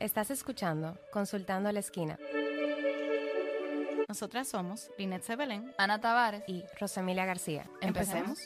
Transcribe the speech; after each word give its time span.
Estás 0.00 0.30
escuchando 0.30 0.98
Consultando 1.12 1.68
a 1.68 1.72
la 1.72 1.80
Esquina 1.80 2.18
Nosotras 4.08 4.48
somos 4.48 4.90
Linet 4.96 5.22
Sebelén 5.22 5.74
Ana 5.76 6.00
Tavares 6.00 6.42
y 6.48 6.64
Rosemilia 6.80 7.26
García. 7.26 7.66
Empecemos. 7.82 8.40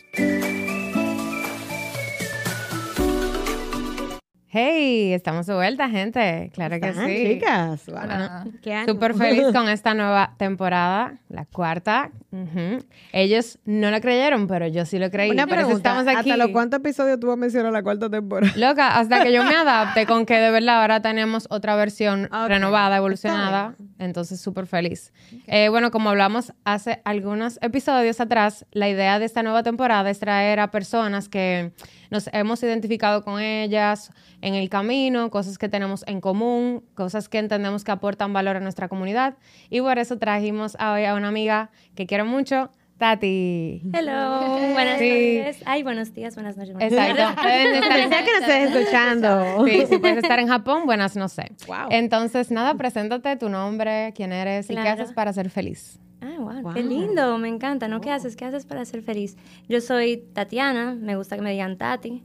Hey, 4.57 5.13
estamos 5.13 5.47
de 5.47 5.55
vuelta, 5.55 5.89
gente. 5.89 6.53
Claro 6.55 6.79
que 6.79 6.91
Están, 6.91 7.09
sí. 7.09 7.25
chicas. 7.27 7.87
Wow. 7.87 7.97
Hola. 8.05 8.47
¿Qué 8.63 8.73
ánimo? 8.73 8.93
Súper 8.93 9.15
feliz 9.15 9.47
con 9.53 9.69
esta 9.69 9.95
nueva 9.95 10.37
temporada, 10.39 11.15
la 11.29 11.45
cuarta. 11.45 12.13
Ujú. 12.31 12.85
Ellos 13.13 13.59
no 13.65 13.91
lo 13.91 14.01
creyeron, 14.01 14.47
pero 14.47 14.69
yo 14.69 14.87
sí 14.87 15.01
lo 15.01 15.11
creí. 15.11 15.33
Una 15.33 15.49
Por 15.49 15.59
eso 15.59 15.67
pregunta, 15.67 15.89
estamos 16.01 16.07
aquí. 16.21 16.31
¿hasta 16.31 16.45
los 16.45 16.53
cuántos 16.53 16.79
episodios 16.79 17.19
tú 17.19 17.27
vas 17.27 17.35
a 17.35 17.37
mencionar 17.37 17.73
la 17.73 17.83
cuarta 17.83 18.09
temporada? 18.09 18.53
Loca, 18.57 18.97
hasta 18.97 19.25
que 19.25 19.33
yo 19.33 19.43
me 19.43 19.57
adapte 19.57 20.07
con 20.07 20.25
que 20.25 20.37
de 20.37 20.53
verdad 20.53 20.83
ahora 20.83 21.03
tenemos 21.03 21.49
otra 21.51 21.75
versión 21.75 22.27
Ok, 22.27 22.47
renovada, 22.47 22.97
evolucionada. 22.97 23.75
Entonces, 23.99 24.41
súper 24.41 24.69
feliz. 24.69 25.13
Eh, 25.49 25.69
bueno, 25.69 25.91
como 25.91 26.11
hablamos 26.11 26.53
hace 26.65 27.01
algunos 27.05 27.59
episodios 27.61 28.21
atrás, 28.21 28.67
la 28.71 28.89
idea 28.89 29.19
de 29.19 29.25
esta 29.25 29.43
nueva 29.43 29.65
temporada 29.65 30.11
es 30.11 30.21
traer 30.21 30.61
a 30.61 30.71
personas 30.71 31.29
que 31.29 31.73
nos 32.11 32.29
hemos 32.33 32.63
identificado 32.63 33.23
con 33.25 33.41
ellas 33.41 34.11
en 34.43 34.55
el 34.55 34.69
camino, 34.69 35.31
cosas 35.31 35.59
que 35.59 35.69
tenemos 35.69 36.05
en 36.07 36.21
común, 36.21 36.85
cosas 36.95 37.29
que 37.29 37.39
entendemos 37.39 37.85
que 37.85 37.93
aportan 37.93 38.33
valor 38.33 38.57
a 38.57 38.61
nuestra 38.61 38.89
comunidad. 38.89 39.37
Y 39.71 39.81
por 39.81 39.99
eso 39.99 40.19
trajimos 40.19 40.77
a 40.79 40.93
hoy 40.93 41.05
a 41.05 41.15
una 41.15 41.29
amiga 41.29 41.71
que 41.95 42.07
quiero 42.07 42.25
mucho, 42.27 42.71
Tati. 42.99 43.83
Hello, 43.93 44.41
buenas 44.73 44.99
Sí. 44.99 45.39
noches. 45.39 45.63
Ay, 45.67 45.83
buenos 45.83 46.15
días, 46.15 46.35
buenas 46.37 46.57
noches. 46.57 46.75
buenas 46.75 46.93
Exacto. 46.93 47.43
Deben 47.43 47.75
estar 47.83 48.25
que 48.25 48.31
nos 48.41 48.49
estés 48.49 48.75
escuchando. 48.77 49.65
Sí, 49.67 49.87
si 49.89 49.99
puedes 49.99 50.19
estar 50.19 50.39
en 50.39 50.47
Japón, 50.49 50.87
buenas, 50.87 51.17
no 51.17 51.29
sé. 51.29 51.51
Wow. 51.67 51.89
Entonces, 51.91 52.51
nada, 52.53 52.75
preséntate 52.75 53.37
tu 53.37 53.49
nombre, 53.49 54.13
quién 54.15 54.33
eres 54.33 54.67
y 54.67 54.75
qué 54.77 54.81
Claro. 54.83 55.03
haces 55.03 55.13
para 55.15 55.33
ser 55.33 55.51
feliz. 55.51 55.99
Ah, 56.25 56.37
wow, 56.39 56.63
Wow. 56.63 56.73
qué 56.73 56.83
lindo, 56.83 57.37
me 57.37 57.49
encanta, 57.49 57.87
¿no? 57.87 58.01
¿Qué 58.01 58.11
haces? 58.11 58.35
¿Qué 58.35 58.47
haces 58.47 58.65
para 58.65 58.83
ser 58.87 59.03
feliz? 59.03 59.37
Yo 59.69 59.83
soy 59.83 60.17
Tatiana, 60.33 60.95
me 60.95 61.17
gusta 61.17 61.37
que 61.37 61.43
me 61.43 61.53
digan 61.53 61.77
Tati. 61.77 62.23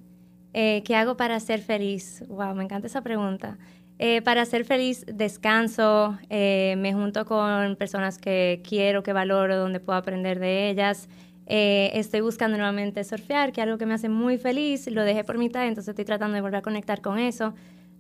Eh, 0.54 0.84
¿Qué 0.86 0.96
hago 0.96 1.18
para 1.18 1.38
ser 1.42 1.60
feliz? 1.60 2.24
Wow, 2.30 2.56
me 2.56 2.64
encanta 2.64 2.88
esa 2.88 3.02
pregunta. 3.02 3.58
Eh, 3.98 4.22
para 4.22 4.46
ser 4.46 4.64
feliz, 4.64 5.06
descanso, 5.06 6.18
eh, 6.30 6.76
me 6.78 6.94
junto 6.94 7.26
con 7.26 7.76
personas 7.76 8.18
que 8.18 8.62
quiero, 8.68 9.04
que 9.04 9.12
valoro, 9.12 9.58
donde 9.58 9.82
puedo 9.82 10.00
aprender 10.00 10.40
de 10.40 10.70
ellas. 10.70 11.10
Eh, 11.46 11.92
estoy 11.96 12.22
buscando 12.22 12.56
nuevamente 12.56 13.04
surfear, 13.04 13.52
que 13.52 13.60
es 13.60 13.66
algo 13.66 13.78
que 13.78 13.86
me 13.86 13.96
hace 13.96 14.08
muy 14.08 14.38
feliz. 14.38 14.88
Lo 14.90 15.04
dejé 15.04 15.26
por 15.26 15.38
mitad, 15.38 15.68
entonces 15.68 15.90
estoy 15.90 16.06
tratando 16.06 16.36
de 16.36 16.42
volver 16.42 16.60
a 16.60 16.62
conectar 16.62 17.02
con 17.02 17.20
eso. 17.20 17.54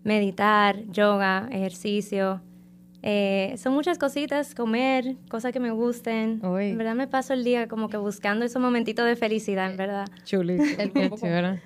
Meditar, 0.06 0.86
yoga, 0.86 1.50
ejercicio. 1.52 2.42
Eh, 3.02 3.56
son 3.58 3.74
muchas 3.74 3.98
cositas, 3.98 4.54
comer, 4.54 5.16
cosas 5.30 5.52
que 5.54 5.60
me 5.60 5.72
gusten. 5.72 6.46
Uy. 6.46 6.72
En 6.72 6.78
verdad 6.78 6.96
me 6.96 7.08
paso 7.08 7.34
el 7.34 7.44
día 7.44 7.68
como 7.68 7.90
que 7.90 7.98
buscando 7.98 8.46
esos 8.46 8.62
momentitos 8.62 9.06
de 9.06 9.16
felicidad, 9.16 9.72
en 9.72 9.78
verdad. 9.78 10.08
Chulito. 10.24 10.64
El. 10.78 10.92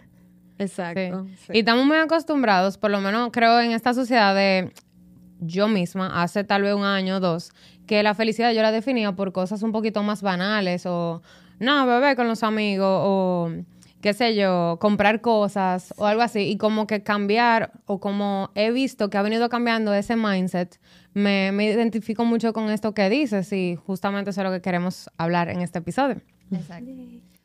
Exacto. 0.59 1.25
Sí. 1.25 1.35
sí. 1.47 1.53
Y 1.53 1.59
estamos 1.59 1.85
muy 1.85 1.97
acostumbrados, 1.97 2.77
por 2.77 2.91
lo 2.91 3.01
menos 3.01 3.29
creo 3.33 3.59
en 3.59 3.71
esta 3.71 3.93
sociedad 3.93 4.35
de 4.35 4.71
yo 5.39 5.67
misma, 5.67 6.21
hace 6.21 6.43
tal 6.43 6.61
vez 6.61 6.73
un 6.73 6.85
año 6.85 7.17
o 7.17 7.19
dos, 7.19 7.51
que 7.87 8.03
la 8.03 8.13
felicidad 8.13 8.53
yo 8.53 8.61
la 8.61 8.71
definía 8.71 9.13
por 9.13 9.33
cosas 9.33 9.63
un 9.63 9.71
poquito 9.71 10.03
más 10.03 10.21
banales 10.21 10.85
o, 10.85 11.21
no, 11.59 11.85
beber 11.85 12.15
con 12.15 12.27
los 12.27 12.43
amigos 12.43 13.01
o, 13.03 13.51
qué 14.01 14.13
sé 14.13 14.35
yo, 14.35 14.77
comprar 14.79 15.21
cosas 15.21 15.93
o 15.97 16.05
algo 16.05 16.21
así. 16.21 16.41
Y 16.41 16.57
como 16.57 16.87
que 16.87 17.03
cambiar 17.03 17.71
o 17.85 17.99
como 17.99 18.51
he 18.55 18.71
visto 18.71 19.09
que 19.09 19.17
ha 19.17 19.21
venido 19.21 19.49
cambiando 19.49 19.93
ese 19.93 20.15
mindset, 20.15 20.79
me, 21.13 21.51
me 21.51 21.65
identifico 21.65 22.25
mucho 22.25 22.53
con 22.53 22.69
esto 22.69 22.93
que 22.93 23.09
dices 23.09 23.51
y 23.53 23.75
justamente 23.75 24.31
eso 24.31 24.41
es 24.41 24.45
lo 24.45 24.51
que 24.51 24.61
queremos 24.61 25.09
hablar 25.17 25.49
en 25.49 25.61
este 25.61 25.79
episodio. 25.79 26.21
Exacto. 26.51 26.89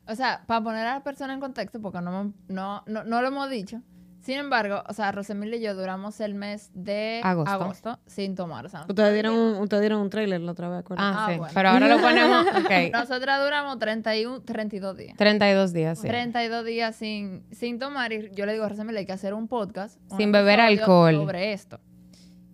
O 0.07 0.15
sea, 0.15 0.43
para 0.47 0.63
poner 0.63 0.85
a 0.87 0.93
la 0.95 1.03
persona 1.03 1.33
en 1.33 1.39
contexto, 1.39 1.79
porque 1.81 2.01
no, 2.01 2.33
no, 2.47 2.83
no, 2.87 3.03
no 3.03 3.21
lo 3.21 3.27
hemos 3.27 3.49
dicho. 3.49 3.81
Sin 4.21 4.37
embargo, 4.37 4.83
o 4.87 4.93
sea, 4.93 5.11
Rosemilia 5.13 5.57
y 5.57 5.61
yo 5.61 5.73
duramos 5.75 6.19
el 6.19 6.35
mes 6.35 6.71
de 6.73 7.21
Agosto. 7.23 7.51
agosto, 7.51 7.99
sin 8.05 8.35
tomar. 8.35 8.65
O 8.65 8.69
sea, 8.69 8.85
Ustedes 8.87 9.13
dieron 9.13 9.33
un, 9.33 9.55
ustedes 9.61 9.81
dieron 9.81 10.01
un 10.01 10.09
trailer 10.09 10.41
la 10.41 10.51
otra 10.51 10.67
vez, 10.67 10.79
¿acuerdas? 10.79 11.05
Ah, 11.07 11.25
Ah, 11.25 11.31
sí. 11.31 11.37
bueno. 11.37 11.53
Pero 11.55 11.69
ahora 11.69 11.87
lo 11.87 12.01
ponemos, 12.01 12.45
ok, 12.65 12.91
nosotras 12.91 13.41
duramos 13.41 13.79
31, 13.79 14.41
32 14.41 14.97
días. 14.97 15.15
32 15.17 15.73
días, 15.73 15.99
sí. 16.01 16.07
32 16.07 16.65
días 16.65 16.95
sin, 16.97 17.45
sin 17.51 17.79
tomar 17.79 18.11
y 18.11 18.29
yo 18.33 18.45
le 18.45 18.51
digo 18.53 18.65
a 18.65 18.69
Rosemilia 18.69 18.99
hay 18.99 19.05
que 19.05 19.13
hacer 19.13 19.33
un 19.33 19.47
podcast. 19.47 19.97
Sin 20.17 20.33
beber 20.33 20.59
alcohol. 20.59 21.15
Sobre 21.15 21.53
esto. 21.53 21.79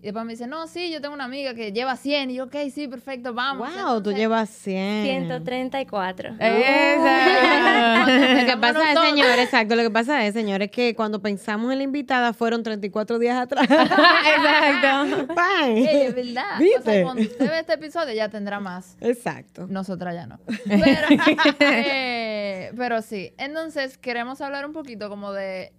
Y 0.06 0.10
después 0.10 0.24
me 0.24 0.34
dice, 0.34 0.46
no, 0.46 0.68
sí, 0.68 0.92
yo 0.92 1.02
tengo 1.02 1.16
una 1.16 1.24
amiga 1.24 1.56
que 1.56 1.72
lleva 1.72 1.96
100. 1.96 2.30
Y 2.30 2.36
yo, 2.36 2.44
ok, 2.44 2.56
sí, 2.72 2.88
perfecto, 2.88 3.34
vamos. 3.34 3.68
wow, 3.76 4.04
tú 4.04 4.12
llevas 4.12 4.52
100. 4.52 5.04
134. 5.04 6.36
Esa. 6.40 8.06
Lo 8.06 8.46
que 8.46 8.58
pasa 8.58 8.94
es, 8.94 9.00
señor, 9.00 9.40
exacto, 9.40 9.76
lo 9.76 9.82
que 9.82 9.90
pasa 9.90 10.24
es, 10.28 10.36
señores, 10.36 10.70
que 10.70 10.94
cuando 10.94 11.24
pensamos 11.24 11.72
en 11.72 11.80
la 11.80 11.84
invitada 11.86 12.34
fueron 12.34 12.62
34 12.62 13.18
días 13.18 13.36
atrás. 13.36 13.64
Exacto. 13.72 15.34
¡Pam! 15.34 15.72
Ey, 15.72 15.88
es 15.88 16.14
verdad. 16.14 16.56
O 16.56 16.60
¿Viste? 16.60 16.82
sea, 16.84 17.04
cuando 17.04 17.24
usted 17.24 17.50
ve 17.50 17.60
este 17.62 17.74
episodio 17.74 18.14
ya 18.14 18.30
tendrá 18.30 18.60
más. 18.60 18.98
Exacto. 19.02 19.66
Nosotras 19.68 20.14
ya 20.14 20.28
no. 20.28 20.40
Pero, 20.68 21.08
eh, 21.62 22.72
pero 22.78 23.02
sí. 23.02 23.34
Entonces, 23.40 23.98
queremos 23.98 24.40
hablar 24.42 24.68
un 24.68 24.74
poquito 24.74 25.10
como 25.10 25.34
de, 25.34 25.74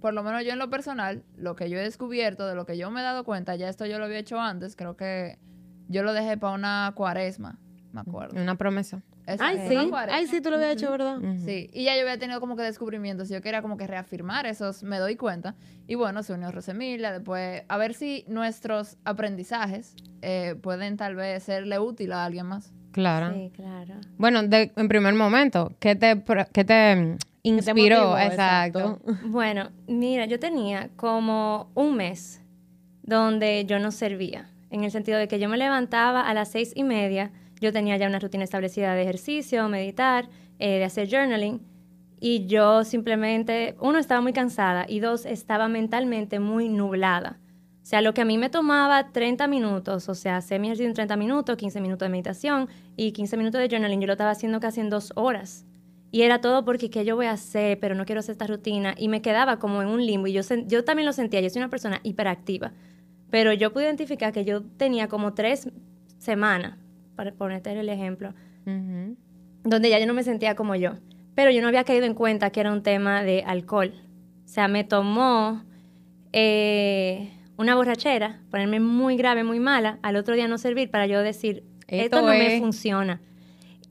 por 0.00 0.14
lo 0.14 0.22
menos 0.22 0.44
yo 0.44 0.52
en 0.52 0.58
lo 0.58 0.70
personal, 0.70 1.22
lo 1.36 1.56
que 1.56 1.68
yo 1.70 1.78
he 1.78 1.82
descubierto, 1.82 2.46
de 2.46 2.54
lo 2.54 2.66
que 2.66 2.76
yo 2.78 2.90
me 2.90 3.00
he 3.00 3.02
dado 3.04 3.24
cuenta, 3.24 3.56
ya 3.56 3.68
esto 3.68 3.86
yo 3.86 3.98
lo 3.98 4.04
había 4.06 4.18
hecho 4.18 4.40
antes, 4.40 4.76
creo 4.76 4.96
que 4.96 5.38
yo 5.88 6.02
lo 6.02 6.12
dejé 6.12 6.36
para 6.36 6.54
una 6.54 6.92
cuaresma, 6.94 7.58
me 7.92 8.00
acuerdo. 8.00 8.40
Una 8.40 8.56
promesa. 8.56 9.02
Exacto, 9.26 9.58
Ay, 9.60 9.68
sí. 9.68 9.90
Ay, 10.10 10.26
sí, 10.26 10.40
tú 10.40 10.48
lo 10.48 10.56
habías 10.56 10.72
hecho, 10.72 10.90
¿verdad? 10.90 11.18
Sí, 11.44 11.68
y 11.74 11.84
ya 11.84 11.94
yo 11.96 12.02
había 12.02 12.18
tenido 12.18 12.40
como 12.40 12.56
que 12.56 12.62
descubrimientos, 12.62 13.28
yo 13.28 13.42
quería 13.42 13.60
como 13.60 13.76
que 13.76 13.86
reafirmar 13.86 14.46
esos, 14.46 14.82
me 14.82 14.98
doy 14.98 15.16
cuenta. 15.16 15.54
Y 15.86 15.96
bueno, 15.96 16.22
se 16.22 16.32
unió 16.32 16.50
Rosemilia, 16.50 17.12
después 17.12 17.62
a 17.68 17.76
ver 17.76 17.92
si 17.92 18.24
nuestros 18.28 18.96
aprendizajes 19.04 19.94
eh, 20.22 20.54
pueden 20.62 20.96
tal 20.96 21.14
vez 21.14 21.42
serle 21.42 21.78
útil 21.78 22.12
a 22.12 22.24
alguien 22.24 22.46
más. 22.46 22.72
Claro. 22.92 23.34
Sí, 23.34 23.52
claro. 23.54 23.94
Bueno, 24.16 24.42
de- 24.44 24.72
en 24.74 24.88
primer 24.88 25.12
momento, 25.14 25.72
¿qué 25.78 25.94
te, 25.94 26.16
pro- 26.16 26.46
qué 26.52 26.64
te 26.64 27.16
inspiró? 27.42 28.10
motivó? 28.10 28.18
exacto. 28.18 29.00
Bueno, 29.24 29.70
mira, 29.86 30.26
yo 30.26 30.38
tenía 30.38 30.90
como 30.96 31.70
un 31.74 31.96
mes 31.96 32.42
donde 33.02 33.64
yo 33.66 33.78
no 33.78 33.90
servía, 33.90 34.50
en 34.70 34.84
el 34.84 34.90
sentido 34.90 35.18
de 35.18 35.28
que 35.28 35.38
yo 35.38 35.48
me 35.48 35.56
levantaba 35.56 36.20
a 36.20 36.34
las 36.34 36.50
seis 36.50 36.72
y 36.74 36.84
media, 36.84 37.32
yo 37.60 37.72
tenía 37.72 37.96
ya 37.96 38.06
una 38.06 38.18
rutina 38.18 38.44
establecida 38.44 38.94
de 38.94 39.02
ejercicio, 39.02 39.68
meditar, 39.68 40.28
eh, 40.58 40.78
de 40.78 40.84
hacer 40.84 41.08
journaling, 41.08 41.60
y 42.20 42.46
yo 42.46 42.84
simplemente, 42.84 43.76
uno, 43.80 43.98
estaba 43.98 44.20
muy 44.20 44.32
cansada 44.32 44.86
y 44.88 45.00
dos, 45.00 45.24
estaba 45.24 45.68
mentalmente 45.68 46.40
muy 46.40 46.68
nublada. 46.68 47.38
O 47.82 47.86
sea, 47.88 48.02
lo 48.02 48.12
que 48.12 48.20
a 48.20 48.24
mí 48.24 48.36
me 48.36 48.50
tomaba 48.50 49.12
30 49.12 49.46
minutos, 49.46 50.08
o 50.08 50.14
sea, 50.14 50.36
hacer 50.36 50.60
mi 50.60 50.66
ejercicio 50.66 50.88
en 50.88 50.94
30 50.94 51.16
minutos, 51.16 51.56
15 51.56 51.80
minutos 51.80 52.04
de 52.06 52.10
meditación 52.10 52.68
y 52.96 53.12
15 53.12 53.36
minutos 53.36 53.60
de 53.60 53.68
journaling, 53.68 54.00
yo 54.00 54.06
lo 54.06 54.12
estaba 54.12 54.30
haciendo 54.30 54.60
casi 54.60 54.80
en 54.80 54.90
dos 54.90 55.12
horas. 55.14 55.64
Y 56.10 56.22
era 56.22 56.40
todo 56.40 56.64
porque, 56.64 56.90
¿qué 56.90 57.04
yo 57.04 57.16
voy 57.16 57.26
a 57.26 57.32
hacer? 57.32 57.78
Pero 57.80 57.94
no 57.94 58.06
quiero 58.06 58.20
hacer 58.20 58.32
esta 58.32 58.46
rutina. 58.46 58.94
Y 58.96 59.08
me 59.08 59.20
quedaba 59.20 59.58
como 59.58 59.82
en 59.82 59.88
un 59.88 60.04
limbo. 60.04 60.26
Y 60.26 60.32
yo, 60.32 60.42
yo 60.66 60.84
también 60.84 61.06
lo 61.06 61.12
sentía. 61.12 61.40
Yo 61.40 61.50
soy 61.50 61.60
una 61.60 61.68
persona 61.68 62.00
hiperactiva. 62.02 62.72
Pero 63.30 63.52
yo 63.52 63.72
pude 63.72 63.84
identificar 63.84 64.32
que 64.32 64.44
yo 64.44 64.62
tenía 64.62 65.08
como 65.08 65.34
tres 65.34 65.68
semanas, 66.18 66.78
para 67.14 67.32
ponerte 67.32 67.72
el 67.78 67.88
ejemplo, 67.88 68.32
donde 69.64 69.90
ya 69.90 69.98
yo 69.98 70.06
no 70.06 70.14
me 70.14 70.22
sentía 70.22 70.54
como 70.54 70.74
yo. 70.76 70.92
Pero 71.34 71.50
yo 71.50 71.60
no 71.60 71.68
había 71.68 71.84
caído 71.84 72.06
en 72.06 72.14
cuenta 72.14 72.50
que 72.50 72.60
era 72.60 72.72
un 72.72 72.82
tema 72.82 73.22
de 73.22 73.42
alcohol. 73.46 73.92
O 74.44 74.48
sea, 74.48 74.66
me 74.66 74.82
tomó 74.84 75.62
eh, 76.32 77.30
una 77.58 77.74
borrachera, 77.74 78.40
ponerme 78.50 78.80
muy 78.80 79.16
grave, 79.16 79.44
muy 79.44 79.60
mala, 79.60 79.98
al 80.02 80.16
otro 80.16 80.34
día 80.34 80.48
no 80.48 80.58
servir 80.58 80.90
para 80.90 81.06
yo 81.06 81.20
decir, 81.20 81.64
esto, 81.86 82.18
Esto 82.18 82.22
no 82.22 82.28
me 82.28 82.58
funciona. 82.60 83.20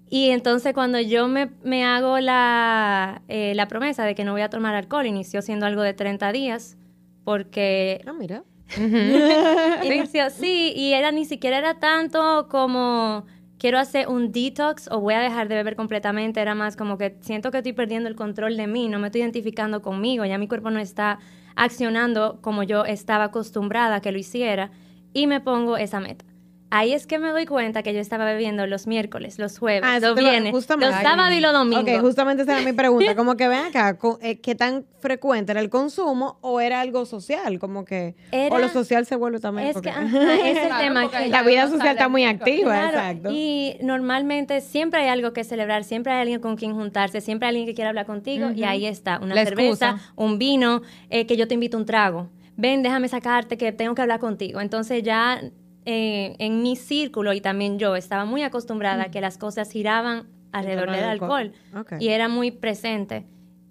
Y 0.10 0.30
entonces 0.30 0.74
cuando 0.74 1.00
yo 1.00 1.28
me, 1.28 1.50
me 1.64 1.84
hago 1.84 2.20
la, 2.20 3.22
eh, 3.28 3.54
la 3.56 3.68
promesa 3.68 4.06
de 4.06 4.16
que 4.16 4.24
no 4.24 4.32
voy 4.32 4.42
a 4.42 4.50
tomar 4.50 4.76
alcohol, 4.76 5.06
inició 5.06 5.42
siendo 5.42 5.66
algo 5.66 5.82
de 5.82 5.94
30 5.94 6.32
días, 6.32 6.78
porque 7.24 8.02
Ah, 8.06 8.14
mira. 8.14 8.44
Inició, 9.84 10.30
sí, 10.30 10.74
y 10.76 10.94
era 10.94 11.12
ni 11.12 11.26
siquiera 11.26 11.58
era 11.58 11.80
tanto 11.80 12.48
como 12.50 13.26
quiero 13.58 13.80
hacer 13.80 14.08
un 14.08 14.32
detox 14.32 14.90
o 14.92 15.00
voy 15.00 15.14
a 15.16 15.20
dejar 15.20 15.48
de 15.48 15.56
beber 15.56 15.76
completamente, 15.76 16.42
era 16.42 16.56
más 16.56 16.76
como 16.76 16.98
que 16.98 17.18
siento 17.22 17.52
que 17.52 17.58
estoy 17.58 17.74
perdiendo 17.74 18.08
el 18.08 18.16
control 18.16 18.56
de 18.56 18.68
mí, 18.68 18.88
no 18.88 19.00
me 19.00 19.08
estoy 19.08 19.22
identificando 19.22 19.82
conmigo, 19.82 20.26
ya 20.26 20.38
mi 20.38 20.48
cuerpo 20.48 20.70
no 20.70 20.80
está 20.80 21.20
accionando 21.56 22.40
como 22.42 22.64
yo 22.64 22.86
estaba 22.86 23.26
acostumbrada 23.26 23.96
a 23.96 24.02
que 24.02 24.12
lo 24.12 24.20
hiciera 24.20 24.72
y 25.14 25.28
me 25.28 25.42
pongo 25.42 25.78
esa 25.78 26.00
meta. 26.00 26.24
Ahí 26.70 26.92
es 26.92 27.08
que 27.08 27.18
me 27.18 27.30
doy 27.30 27.46
cuenta 27.46 27.82
que 27.82 27.94
yo 27.94 28.02
estaba 28.02 28.26
bebiendo 28.26 28.68
los 28.68 28.88
miércoles, 28.88 29.40
los 29.40 29.58
jueves, 29.58 29.84
Ah, 29.86 30.00
los 30.02 30.16
viernes, 30.18 30.52
los 30.52 30.66
sábados 30.66 31.34
y 31.34 31.40
los 31.40 31.54
domingos. 31.54 31.84
Ok, 31.90 32.02
justamente 32.02 32.44
esa 32.44 32.58
era 32.58 32.62
mi 32.66 32.74
pregunta. 32.74 33.16
Como 33.16 33.38
que 33.38 33.48
ven 33.48 33.66
acá, 33.68 33.98
eh, 34.22 34.40
¿qué 34.42 34.54
tan 34.54 34.86
frecuente 35.00 35.54
era 35.54 35.62
el 35.62 35.70
consumo 35.70 36.38
o 36.42 36.60
era 36.60 36.82
algo 36.82 37.06
social? 37.06 37.58
Como 37.60 37.86
que. 37.86 38.16
O 38.52 38.58
lo 38.60 38.68
social 38.68 39.06
se 39.06 39.16
vuelve 39.16 39.40
también. 39.40 39.70
es 39.70 39.74
porque- 39.76 39.92
que 39.92 39.96
ajá, 39.96 40.34
es 40.36 40.58
el 40.58 40.68
Claro, 40.68 40.84
tema 40.84 41.10
que 41.10 41.28
la 41.30 41.44
vida 41.44 41.70
social 41.70 41.90
está 41.96 42.10
muy 42.10 42.26
activa, 42.26 42.74
Claro, 42.74 42.98
exacto. 42.98 43.30
Y 43.32 43.78
normalmente 43.82 44.60
siempre 44.60 45.00
hay 45.02 45.08
algo 45.08 45.32
que 45.32 45.46
celebrar, 45.46 45.86
siempre 45.86 46.12
hay 46.12 46.22
alguien 46.22 46.42
con 46.42 46.58
quien 46.58 46.74
juntarse, 46.74 47.22
siempre 47.22 47.48
hay 47.48 47.52
alguien 47.52 47.66
que 47.68 47.76
quiere 47.76 47.88
hablar 47.88 48.06
contigo 48.06 48.52
y 48.52 48.66
ahí 48.66 48.86
está, 48.86 49.20
una 49.20 49.36
La 49.36 49.46
cerveza, 49.46 49.90
excusa. 49.92 50.12
un 50.18 50.38
vino, 50.38 50.82
eh, 51.10 51.26
que 51.28 51.38
yo 51.38 51.48
te 51.48 51.54
invito 51.54 51.78
a 51.78 51.80
un 51.80 51.86
trago. 51.86 52.30
Ven, 52.58 52.84
déjame 52.84 53.08
sacarte 53.08 53.58
que 53.58 53.72
tengo 53.72 53.96
que 53.96 54.02
hablar 54.02 54.20
contigo. 54.20 54.60
Entonces 54.60 55.02
ya 55.04 55.40
eh, 55.90 56.36
en 56.40 56.62
mi 56.62 56.76
círculo 56.76 57.32
y 57.32 57.40
también 57.40 57.80
yo 57.80 57.96
estaba 57.96 58.26
muy 58.26 58.44
acostumbrada 58.44 59.04
a 59.04 59.10
que 59.10 59.22
las 59.22 59.38
cosas 59.38 59.72
giraban 59.72 60.28
alrededor 60.52 60.92
del 60.92 61.04
al 61.06 61.10
alcohol, 61.12 61.54
alcohol. 61.72 61.82
Ok. 61.82 62.02
y 62.02 62.10
era 62.10 62.28
muy 62.28 62.52
presente. 62.52 63.26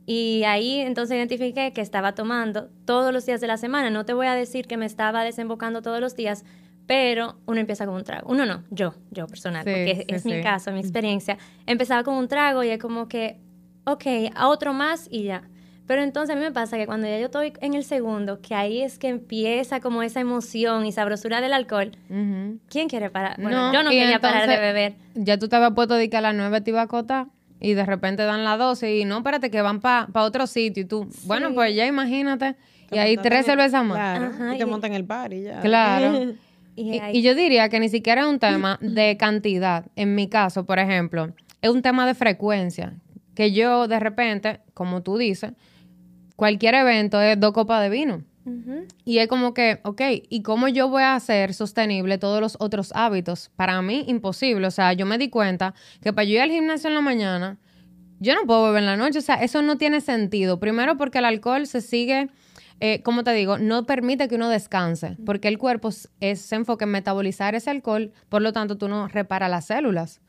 Y 0.06 0.44
ahí 0.44 0.80
entonces 0.80 1.14
identifiqué 1.16 1.74
que 1.74 1.82
estaba 1.82 2.14
tomando 2.14 2.70
todos 2.86 3.12
los 3.12 3.26
días 3.26 3.42
de 3.42 3.48
la 3.48 3.58
semana. 3.58 3.90
No 3.90 4.06
te 4.06 4.14
voy 4.14 4.28
a 4.28 4.34
decir 4.34 4.66
que 4.66 4.78
me 4.78 4.86
estaba 4.86 5.24
desembocando 5.24 5.82
todos 5.82 6.00
los 6.00 6.16
días, 6.16 6.44
pero 6.86 7.36
uno 7.44 7.60
empieza 7.60 7.84
con 7.84 7.96
un 7.96 8.04
trago. 8.04 8.30
Uno 8.30 8.46
no, 8.46 8.62
yo, 8.70 8.94
yo 9.10 9.26
personal, 9.26 9.64
Sí, 9.64 9.70
porque 9.70 9.96
sí, 9.96 10.14
es 10.14 10.24
mi 10.24 10.36
sí. 10.36 10.42
caso, 10.42 10.72
mi 10.72 10.80
experiencia. 10.80 11.36
Empezaba 11.66 12.02
con 12.02 12.14
un 12.14 12.28
trago 12.28 12.64
y 12.64 12.68
es 12.70 12.78
como 12.78 13.08
que, 13.08 13.40
ok, 13.84 14.32
a 14.34 14.48
otro 14.48 14.72
más 14.72 15.06
y 15.10 15.24
ya. 15.24 15.42
Pero 15.86 16.02
entonces 16.02 16.34
a 16.34 16.38
mí 16.38 16.44
me 16.44 16.50
pasa 16.52 16.76
que 16.76 16.86
cuando 16.86 17.06
ya 17.06 17.18
yo 17.18 17.26
estoy 17.26 17.52
en 17.60 17.74
el 17.74 17.84
segundo, 17.84 18.40
que 18.40 18.54
ahí 18.54 18.82
es 18.82 18.98
que 18.98 19.08
empieza 19.08 19.80
como 19.80 20.02
esa 20.02 20.20
emoción 20.20 20.84
y 20.84 20.92
sabrosura 20.92 21.40
del 21.40 21.52
alcohol. 21.52 21.92
¿quién 22.68 22.88
quiere 22.88 23.10
parar? 23.10 23.40
Bueno, 23.40 23.68
No, 23.68 23.72
yo 23.72 23.82
no 23.82 23.90
quería 23.90 24.18
parar 24.20 24.48
de 24.48 24.58
beber. 24.58 24.94
Ya 25.14 25.38
tú 25.38 25.48
te 25.48 25.56
habías 25.56 25.72
puesto 25.72 25.94
de 25.94 26.10
que 26.10 26.16
a 26.16 26.20
las 26.20 26.34
9 26.34 26.60
te 26.60 26.70
iba 26.70 26.80
a 26.80 26.84
acotar 26.84 27.26
y 27.60 27.74
de 27.74 27.86
repente 27.86 28.24
dan 28.24 28.44
las 28.44 28.58
12 28.58 28.96
y 28.96 29.04
no, 29.04 29.18
espérate 29.18 29.50
que 29.50 29.62
van 29.62 29.80
para 29.80 30.08
otro 30.14 30.46
sitio 30.46 30.82
y 30.82 30.86
tú, 30.86 31.08
bueno, 31.24 31.54
pues 31.54 31.74
ya 31.74 31.86
imagínate. 31.86 32.56
Y 32.90 32.98
ahí 32.98 33.16
tres 33.16 33.46
cervezas 33.46 33.84
más. 33.84 33.96
Claro, 33.96 34.26
Ajá, 34.26 34.54
y 34.54 34.58
te 34.58 34.64
y- 34.64 34.66
montan 34.66 34.92
el 34.92 35.04
par 35.04 35.32
y 35.32 35.42
ya. 35.42 35.60
Claro. 35.60 36.34
Y 36.78 37.00
y 37.10 37.22
yo 37.22 37.34
diría 37.34 37.70
que 37.70 37.80
ni 37.80 37.88
siquiera 37.88 38.20
es 38.20 38.26
un 38.26 38.38
tema 38.38 38.76
de 38.82 39.16
cantidad. 39.16 39.86
En 39.96 40.14
mi 40.14 40.28
caso, 40.28 40.66
por 40.66 40.78
ejemplo, 40.78 41.32
es 41.62 41.70
un 41.70 41.80
tema 41.80 42.06
de 42.06 42.12
frecuencia. 42.14 42.92
Que 43.34 43.50
yo 43.52 43.88
de 43.88 43.98
repente, 43.98 44.60
como 44.74 45.02
tú 45.02 45.16
dices, 45.16 45.52
cualquier 46.36 46.74
evento 46.74 47.20
es 47.20 47.38
dos 47.40 47.52
copas 47.52 47.82
de 47.82 47.90
vino. 47.90 48.22
Y 49.04 49.18
es 49.18 49.26
como 49.26 49.54
que, 49.54 49.80
ok, 49.82 50.00
¿y 50.28 50.42
cómo 50.42 50.68
yo 50.68 50.88
voy 50.88 51.02
a 51.02 51.16
hacer 51.16 51.52
sostenible 51.52 52.16
todos 52.16 52.40
los 52.40 52.56
otros 52.60 52.92
hábitos? 52.94 53.50
Para 53.56 53.82
mí, 53.82 54.04
imposible. 54.06 54.68
O 54.68 54.70
sea, 54.70 54.92
yo 54.92 55.04
me 55.04 55.18
di 55.18 55.30
cuenta 55.30 55.74
que 56.00 56.12
para 56.12 56.24
yo 56.24 56.34
ir 56.34 56.40
al 56.42 56.50
gimnasio 56.50 56.88
en 56.88 56.94
la 56.94 57.00
mañana, 57.00 57.58
yo 58.20 58.34
no 58.34 58.42
puedo 58.46 58.66
beber 58.66 58.84
en 58.84 58.86
la 58.86 58.96
noche. 58.96 59.18
O 59.18 59.22
sea, 59.22 59.36
eso 59.36 59.62
no 59.62 59.78
tiene 59.78 60.00
sentido. 60.00 60.60
Primero 60.60 60.96
porque 60.96 61.18
el 61.18 61.24
alcohol 61.24 61.66
se 61.66 61.80
sigue, 61.80 62.28
eh, 62.78 63.02
como 63.02 63.24
te 63.24 63.32
digo, 63.32 63.58
no 63.58 63.84
permite 63.84 64.28
que 64.28 64.36
uno 64.36 64.48
descanse. 64.48 65.16
Porque 65.26 65.48
el 65.48 65.58
cuerpo 65.58 65.88
es, 66.20 66.40
se 66.40 66.54
enfoca 66.54 66.84
en 66.84 66.92
metabolizar 66.92 67.56
ese 67.56 67.70
alcohol, 67.70 68.12
por 68.28 68.42
lo 68.42 68.52
tanto 68.52 68.78
tú 68.78 68.86
no 68.88 69.08
reparas 69.08 69.50
las 69.50 69.66
células. 69.66 70.20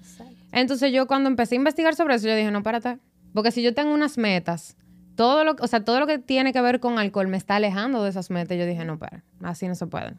Entonces 0.52 0.92
yo 0.92 1.06
cuando 1.06 1.30
empecé 1.30 1.54
a 1.54 1.58
investigar 1.58 1.94
sobre 1.94 2.16
eso, 2.16 2.28
yo 2.28 2.36
dije, 2.36 2.50
no, 2.50 2.60
espérate. 2.60 2.98
Porque 3.32 3.52
si 3.52 3.62
yo 3.62 3.76
tengo 3.76 3.94
unas 3.94 4.18
metas, 4.18 4.76
todo 5.18 5.44
lo, 5.44 5.56
o 5.60 5.68
sea, 5.68 5.84
todo 5.84 6.00
lo 6.00 6.08
que 6.08 6.18
tiene 6.20 6.54
que 6.54 6.62
ver 6.62 6.80
con 6.80 6.98
alcohol 6.98 7.28
me 7.28 7.36
está 7.36 7.58
alejando 7.58 8.02
de 8.04 8.10
esas 8.12 8.30
metas. 8.32 8.58
Yo 8.58 8.66
dije, 8.66 8.86
no, 8.86 8.98
para, 8.98 9.26
así 9.44 9.68
no 9.68 9.76
se 9.76 9.86
puede. 9.88 10.16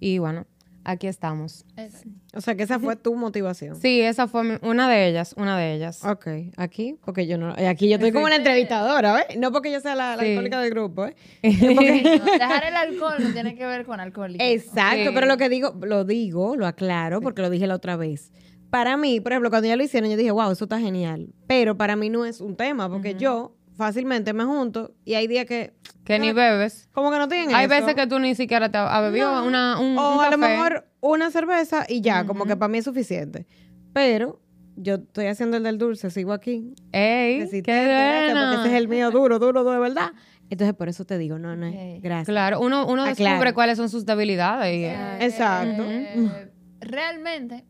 Y 0.00 0.18
bueno, 0.18 0.46
aquí 0.82 1.06
estamos. 1.06 1.64
Es- 1.76 2.02
O 2.34 2.40
sea, 2.40 2.56
que 2.56 2.64
esa 2.64 2.78
fue 2.80 2.96
tu 2.96 3.14
motivación. 3.14 3.76
Sí, 3.80 4.00
esa 4.00 4.26
fue 4.26 4.42
mi- 4.44 4.56
una 4.68 4.88
de 4.90 5.08
ellas, 5.08 5.34
una 5.38 5.56
de 5.56 5.74
ellas. 5.74 6.04
Ok, 6.04 6.26
aquí, 6.56 6.96
porque 7.04 7.26
yo 7.28 7.38
no, 7.38 7.56
eh, 7.56 7.68
aquí 7.68 7.88
yo 7.88 7.94
estoy 7.94 8.10
como 8.12 8.24
una 8.26 8.36
entrevistadora, 8.36 9.12
¿ves? 9.14 9.38
No 9.38 9.52
porque 9.52 9.70
yo 9.70 9.80
sea 9.80 9.94
la, 9.94 10.16
la 10.16 10.22
Sí. 10.22 10.30
alcohólica 10.30 10.60
del 10.60 10.70
grupo, 10.70 11.06
¿eh? 11.06 11.14
no, 11.42 12.24
dejar 12.32 12.64
el 12.64 12.76
alcohol 12.76 13.14
no 13.20 13.32
tiene 13.32 13.54
que 13.54 13.66
ver 13.66 13.84
con 13.86 14.00
alcohólico. 14.00 14.42
Exacto, 14.42 15.12
pero 15.14 15.26
lo 15.26 15.36
que 15.36 15.48
digo, 15.48 15.74
lo 15.82 16.04
digo, 16.04 16.56
lo 16.56 16.66
aclaro, 16.66 17.20
porque 17.20 17.40
lo 17.42 17.50
dije 17.50 17.66
la 17.66 17.76
otra 17.76 17.96
vez. 17.96 18.32
Para 18.70 18.96
mí, 18.96 19.20
por 19.20 19.30
ejemplo, 19.32 19.50
cuando 19.50 19.68
ya 19.68 19.76
lo 19.76 19.84
hicieron, 19.84 20.10
yo 20.10 20.16
dije, 20.16 20.32
wow, 20.32 20.50
eso 20.50 20.64
está 20.64 20.80
genial. 20.80 21.28
Pero 21.46 21.76
para 21.76 21.94
mí 21.94 22.10
no 22.10 22.24
es 22.26 22.40
un 22.40 22.56
tema, 22.56 22.88
porque 22.88 23.14
yo 23.14 23.54
fácilmente 23.76 24.32
me 24.32 24.44
junto 24.44 24.92
y 25.04 25.14
hay 25.14 25.26
días 25.26 25.46
que, 25.46 25.74
Que 26.04 26.18
ni 26.18 26.32
bebes. 26.32 26.88
como 26.92 27.10
que 27.10 27.18
no 27.18 27.28
tienen 27.28 27.54
Hay 27.54 27.66
eso. 27.66 27.74
veces 27.74 27.94
que 27.94 28.06
tú 28.06 28.18
ni 28.18 28.34
siquiera 28.34 28.70
te 28.70 28.78
has 28.78 29.02
bebido 29.02 29.30
No. 29.40 29.46
una, 29.46 29.78
un, 29.80 29.98
O 29.98 30.14
un 30.18 30.24
a 30.24 30.30
lo 30.30 30.38
mejor 30.38 30.86
una 31.00 31.30
cerveza 31.30 31.84
y 31.88 32.00
ya, 32.00 32.24
como 32.24 32.46
que 32.46 32.56
para 32.56 32.68
mí 32.68 32.78
es 32.78 32.84
suficiente. 32.84 33.46
Pero 33.92 34.40
yo 34.76 34.94
estoy 34.96 35.26
haciendo 35.26 35.56
el 35.56 35.62
del 35.62 35.78
dulce, 35.78 36.10
sigo 36.10 36.32
aquí. 36.32 36.74
¡Ey! 36.92 37.40
Resistente, 37.40 37.72
¡Qué 37.72 38.26
buena! 38.28 38.40
porque 38.50 38.60
ese 38.66 38.74
es 38.76 38.80
el 38.82 38.88
mío 38.88 39.10
duro, 39.10 39.38
duro, 39.38 39.62
duro 39.64 39.72
de 39.74 39.78
verdad. 39.80 40.12
Entonces, 40.50 40.74
por 40.76 40.88
eso 40.88 41.04
te 41.04 41.16
digo, 41.16 41.38
no, 41.38 41.56
no, 41.56 41.70
gracias. 42.00 42.26
Claro, 42.26 42.60
uno, 42.60 42.86
uno 42.86 43.02
Aclaro. 43.04 43.30
descubre 43.30 43.54
cuáles 43.54 43.76
son 43.78 43.88
sus 43.88 44.04
debilidades. 44.04 44.76
y, 44.76 44.84
Eh, 44.84 45.16
Exacto. 45.20 45.82
eh, 45.88 46.50
realmente, 46.80 47.64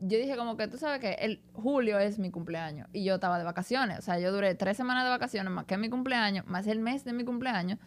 yo 0.00 0.18
dije 0.18 0.36
como 0.36 0.56
que 0.56 0.66
tú 0.66 0.78
sabes 0.78 0.98
que 1.00 1.12
el 1.20 1.42
julio 1.52 1.98
es 1.98 2.18
mi 2.18 2.30
cumpleaños 2.30 2.88
y 2.92 3.04
yo 3.04 3.16
estaba 3.16 3.38
de 3.38 3.44
vacaciones. 3.44 3.98
O 3.98 4.02
sea, 4.02 4.18
yo 4.18 4.32
duré 4.32 4.54
tres 4.54 4.76
semanas 4.76 5.04
de 5.04 5.10
vacaciones 5.10 5.52
más 5.52 5.66
que 5.66 5.76
mi 5.76 5.90
cumpleaños, 5.90 6.46
más 6.46 6.66
el 6.66 6.80
mes 6.80 7.04
de 7.04 7.12
mi 7.12 7.24
cumpleaños. 7.24 7.78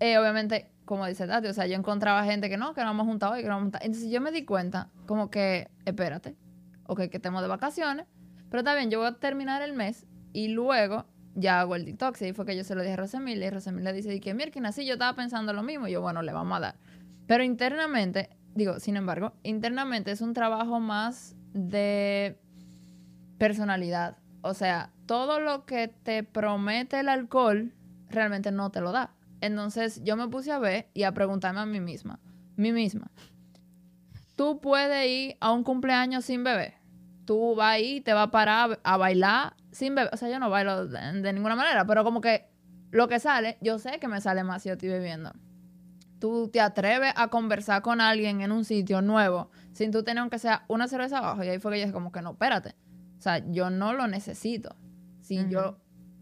Eh, 0.00 0.16
obviamente, 0.18 0.70
como 0.86 1.06
dice 1.06 1.26
Tati, 1.26 1.48
o 1.48 1.52
sea, 1.52 1.66
yo 1.66 1.76
encontraba 1.76 2.24
gente 2.24 2.48
que 2.48 2.56
no, 2.56 2.72
que 2.72 2.80
no 2.80 2.88
vamos 2.88 3.04
a 3.06 3.10
juntar 3.10 3.32
hoy, 3.32 3.42
que 3.42 3.48
no 3.48 3.56
vamos 3.56 3.74
a. 3.74 3.78
Entonces 3.82 4.10
yo 4.10 4.22
me 4.22 4.32
di 4.32 4.46
cuenta 4.46 4.88
como 5.06 5.30
que, 5.30 5.68
espérate, 5.84 6.34
ok, 6.86 7.08
que 7.10 7.18
estemos 7.18 7.42
de 7.42 7.48
vacaciones, 7.48 8.06
pero 8.48 8.60
está 8.60 8.74
bien, 8.74 8.90
yo 8.90 8.98
voy 8.98 9.08
a 9.08 9.12
terminar 9.12 9.60
el 9.60 9.74
mes 9.74 10.06
y 10.32 10.48
luego 10.48 11.04
ya 11.34 11.60
hago 11.60 11.76
el 11.76 11.84
detox. 11.84 12.22
Y 12.22 12.32
fue 12.32 12.46
que 12.46 12.56
yo 12.56 12.64
se 12.64 12.74
lo 12.74 12.80
dije 12.80 12.94
a 12.94 12.96
Rosemilia 12.96 13.46
y 13.46 13.50
Rosemilia 13.50 13.92
dice, 13.92 14.14
y 14.14 14.20
que 14.20 14.32
mierda, 14.32 14.72
sí, 14.72 14.86
yo 14.86 14.94
estaba 14.94 15.14
pensando 15.14 15.52
lo 15.52 15.62
mismo. 15.62 15.88
Y 15.88 15.92
yo, 15.92 16.00
bueno, 16.00 16.22
le 16.22 16.32
vamos 16.32 16.56
a 16.56 16.60
dar. 16.60 16.74
Pero 17.26 17.44
internamente, 17.44 18.30
digo, 18.54 18.80
sin 18.80 18.96
embargo, 18.96 19.34
internamente 19.42 20.10
es 20.10 20.22
un 20.22 20.32
trabajo 20.32 20.80
más 20.80 21.36
de 21.52 22.38
personalidad. 23.38 24.18
O 24.42 24.54
sea, 24.54 24.92
todo 25.06 25.40
lo 25.40 25.66
que 25.66 25.88
te 25.88 26.22
promete 26.22 27.00
el 27.00 27.08
alcohol 27.08 27.74
realmente 28.08 28.52
no 28.52 28.70
te 28.70 28.80
lo 28.80 28.92
da. 28.92 29.14
Entonces 29.40 30.02
yo 30.04 30.16
me 30.16 30.28
puse 30.28 30.52
a 30.52 30.58
ver 30.58 30.88
y 30.94 31.04
a 31.04 31.12
preguntarme 31.12 31.60
a 31.60 31.66
mí 31.66 31.80
misma, 31.80 32.20
mí 32.56 32.72
misma, 32.72 33.10
tú 34.36 34.60
puedes 34.60 35.06
ir 35.06 35.36
a 35.40 35.52
un 35.52 35.64
cumpleaños 35.64 36.24
sin 36.24 36.44
beber. 36.44 36.74
Tú 37.24 37.54
vas 37.54 37.74
ahí 37.74 38.00
te 38.00 38.12
vas 38.12 38.28
a 38.28 38.30
parar 38.30 38.80
a 38.82 38.96
bailar 38.96 39.54
sin 39.70 39.94
beber. 39.94 40.12
O 40.12 40.16
sea, 40.16 40.28
yo 40.28 40.38
no 40.38 40.50
bailo 40.50 40.86
de, 40.86 41.22
de 41.22 41.32
ninguna 41.32 41.56
manera, 41.56 41.86
pero 41.86 42.04
como 42.04 42.20
que 42.20 42.48
lo 42.90 43.08
que 43.08 43.20
sale, 43.20 43.56
yo 43.60 43.78
sé 43.78 43.98
que 44.00 44.08
me 44.08 44.20
sale 44.20 44.44
más 44.44 44.62
si 44.62 44.68
yo 44.68 44.74
estoy 44.74 44.88
bebiendo 44.88 45.32
tú 46.20 46.48
te 46.52 46.60
atreves 46.60 47.12
a 47.16 47.28
conversar 47.28 47.82
con 47.82 48.00
alguien 48.00 48.42
en 48.42 48.52
un 48.52 48.64
sitio 48.64 49.02
nuevo 49.02 49.50
sin 49.72 49.90
tú 49.90 50.02
tener 50.02 50.20
aunque 50.20 50.38
sea 50.38 50.64
una 50.68 50.88
cerveza 50.88 51.18
abajo. 51.18 51.44
Y 51.44 51.48
ahí 51.48 51.58
fue 51.58 51.72
que 51.72 51.78
yo 51.78 51.86
dije 51.86 51.92
como 51.92 52.12
que 52.12 52.22
no, 52.22 52.32
espérate. 52.32 52.74
O 53.18 53.22
sea, 53.22 53.38
yo 53.50 53.70
no 53.70 53.92
lo 53.92 54.06
necesito. 54.06 54.74
Si 55.20 55.46
yo, 55.48 55.78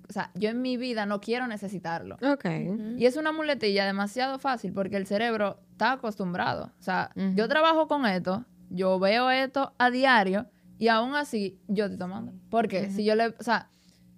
o 0.08 0.12
sea, 0.12 0.30
yo 0.34 0.50
en 0.50 0.60
mi 0.60 0.76
vida 0.76 1.06
no 1.06 1.20
quiero 1.20 1.46
necesitarlo. 1.46 2.16
Ok. 2.22 2.46
Y 2.96 3.06
es 3.06 3.16
una 3.16 3.32
muletilla 3.32 3.86
demasiado 3.86 4.38
fácil 4.38 4.72
porque 4.72 4.96
el 4.96 5.06
cerebro 5.06 5.60
está 5.70 5.92
acostumbrado. 5.92 6.72
O 6.78 6.82
sea, 6.82 7.12
yo 7.34 7.48
trabajo 7.48 7.86
con 7.88 8.04
esto, 8.06 8.44
yo 8.68 8.98
veo 8.98 9.30
esto 9.30 9.74
a 9.78 9.90
diario 9.90 10.46
y 10.78 10.88
aún 10.88 11.14
así 11.14 11.60
yo 11.68 11.84
estoy 11.84 11.98
tomando. 11.98 12.32
Porque 12.50 12.90
si 12.90 13.04
yo 13.04 13.14
le, 13.14 13.28
o 13.28 13.42
sea, 13.42 13.70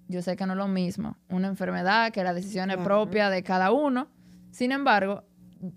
yo 0.09 0.23
sé 0.23 0.37
que 0.37 0.47
no 0.47 0.55
es 0.55 0.59
lo 0.59 0.69
mismo 0.69 1.17
una 1.29 1.49
enfermedad, 1.49 2.13
que 2.13 2.25
la 2.25 2.35
decisión 2.35 2.71
es 2.71 2.79
propia 2.79 3.31
de 3.31 3.43
cada 3.43 3.71
uno. 3.71 4.09
Sin 4.51 4.73
embargo, 4.73 5.25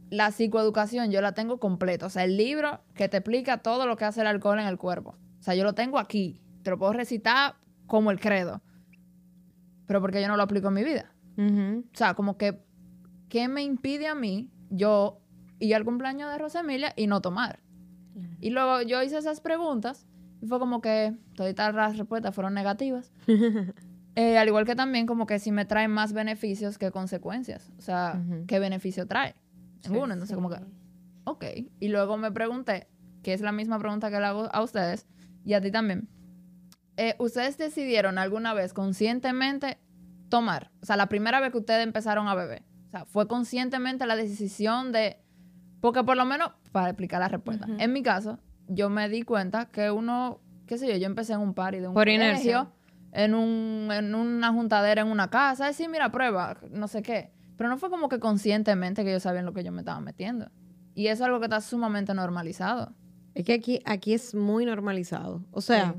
la 0.10 0.32
psicoeducación 0.32 1.12
yo 1.12 1.22
la 1.22 1.34
tengo 1.34 1.60
completa. 1.60 2.06
O 2.06 2.10
sea, 2.10 2.24
el 2.24 2.38
libro 2.38 2.82
que 2.96 3.10
te 3.10 3.18
explica 3.18 3.58
todo 3.58 3.86
lo 3.86 3.98
que 3.98 4.06
hace 4.06 4.22
el 4.22 4.28
alcohol 4.28 4.60
en 4.60 4.68
el 4.68 4.78
cuerpo. 4.78 5.16
O 5.40 5.44
sea, 5.44 5.56
yo 5.56 5.64
lo 5.64 5.74
tengo 5.74 6.00
aquí. 6.00 6.42
Te 6.64 6.70
lo 6.70 6.78
puedo 6.78 6.94
recitar 6.94 7.56
como 7.88 8.12
el 8.12 8.20
credo. 8.20 8.62
Pero 9.86 10.02
porque 10.02 10.22
yo 10.22 10.28
no 10.28 10.38
lo 10.38 10.44
aplico 10.44 10.70
en 10.70 10.74
mi 10.74 10.84
vida. 10.84 11.14
O 11.38 11.98
sea, 11.98 12.14
como 12.14 12.38
que, 12.38 12.64
¿qué 13.28 13.48
me 13.48 13.64
impide 13.64 14.08
a 14.08 14.16
mí 14.16 14.52
yo 14.70 15.20
ir 15.60 15.76
al 15.76 15.84
cumpleaños 15.84 16.32
de 16.32 16.38
Rosemilia 16.38 16.94
y 16.96 17.08
no 17.08 17.22
tomar? 17.22 17.60
Y 18.40 18.52
luego 18.52 18.82
yo 18.84 19.02
hice 19.02 19.18
esas 19.18 19.42
preguntas 19.42 20.06
y 20.42 20.46
fue 20.46 20.60
como 20.60 20.82
que 20.82 21.18
todas 21.36 21.74
las 21.74 21.98
respuestas 21.98 22.34
fueron 22.34 22.54
negativas. 22.54 23.12
Eh, 24.16 24.38
al 24.38 24.48
igual 24.48 24.64
que 24.64 24.76
también 24.76 25.08
como 25.08 25.26
que 25.26 25.40
si 25.40 25.52
me 25.52 25.66
trae 25.66 25.88
más 25.88 26.14
beneficios 26.14 26.78
que 26.78 26.92
consecuencias. 26.92 27.72
O 27.80 27.82
sea. 27.82 28.22
¿qué 28.46 28.60
beneficio 28.60 29.08
trae? 29.08 29.34
Ninguno. 29.90 30.14
Entonces 30.14 30.36
como 30.36 30.50
que, 30.50 30.58
ok. 31.26 31.46
Y 31.80 31.90
luego 31.90 32.18
me 32.18 32.32
pregunté, 32.32 32.88
que 33.22 33.34
es 33.34 33.42
la 33.42 33.52
misma 33.52 33.80
pregunta 33.80 34.10
que 34.10 34.20
le 34.20 34.26
hago 34.26 34.50
a 34.54 34.62
ustedes 34.62 35.08
y 35.46 35.54
a 35.54 35.62
ti 35.62 35.72
también. 35.72 36.10
Eh, 36.98 37.16
¿Ustedes 37.20 37.58
decidieron 37.58 38.18
alguna 38.18 38.54
vez 38.54 38.74
conscientemente 38.74 39.80
tomar? 40.30 40.72
O 40.82 40.86
sea, 40.86 40.96
la 40.96 41.08
primera 41.08 41.40
vez 41.40 41.52
que 41.52 41.58
ustedes 41.58 41.84
empezaron 41.84 42.28
a 42.28 42.36
beber. 42.36 42.64
O 42.88 42.92
sea, 42.92 43.06
¿fue 43.06 43.28
conscientemente 43.28 44.06
la 44.06 44.16
decisión 44.16 44.92
de, 44.92 45.18
Porque 45.82 46.04
por 46.04 46.16
lo 46.16 46.26
menos, 46.26 46.52
para 46.72 46.90
explicar 46.90 47.20
la 47.20 47.28
respuesta, 47.28 47.66
en 47.68 47.92
mi 47.92 48.04
caso, 48.04 48.38
yo 48.68 48.90
me 48.90 49.10
di 49.10 49.24
cuenta 49.24 49.66
que 49.66 49.90
uno, 49.90 50.40
qué 50.68 50.78
sé 50.78 50.88
yo, 50.88 50.96
yo 50.98 51.08
empecé 51.08 51.34
en 51.34 51.40
un 51.40 51.54
party 51.54 51.80
de 51.80 51.88
un 51.88 51.94
Por 51.94 52.04
colegio, 52.04 52.22
inercia. 52.22 52.68
en, 53.12 53.34
un, 53.34 53.90
en 53.92 54.14
una 54.14 54.52
juntadera 54.52 55.02
en 55.02 55.08
una 55.08 55.30
casa, 55.30 55.66
decir, 55.66 55.90
mira, 55.90 56.12
prueba, 56.12 56.58
no 56.70 56.88
sé 56.88 57.02
qué. 57.02 57.32
Pero 57.58 57.70
no 57.70 57.78
fue 57.78 57.90
como 57.90 58.10
que 58.10 58.20
conscientemente 58.20 59.04
que 59.04 59.12
yo 59.12 59.20
sabía 59.20 59.42
en 59.42 59.46
lo 59.46 59.54
que 59.54 59.64
yo 59.64 59.72
me 59.72 59.80
estaba 59.82 60.00
metiendo. 60.00 60.50
Y 60.96 61.08
eso 61.08 61.24
es 61.24 61.28
algo 61.28 61.40
que 61.40 61.46
está 61.46 61.62
sumamente 61.62 62.14
normalizado. 62.14 62.94
Es 63.34 63.46
que 63.46 63.54
aquí, 63.54 63.82
aquí 63.86 64.14
es 64.14 64.36
muy 64.36 64.66
normalizado. 64.66 65.44
O 65.52 65.62
sea, 65.62 65.96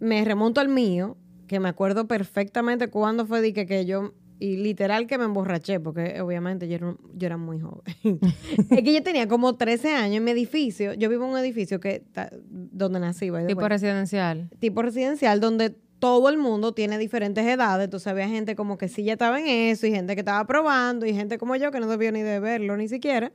me 0.00 0.24
remonto 0.24 0.60
al 0.60 0.68
mío, 0.68 1.16
que 1.46 1.60
me 1.60 1.68
acuerdo 1.68 2.06
perfectamente 2.06 2.88
cuándo 2.88 3.26
fue 3.26 3.42
de 3.42 3.52
que, 3.52 3.66
que 3.66 3.84
yo, 3.84 4.14
y 4.38 4.56
literal 4.56 5.06
que 5.06 5.18
me 5.18 5.24
emborraché, 5.24 5.80
porque 5.80 6.20
obviamente 6.22 6.66
yo 6.68 6.76
era, 6.76 6.96
yo 7.14 7.26
era 7.26 7.36
muy 7.36 7.60
joven. 7.60 7.82
es 8.70 8.82
que 8.82 8.92
yo 8.92 9.02
tenía 9.02 9.28
como 9.28 9.56
13 9.56 9.94
años 9.94 10.16
en 10.16 10.24
mi 10.24 10.30
edificio. 10.30 10.94
Yo 10.94 11.10
vivo 11.10 11.24
en 11.26 11.32
un 11.32 11.38
edificio 11.38 11.78
que 11.78 12.04
donde 12.48 13.00
nací, 13.00 13.30
Tipo 13.46 13.68
residencial. 13.68 14.48
tipo 14.58 14.80
residencial, 14.82 15.40
donde 15.40 15.76
todo 16.02 16.28
el 16.28 16.36
mundo 16.36 16.72
tiene 16.74 16.98
diferentes 16.98 17.46
edades. 17.46 17.84
Entonces 17.84 18.08
había 18.08 18.26
gente 18.28 18.56
como 18.56 18.76
que 18.76 18.88
sí 18.88 19.04
ya 19.04 19.12
estaba 19.12 19.38
en 19.38 19.46
eso, 19.46 19.86
y 19.86 19.92
gente 19.92 20.14
que 20.16 20.20
estaba 20.22 20.44
probando, 20.48 21.06
y 21.06 21.14
gente 21.14 21.38
como 21.38 21.54
yo 21.54 21.70
que 21.70 21.78
no 21.78 21.86
debió 21.86 22.10
ni 22.10 22.22
de 22.22 22.40
verlo 22.40 22.76
ni 22.76 22.88
siquiera. 22.88 23.30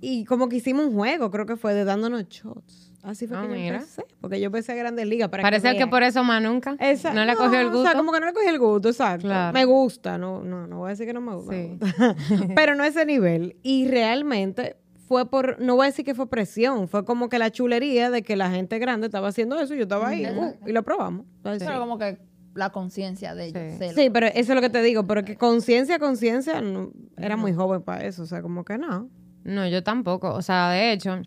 Y 0.00 0.24
como 0.24 0.48
que 0.48 0.54
hicimos 0.58 0.86
un 0.86 0.94
juego, 0.94 1.32
creo 1.32 1.44
que 1.44 1.56
fue 1.56 1.74
de 1.74 1.82
dándonos 1.84 2.28
shots. 2.28 2.92
Así 3.02 3.26
fue 3.26 3.36
Ah, 3.36 3.42
que 3.42 3.48
yo 3.48 3.54
mira. 3.54 3.76
empecé. 3.78 4.04
Porque 4.20 4.38
yo 4.38 4.46
empecé 4.46 4.70
a 4.70 4.74
Grandes 4.76 5.08
Ligas 5.08 5.28
para 5.28 5.42
Parece 5.42 5.70
que 5.72 5.78
vean. 5.78 5.90
por 5.90 6.04
eso 6.04 6.22
más 6.22 6.40
nunca. 6.40 6.76
Esa- 6.78 7.12
no 7.12 7.24
le 7.24 7.34
cogió 7.34 7.58
el 7.58 7.66
gusto. 7.66 7.80
O 7.80 7.82
sea, 7.82 7.94
como 7.94 8.12
que 8.12 8.20
no 8.20 8.26
le 8.26 8.32
cogí 8.32 8.46
el 8.46 8.58
gusto, 8.60 8.90
exacto. 8.90 9.26
Claro. 9.26 9.52
Me 9.52 9.64
gusta, 9.64 10.18
no, 10.18 10.44
no, 10.44 10.68
no 10.68 10.78
voy 10.78 10.86
a 10.86 10.90
decir 10.90 11.04
que 11.06 11.12
no 11.12 11.20
me 11.20 11.34
gusta. 11.34 11.52
Sí. 11.52 11.78
me 11.80 11.88
gusta. 11.88 12.16
Pero 12.54 12.76
no 12.76 12.84
ese 12.84 13.04
nivel. 13.06 13.56
Y 13.64 13.88
realmente 13.88 14.76
fue 15.08 15.28
por, 15.28 15.58
no 15.58 15.74
voy 15.74 15.84
a 15.84 15.86
decir 15.86 16.04
que 16.04 16.14
fue 16.14 16.28
presión, 16.28 16.86
fue 16.86 17.04
como 17.06 17.30
que 17.30 17.38
la 17.38 17.50
chulería 17.50 18.10
de 18.10 18.22
que 18.22 18.36
la 18.36 18.50
gente 18.50 18.78
grande 18.78 19.06
estaba 19.06 19.28
haciendo 19.28 19.58
eso 19.58 19.74
y 19.74 19.78
yo 19.78 19.84
estaba 19.84 20.08
ahí 20.08 20.26
uh, 20.26 20.68
y 20.68 20.72
lo 20.72 20.82
probamos. 20.82 21.24
Entonces, 21.38 21.66
Pero 21.66 21.80
como 21.80 21.98
que 21.98 22.18
la 22.54 22.70
conciencia 22.70 23.34
de 23.34 23.46
ellos. 23.46 23.94
Sí. 23.94 24.10
pero 24.10 24.26
eso 24.26 24.52
es 24.52 24.54
lo 24.54 24.60
que 24.60 24.68
te 24.68 24.82
digo, 24.82 25.06
pero 25.06 25.24
que 25.24 25.36
conciencia, 25.36 25.98
conciencia, 25.98 26.60
no, 26.60 26.92
era 27.16 27.38
muy 27.38 27.54
joven 27.54 27.80
para 27.80 28.04
eso, 28.04 28.24
o 28.24 28.26
sea, 28.26 28.42
como 28.42 28.66
que 28.66 28.76
no. 28.76 29.08
No, 29.44 29.66
yo 29.66 29.82
tampoco. 29.82 30.34
O 30.34 30.42
sea, 30.42 30.70
de 30.70 30.92
hecho, 30.92 31.22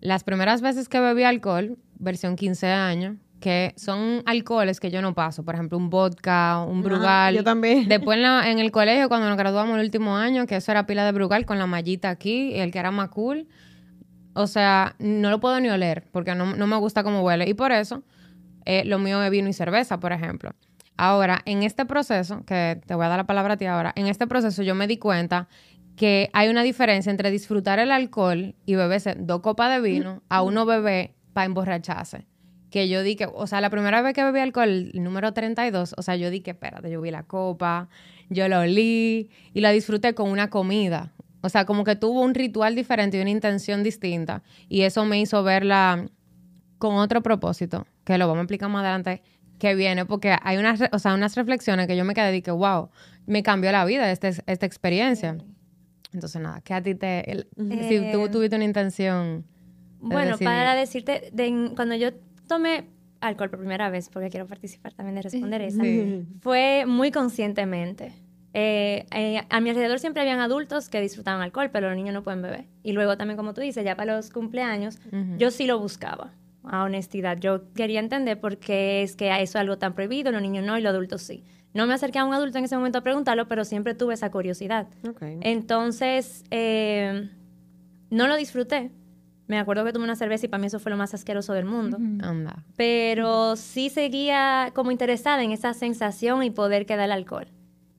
las 0.00 0.24
primeras 0.24 0.62
veces 0.62 0.88
que 0.88 0.98
bebí 0.98 1.24
alcohol, 1.24 1.76
versión 1.98 2.36
15 2.36 2.68
años, 2.68 3.16
que 3.40 3.74
son 3.76 4.22
alcoholes 4.26 4.80
que 4.80 4.90
yo 4.90 5.02
no 5.02 5.14
paso. 5.14 5.44
Por 5.44 5.54
ejemplo, 5.54 5.76
un 5.78 5.90
vodka, 5.90 6.62
un 6.66 6.82
brugal. 6.82 7.34
yo 7.34 7.44
también. 7.44 7.86
Después 7.88 8.16
en, 8.16 8.22
la- 8.22 8.50
en 8.50 8.58
el 8.58 8.70
colegio, 8.72 9.08
cuando 9.08 9.28
nos 9.28 9.36
graduamos 9.36 9.76
el 9.78 9.84
último 9.84 10.16
año, 10.16 10.46
que 10.46 10.56
eso 10.56 10.70
era 10.72 10.86
pila 10.86 11.04
de 11.04 11.12
brugal 11.12 11.44
con 11.46 11.58
la 11.58 11.66
mallita 11.66 12.08
aquí, 12.10 12.54
el 12.54 12.70
que 12.72 12.78
era 12.78 12.90
más 12.90 13.10
cool. 13.10 13.46
O 14.34 14.46
sea, 14.46 14.96
no 14.98 15.30
lo 15.30 15.40
puedo 15.40 15.58
ni 15.60 15.68
oler 15.68 16.04
porque 16.12 16.34
no, 16.34 16.56
no 16.56 16.66
me 16.66 16.76
gusta 16.76 17.02
cómo 17.02 17.22
huele. 17.22 17.48
Y 17.48 17.54
por 17.54 17.72
eso, 17.72 18.02
eh, 18.64 18.84
lo 18.84 18.98
mío 18.98 19.22
es 19.22 19.30
vino 19.30 19.48
y 19.48 19.52
cerveza, 19.52 19.98
por 20.00 20.12
ejemplo. 20.12 20.50
Ahora, 20.98 21.42
en 21.44 21.62
este 21.62 21.84
proceso, 21.84 22.42
que 22.46 22.80
te 22.86 22.94
voy 22.94 23.04
a 23.06 23.08
dar 23.08 23.18
la 23.18 23.26
palabra 23.26 23.54
a 23.54 23.56
ti 23.58 23.66
ahora, 23.66 23.92
en 23.96 24.06
este 24.06 24.26
proceso 24.26 24.62
yo 24.62 24.74
me 24.74 24.86
di 24.86 24.96
cuenta 24.96 25.48
que 25.94 26.30
hay 26.32 26.48
una 26.48 26.62
diferencia 26.62 27.10
entre 27.10 27.30
disfrutar 27.30 27.78
el 27.78 27.90
alcohol 27.90 28.54
y 28.66 28.74
beberse 28.74 29.14
dos 29.18 29.40
copas 29.40 29.70
de 29.70 29.80
vino 29.80 30.22
a 30.28 30.42
uno 30.42 30.64
beber 30.66 31.14
para 31.32 31.46
emborracharse. 31.46 32.26
Que 32.76 32.90
yo 32.90 33.02
di 33.02 33.16
que, 33.16 33.24
o 33.24 33.46
sea, 33.46 33.62
la 33.62 33.70
primera 33.70 34.02
vez 34.02 34.12
que 34.12 34.22
bebí 34.22 34.38
alcohol, 34.38 34.68
el 34.92 35.02
número 35.02 35.32
32, 35.32 35.94
o 35.96 36.02
sea, 36.02 36.14
yo 36.16 36.28
di 36.28 36.40
que, 36.42 36.50
espérate, 36.50 36.90
yo 36.90 37.00
vi 37.00 37.10
la 37.10 37.22
copa, 37.22 37.88
yo 38.28 38.48
lo 38.50 38.58
olí 38.60 39.30
y 39.54 39.60
la 39.62 39.70
disfruté 39.70 40.12
con 40.14 40.28
una 40.30 40.50
comida. 40.50 41.10
O 41.40 41.48
sea, 41.48 41.64
como 41.64 41.84
que 41.84 41.96
tuvo 41.96 42.20
un 42.20 42.34
ritual 42.34 42.74
diferente 42.74 43.16
y 43.16 43.22
una 43.22 43.30
intención 43.30 43.82
distinta. 43.82 44.42
Y 44.68 44.82
eso 44.82 45.06
me 45.06 45.18
hizo 45.18 45.42
verla 45.42 46.06
con 46.76 46.96
otro 46.96 47.22
propósito, 47.22 47.86
que 48.04 48.18
lo 48.18 48.26
vamos 48.28 48.40
a 48.40 48.42
explicar 48.42 48.68
más 48.68 48.82
adelante, 48.82 49.22
que 49.58 49.74
viene, 49.74 50.04
porque 50.04 50.36
hay 50.42 50.58
unas, 50.58 50.78
o 50.92 50.98
sea, 50.98 51.14
unas 51.14 51.34
reflexiones 51.34 51.86
que 51.86 51.96
yo 51.96 52.04
me 52.04 52.12
quedé 52.12 52.30
de 52.30 52.42
que, 52.42 52.50
wow, 52.50 52.90
me 53.24 53.42
cambió 53.42 53.72
la 53.72 53.86
vida 53.86 54.12
este- 54.12 54.42
esta 54.46 54.66
experiencia. 54.66 55.38
Entonces, 56.12 56.42
nada, 56.42 56.60
que 56.60 56.74
a 56.74 56.82
ti 56.82 56.94
te... 56.94 57.30
el- 57.32 57.48
si 57.56 58.00
tú 58.12 58.26
Eh, 58.26 58.28
tuviste 58.30 58.54
una 58.56 58.66
intención... 58.66 59.46
de 60.02 60.14
Bueno, 60.14 60.32
decidir. 60.32 60.44
para 60.46 60.74
decirte, 60.74 61.30
de- 61.32 61.72
cuando 61.74 61.94
yo 61.94 62.10
tomé 62.46 62.88
alcohol 63.20 63.50
por 63.50 63.58
primera 63.58 63.90
vez, 63.90 64.08
porque 64.08 64.30
quiero 64.30 64.46
participar 64.46 64.94
también 64.94 65.16
de 65.16 65.22
responder 65.22 65.62
esa, 65.62 65.82
fue 66.40 66.84
muy 66.86 67.10
conscientemente. 67.10 68.12
Eh, 68.58 69.04
eh, 69.10 69.42
a 69.50 69.60
mi 69.60 69.68
alrededor 69.68 69.98
siempre 69.98 70.22
habían 70.22 70.40
adultos 70.40 70.88
que 70.88 71.00
disfrutaban 71.00 71.42
alcohol, 71.42 71.68
pero 71.70 71.88
los 71.88 71.96
niños 71.96 72.14
no 72.14 72.22
pueden 72.22 72.40
beber. 72.40 72.64
Y 72.82 72.92
luego 72.92 73.16
también, 73.18 73.36
como 73.36 73.52
tú 73.52 73.60
dices, 73.60 73.84
ya 73.84 73.96
para 73.96 74.16
los 74.16 74.30
cumpleaños, 74.30 74.98
yo 75.36 75.50
sí 75.50 75.66
lo 75.66 75.78
buscaba, 75.78 76.32
a 76.64 76.84
honestidad. 76.84 77.38
Yo 77.38 77.72
quería 77.74 78.00
entender 78.00 78.40
por 78.40 78.56
qué 78.58 79.02
es 79.02 79.14
que 79.14 79.28
eso 79.28 79.42
es 79.42 79.56
algo 79.56 79.76
tan 79.78 79.94
prohibido, 79.94 80.32
los 80.32 80.40
niños 80.40 80.64
no 80.64 80.78
y 80.78 80.80
los 80.80 80.90
adultos 80.90 81.22
sí. 81.22 81.44
No 81.74 81.86
me 81.86 81.92
acerqué 81.92 82.18
a 82.18 82.24
un 82.24 82.32
adulto 82.32 82.56
en 82.56 82.64
ese 82.64 82.76
momento 82.76 82.98
a 82.98 83.02
preguntarlo, 83.02 83.46
pero 83.48 83.64
siempre 83.66 83.94
tuve 83.94 84.14
esa 84.14 84.30
curiosidad. 84.30 84.88
Ok. 85.06 85.22
Entonces, 85.42 86.42
eh, 86.50 87.28
no 88.08 88.26
lo 88.26 88.36
disfruté. 88.36 88.90
Me 89.48 89.58
acuerdo 89.58 89.84
que 89.84 89.92
tomé 89.92 90.04
una 90.04 90.16
cerveza 90.16 90.46
y 90.46 90.48
para 90.48 90.60
mí 90.60 90.66
eso 90.66 90.80
fue 90.80 90.90
lo 90.90 90.96
más 90.96 91.14
asqueroso 91.14 91.52
del 91.52 91.64
mundo. 91.66 91.98
Anda. 91.98 92.64
Pero 92.76 93.56
sí 93.56 93.90
seguía 93.90 94.72
como 94.74 94.90
interesada 94.90 95.42
en 95.42 95.52
esa 95.52 95.72
sensación 95.72 96.42
y 96.42 96.50
poder 96.50 96.86
que 96.86 96.96
da 96.96 97.04
el 97.04 97.12
alcohol. 97.12 97.48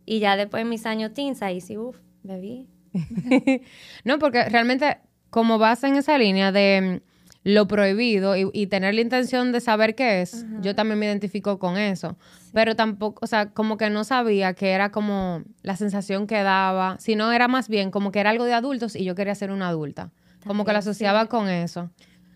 Y 0.06 0.20
ya 0.20 0.36
después 0.36 0.62
en 0.62 0.70
mis 0.70 0.86
años 0.86 1.14
teens, 1.14 1.42
ahí 1.42 1.62
sí, 1.62 1.78
uff, 1.78 1.98
bebí. 2.24 2.68
No, 4.04 4.20
porque 4.20 4.46
realmente, 4.50 4.98
como 5.30 5.58
vas 5.58 5.84
en 5.84 5.96
esa 5.96 6.18
línea 6.18 6.52
de 6.52 7.02
mm, 7.04 7.08
lo 7.44 7.68
prohibido 7.68 8.36
y, 8.36 8.50
y 8.54 8.68
tener 8.68 8.94
la 8.96 9.02
intención 9.02 9.52
de 9.52 9.62
saber 9.62 9.96
qué 9.96 10.22
es, 10.22 10.46
yo 10.62 10.76
también 10.76 11.00
me 11.00 11.06
identifico 11.06 11.60
con 11.60 11.78
eso. 11.78 12.18
Pero 12.54 12.76
tampoco, 12.76 13.20
o 13.24 13.28
sea, 13.28 13.52
como 13.52 13.78
que 13.78 13.90
no 13.90 14.04
sabía 14.04 14.54
que 14.54 14.72
era 14.72 14.92
como 14.92 15.44
la 15.62 15.78
sensación 15.78 16.28
que 16.28 16.42
daba, 16.44 16.98
sino 17.00 17.32
era 17.32 17.48
más 17.48 17.70
bien 17.70 17.92
como 17.92 18.12
que 18.12 18.20
era 18.20 18.32
algo 18.32 18.44
de 18.46 18.54
adultos 18.54 18.96
y 18.96 19.06
yo 19.06 19.16
quería 19.16 19.36
ser 19.36 19.52
una 19.52 19.70
adulta. 19.70 20.12
Como 20.48 20.64
que 20.64 20.68
También, 20.72 20.84
sí. 20.84 20.90
asociaba 20.90 21.26
con 21.28 21.48
eso. 21.50 21.90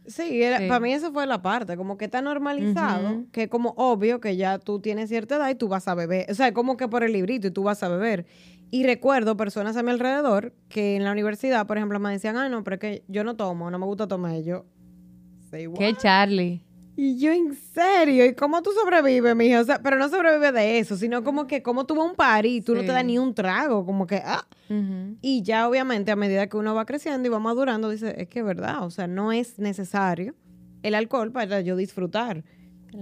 Sí, 0.08 0.42
era- 0.42 0.58
Sí. 0.58 0.68
para 0.68 0.80
mí 0.80 0.92
eso 0.94 1.12
fue 1.14 1.28
la 1.28 1.42
parte, 1.42 1.78
como 1.78 1.98
que 1.98 2.06
está 2.06 2.22
normalizado, 2.22 3.10
Ujú. 3.12 3.28
que 3.32 3.48
como 3.50 3.74
obvio 3.78 4.20
que 4.20 4.36
ya 4.36 4.58
tú 4.60 4.80
tienes 4.80 5.10
cierta 5.10 5.36
edad 5.36 5.50
y 5.50 5.56
tú 5.56 5.68
vas 5.68 5.88
a 5.88 5.94
beber, 5.96 6.30
o 6.30 6.34
sea, 6.34 6.54
como 6.54 6.76
que 6.76 6.88
por 6.88 7.04
el 7.04 7.14
librito 7.14 7.48
y 7.48 7.52
tú 7.52 7.64
vas 7.64 7.82
a 7.84 7.88
beber. 7.90 8.26
Y 8.72 8.84
recuerdo 8.84 9.38
personas 9.38 9.78
a 9.78 9.84
mi 9.84 9.92
alrededor 9.92 10.54
que 10.70 10.96
en 10.96 11.04
la 11.04 11.12
universidad, 11.12 11.68
por 11.68 11.78
ejemplo, 11.78 12.00
me 12.00 12.10
decían, 12.12 12.38
ah, 12.38 12.50
no, 12.50 12.64
pero 12.64 12.76
es 12.76 12.80
que 12.80 13.04
yo 13.10 13.24
no 13.24 13.36
tomo, 13.36 13.70
no 13.70 13.78
me 13.78 13.86
gusta 13.86 14.08
tomar. 14.08 14.36
Y 14.36 14.44
yo? 14.44 14.66
¿Qué, 15.78 15.94
Charlie? 15.98 16.64
Y 17.04 17.18
yo, 17.18 17.32
en 17.32 17.56
serio, 17.56 18.28
¿y 18.28 18.36
cómo 18.36 18.62
tú 18.62 18.70
sobrevives, 18.80 19.36
mija? 19.36 19.60
O 19.60 19.64
sea, 19.64 19.82
pero 19.82 19.98
no 19.98 20.08
sobrevives 20.08 20.54
de 20.54 20.78
eso, 20.78 20.96
sino 20.96 21.24
como 21.24 21.48
que 21.48 21.64
como 21.64 21.88
tú 21.88 21.96
vas 21.96 22.06
a 22.06 22.10
un 22.12 22.16
party 22.16 22.58
y 22.58 22.62
tú 22.62 22.76
no 22.76 22.82
te 22.82 22.92
das 22.92 23.04
ni 23.04 23.18
un 23.18 23.34
trago, 23.34 23.84
como 23.88 24.06
que, 24.06 24.22
ah. 24.24 24.46
Y 25.20 25.42
ya 25.42 25.68
obviamente 25.68 26.12
a 26.12 26.16
medida 26.16 26.46
que 26.46 26.58
uno 26.58 26.76
va 26.76 26.86
creciendo 26.86 27.28
y 27.28 27.32
va 27.32 27.40
madurando, 27.40 27.90
dice, 27.90 28.14
es 28.22 28.28
que 28.28 28.42
es 28.42 28.46
verdad, 28.46 28.84
o 28.86 28.92
sea, 28.92 29.08
no 29.08 29.32
es 29.32 29.58
necesario 29.58 30.36
el 30.84 30.94
alcohol 30.94 31.32
para 31.32 31.62
yo 31.62 31.76
disfrutar. 31.76 32.44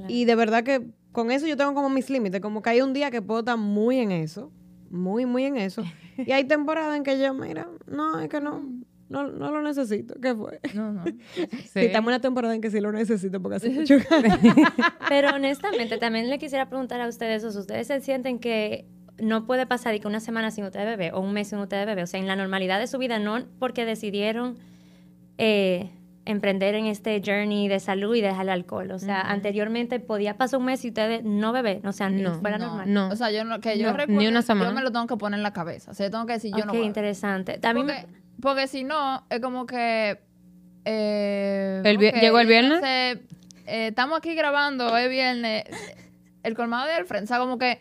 Y 0.08 0.24
de 0.24 0.36
verdad 0.36 0.64
que 0.64 0.88
con 1.12 1.30
eso 1.30 1.46
yo 1.46 1.58
tengo 1.58 1.74
como 1.74 1.90
mis 1.90 2.10
límites, 2.10 2.40
como 2.40 2.62
que 2.62 2.70
hay 2.70 2.80
un 2.80 2.94
día 2.94 3.12
que 3.12 3.22
puedo 3.22 3.42
estar 3.42 3.58
muy 3.58 4.00
en 4.00 4.14
eso, 4.14 4.50
muy, 4.90 5.26
muy 5.26 5.44
en 5.44 5.58
eso. 5.58 5.84
Y 6.26 6.32
hay 6.32 6.46
temporadas 6.46 6.96
en 6.96 7.04
que 7.04 7.20
yo, 7.20 7.34
mira, 7.34 7.68
no, 7.86 8.22
es 8.22 8.30
que 8.30 8.40
no, 8.40 8.62
no, 9.10 9.28
no 9.28 9.52
lo 9.52 9.62
necesito. 9.62 10.16
¿Qué 10.22 10.34
fue? 10.36 10.60
No, 10.74 10.94
no. 10.94 11.04
Sí. 11.74 11.80
Y 11.80 11.86
estamos 11.86 12.10
en 12.10 12.16
una 12.16 12.22
temporada 12.22 12.54
en 12.56 12.62
que 12.62 12.70
sí 12.72 12.80
lo 12.80 12.92
necesito 12.92 13.42
porque 13.42 13.58
hace 13.58 13.70
mucho 13.70 13.98
Pero 15.10 15.36
honestamente, 15.36 15.98
también 15.98 16.30
le 16.30 16.38
quisiera 16.40 16.70
preguntar 16.70 17.02
a 17.02 17.08
ustedes, 17.08 17.44
o 17.44 17.52
sea, 17.52 17.62
¿ustedes 17.62 17.88
se 17.88 18.00
sienten 18.02 18.40
que 18.40 18.86
no 19.20 19.46
puede 19.46 19.66
pasar 19.66 19.94
y 19.96 20.00
que 20.00 20.08
una 20.08 20.20
semana 20.20 20.50
sin 20.52 20.64
ustedes 20.64 20.86
bebé 20.86 21.12
o 21.14 21.20
un 21.20 21.34
mes 21.34 21.50
sin 21.50 21.60
ustedes 21.60 21.86
bebé? 21.86 22.04
O 22.04 22.08
sea, 22.08 22.20
en 22.20 22.28
la 22.28 22.36
normalidad 22.36 22.80
de 22.80 22.88
su 22.88 22.98
vida, 22.98 23.20
no 23.20 23.44
porque 23.60 23.86
decidieron 23.86 24.58
eh, 25.38 25.90
emprender 26.26 26.76
en 26.76 26.86
este 26.86 27.22
journey 27.26 27.68
de 27.68 27.80
salud 27.80 28.16
y 28.16 28.22
dejar 28.22 28.44
el 28.44 28.50
alcohol. 28.50 28.92
O 28.92 29.00
sea, 29.00 29.22
anteriormente 29.22 30.00
podía 30.00 30.38
pasar 30.38 30.60
un 30.60 30.66
mes 30.68 30.86
y 30.86 30.90
ustedes 30.90 31.24
no 31.24 31.52
beben, 31.52 31.86
o 31.88 31.92
sea, 31.92 32.10
ni 32.10 32.22
No, 32.22 32.36
fuera 32.40 32.58
no, 32.60 32.68
normal. 32.68 32.94
No. 32.94 33.10
O 33.10 33.16
sea, 33.16 33.32
yo 33.32 33.44
no, 33.46 33.60
que 33.60 33.78
yo 33.80 33.88
No, 33.92 33.98
recuerdo, 33.98 34.22
ni 34.22 34.28
una 34.28 34.42
semana. 34.44 34.70
yo 34.70 34.76
me 34.76 34.82
lo 34.84 34.92
tengo 34.92 35.08
que 35.08 35.18
poner 35.18 35.40
en 35.40 35.44
la 35.44 35.54
cabeza. 35.54 35.92
O 35.92 35.94
sea, 35.96 36.06
yo 36.08 36.12
tengo 36.12 36.26
que 36.28 36.34
decir, 36.34 36.52
yo 36.52 36.60
ok, 36.60 36.66
no 36.68 36.72
beber. 36.74 36.86
interesante. 36.88 37.58
También 37.58 37.88
Porque, 37.88 38.06
porque 38.42 38.68
si 38.68 38.84
no, 38.84 39.26
es 39.30 39.40
como 39.40 39.66
que... 39.66 40.20
eh, 40.86 41.82
El 41.84 41.98
¿llegó 41.98 42.40
el 42.40 42.48
viernes? 42.48 42.82
eh, 42.84 43.18
estamos 43.66 44.18
aquí 44.20 44.34
grabando, 44.36 44.96
es 44.98 45.10
viernes. 45.10 45.64
El 46.44 46.56
colmado 46.56 46.88
de 46.88 46.94
Alfred, 46.94 47.24
o 47.24 47.28
sea, 47.28 47.40
como 47.40 47.58
que... 47.58 47.80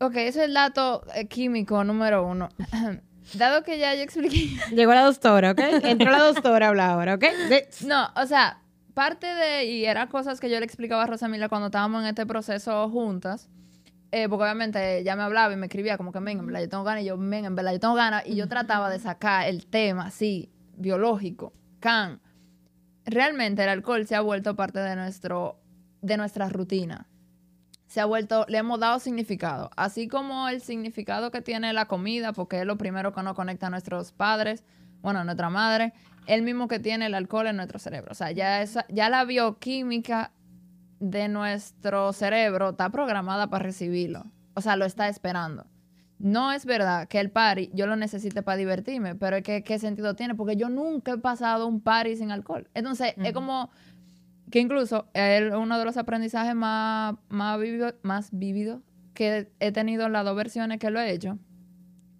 Ok, 0.00 0.16
ese 0.16 0.28
es 0.28 0.36
el 0.48 0.54
dato 0.54 1.04
eh, 1.14 1.26
químico 1.26 1.82
número 1.84 2.26
uno. 2.26 2.48
Dado 3.34 3.62
que 3.62 3.78
ya 3.78 3.94
yo 3.94 4.02
expliqué... 4.02 4.50
Llegó 4.74 4.92
la 4.92 5.02
doctora, 5.04 5.52
¿ok? 5.52 5.60
Entró 5.82 6.10
la 6.10 6.18
doctora 6.18 6.66
a 6.66 6.68
hablar 6.68 6.90
ahora, 6.90 7.14
¿ok? 7.14 7.24
No, 7.86 8.08
o 8.16 8.26
sea, 8.26 8.58
parte 8.92 9.26
de, 9.26 9.64
y 9.64 9.86
eran 9.86 10.08
cosas 10.08 10.40
que 10.40 10.50
yo 10.50 10.58
le 10.60 10.66
explicaba 10.66 11.04
a 11.04 11.06
Rosamila 11.06 11.48
cuando 11.48 11.66
estábamos 11.66 12.02
en 12.02 12.08
este 12.08 12.26
proceso 12.26 12.88
juntas, 12.90 13.48
eh, 14.16 14.28
porque 14.28 14.44
obviamente 14.44 14.98
ella 14.98 15.16
me 15.16 15.24
hablaba 15.24 15.52
y 15.52 15.56
me 15.56 15.66
escribía 15.66 15.96
como 15.96 16.12
que, 16.12 16.20
men, 16.20 16.38
en 16.38 16.46
verdad 16.46 16.60
yo 16.60 16.68
tengo 16.68 16.84
ganas, 16.84 17.02
y 17.02 17.06
yo, 17.06 17.16
men, 17.16 17.46
en 17.46 17.56
verdad 17.56 17.72
yo 17.72 17.80
tengo 17.80 17.94
ganas, 17.94 18.22
y 18.24 18.36
yo 18.36 18.46
trataba 18.46 18.88
de 18.88 19.00
sacar 19.00 19.48
el 19.48 19.66
tema 19.66 20.06
así, 20.06 20.52
biológico, 20.76 21.52
can. 21.80 22.20
Realmente 23.04 23.64
el 23.64 23.70
alcohol 23.70 24.06
se 24.06 24.14
ha 24.14 24.20
vuelto 24.20 24.54
parte 24.54 24.78
de 24.78 24.94
nuestro, 24.94 25.58
de 26.00 26.16
nuestra 26.16 26.48
rutina. 26.48 27.08
Se 27.88 28.00
ha 28.00 28.04
vuelto, 28.04 28.46
le 28.48 28.58
hemos 28.58 28.78
dado 28.78 29.00
significado, 29.00 29.70
así 29.76 30.06
como 30.06 30.48
el 30.48 30.60
significado 30.60 31.32
que 31.32 31.42
tiene 31.42 31.72
la 31.72 31.86
comida, 31.86 32.32
porque 32.32 32.60
es 32.60 32.66
lo 32.66 32.78
primero 32.78 33.12
que 33.12 33.22
nos 33.24 33.34
conecta 33.34 33.66
a 33.66 33.70
nuestros 33.70 34.12
padres, 34.12 34.62
bueno, 35.02 35.18
a 35.18 35.24
nuestra 35.24 35.50
madre, 35.50 35.92
el 36.28 36.42
mismo 36.42 36.68
que 36.68 36.78
tiene 36.78 37.06
el 37.06 37.14
alcohol 37.14 37.48
en 37.48 37.56
nuestro 37.56 37.80
cerebro. 37.80 38.12
O 38.12 38.14
sea, 38.14 38.30
ya, 38.30 38.62
esa, 38.62 38.86
ya 38.90 39.08
la 39.08 39.24
bioquímica 39.24 40.30
de 41.10 41.28
nuestro 41.28 42.12
cerebro 42.14 42.70
está 42.70 42.88
programada 42.88 43.48
para 43.48 43.64
recibirlo. 43.64 44.24
O 44.54 44.60
sea, 44.62 44.76
lo 44.76 44.86
está 44.86 45.08
esperando. 45.08 45.66
No 46.18 46.52
es 46.52 46.64
verdad 46.64 47.08
que 47.08 47.20
el 47.20 47.30
party 47.30 47.70
yo 47.74 47.86
lo 47.86 47.96
necesite 47.96 48.42
para 48.42 48.56
divertirme, 48.56 49.14
pero 49.14 49.42
que 49.42 49.62
qué 49.62 49.78
sentido 49.78 50.14
tiene, 50.14 50.34
porque 50.34 50.56
yo 50.56 50.70
nunca 50.70 51.12
he 51.12 51.18
pasado 51.18 51.66
un 51.66 51.82
party 51.82 52.16
sin 52.16 52.30
alcohol. 52.30 52.68
Entonces, 52.72 53.14
es 53.18 53.32
como 53.32 53.70
que 54.50 54.60
incluso 54.60 55.08
es 55.12 55.52
uno 55.52 55.78
de 55.78 55.84
los 55.84 55.96
aprendizajes 55.98 56.54
más, 56.54 57.16
más, 57.28 57.60
vivido, 57.60 57.94
más 58.02 58.30
vívidos 58.32 58.80
que 59.12 59.50
he 59.60 59.72
tenido 59.72 60.06
en 60.06 60.12
las 60.12 60.24
dos 60.24 60.36
versiones 60.36 60.78
que 60.78 60.90
lo 60.90 61.00
he 61.00 61.10
hecho, 61.10 61.38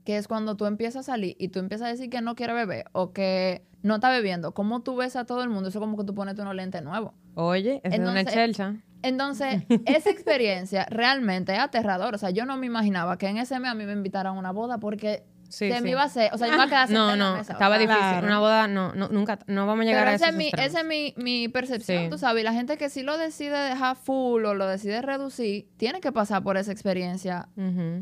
que 0.04 0.18
es 0.18 0.28
cuando 0.28 0.56
tú 0.56 0.66
empiezas 0.66 1.08
a 1.08 1.12
salir 1.12 1.36
y 1.38 1.48
tú 1.48 1.60
empiezas 1.60 1.86
a 1.88 1.90
decir 1.90 2.10
que 2.10 2.20
no 2.20 2.34
quieres 2.34 2.56
beber 2.56 2.86
o 2.92 3.12
que 3.12 3.64
no 3.82 3.94
está 3.94 4.10
bebiendo, 4.10 4.52
¿cómo 4.52 4.82
tú 4.82 4.96
ves 4.96 5.16
a 5.16 5.24
todo 5.24 5.42
el 5.42 5.48
mundo? 5.48 5.68
Eso 5.70 5.78
es 5.78 5.80
como 5.80 5.96
que 5.96 6.04
tú 6.04 6.14
pones 6.14 6.38
unos 6.38 6.54
lentes 6.54 6.82
nuevos. 6.82 7.14
Oye, 7.34 7.80
es 7.84 7.98
una 7.98 8.10
Entonces, 8.20 8.34
chelcha. 8.34 8.74
Entonces, 9.02 9.62
esa 9.86 10.10
experiencia 10.10 10.86
realmente 10.90 11.52
es 11.52 11.58
aterradora. 11.58 12.16
O 12.16 12.18
sea, 12.18 12.30
yo 12.30 12.46
no 12.46 12.56
me 12.56 12.66
imaginaba 12.66 13.18
que 13.18 13.26
en 13.28 13.36
ese 13.38 13.58
mes 13.60 13.70
a 13.70 13.74
mí 13.74 13.84
me 13.84 13.92
invitaran 13.92 14.34
a 14.36 14.38
una 14.38 14.52
boda 14.52 14.78
porque 14.78 15.24
Sí, 15.50 15.70
se 15.70 15.76
sí. 15.76 15.82
me 15.84 15.90
iba 15.90 16.02
a 16.02 16.06
hacer, 16.06 16.30
o 16.32 16.38
sea, 16.38 16.48
yo 16.48 16.52
me 16.52 16.56
iba 16.56 16.64
a 16.64 16.68
quedar 16.68 16.90
No, 16.90 17.12
en 17.12 17.18
la 17.18 17.24
no, 17.32 17.36
mesa, 17.36 17.52
o 17.52 17.54
estaba 17.54 17.76
sea, 17.76 17.86
difícil. 17.86 18.02
Claro. 18.10 18.26
Una 18.26 18.38
boda, 18.40 18.66
no, 18.66 18.92
no, 18.94 19.08
nunca, 19.08 19.38
no 19.46 19.66
vamos 19.66 19.82
a 19.82 19.86
llegar 19.86 20.00
Pero 20.02 20.10
a 20.10 20.14
esa 20.14 20.24
esos 20.30 20.34
es, 20.34 20.36
mi, 20.38 20.50
esa 20.60 20.80
es 20.80 20.86
mi, 20.86 21.14
mi 21.16 21.48
percepción, 21.48 22.04
Sí. 22.04 22.10
tú 22.10 22.18
sabes. 22.18 22.40
Y 22.40 22.44
la 22.44 22.52
gente 22.54 22.76
que 22.76 22.88
sí 22.88 23.02
lo 23.02 23.16
decide 23.18 23.56
dejar 23.56 23.94
full 23.94 24.44
o 24.46 24.54
lo 24.54 24.66
decide 24.66 25.00
reducir, 25.02 25.68
tiene 25.76 26.00
que 26.00 26.10
pasar 26.10 26.42
por 26.42 26.56
esa 26.56 26.72
experiencia 26.72 27.48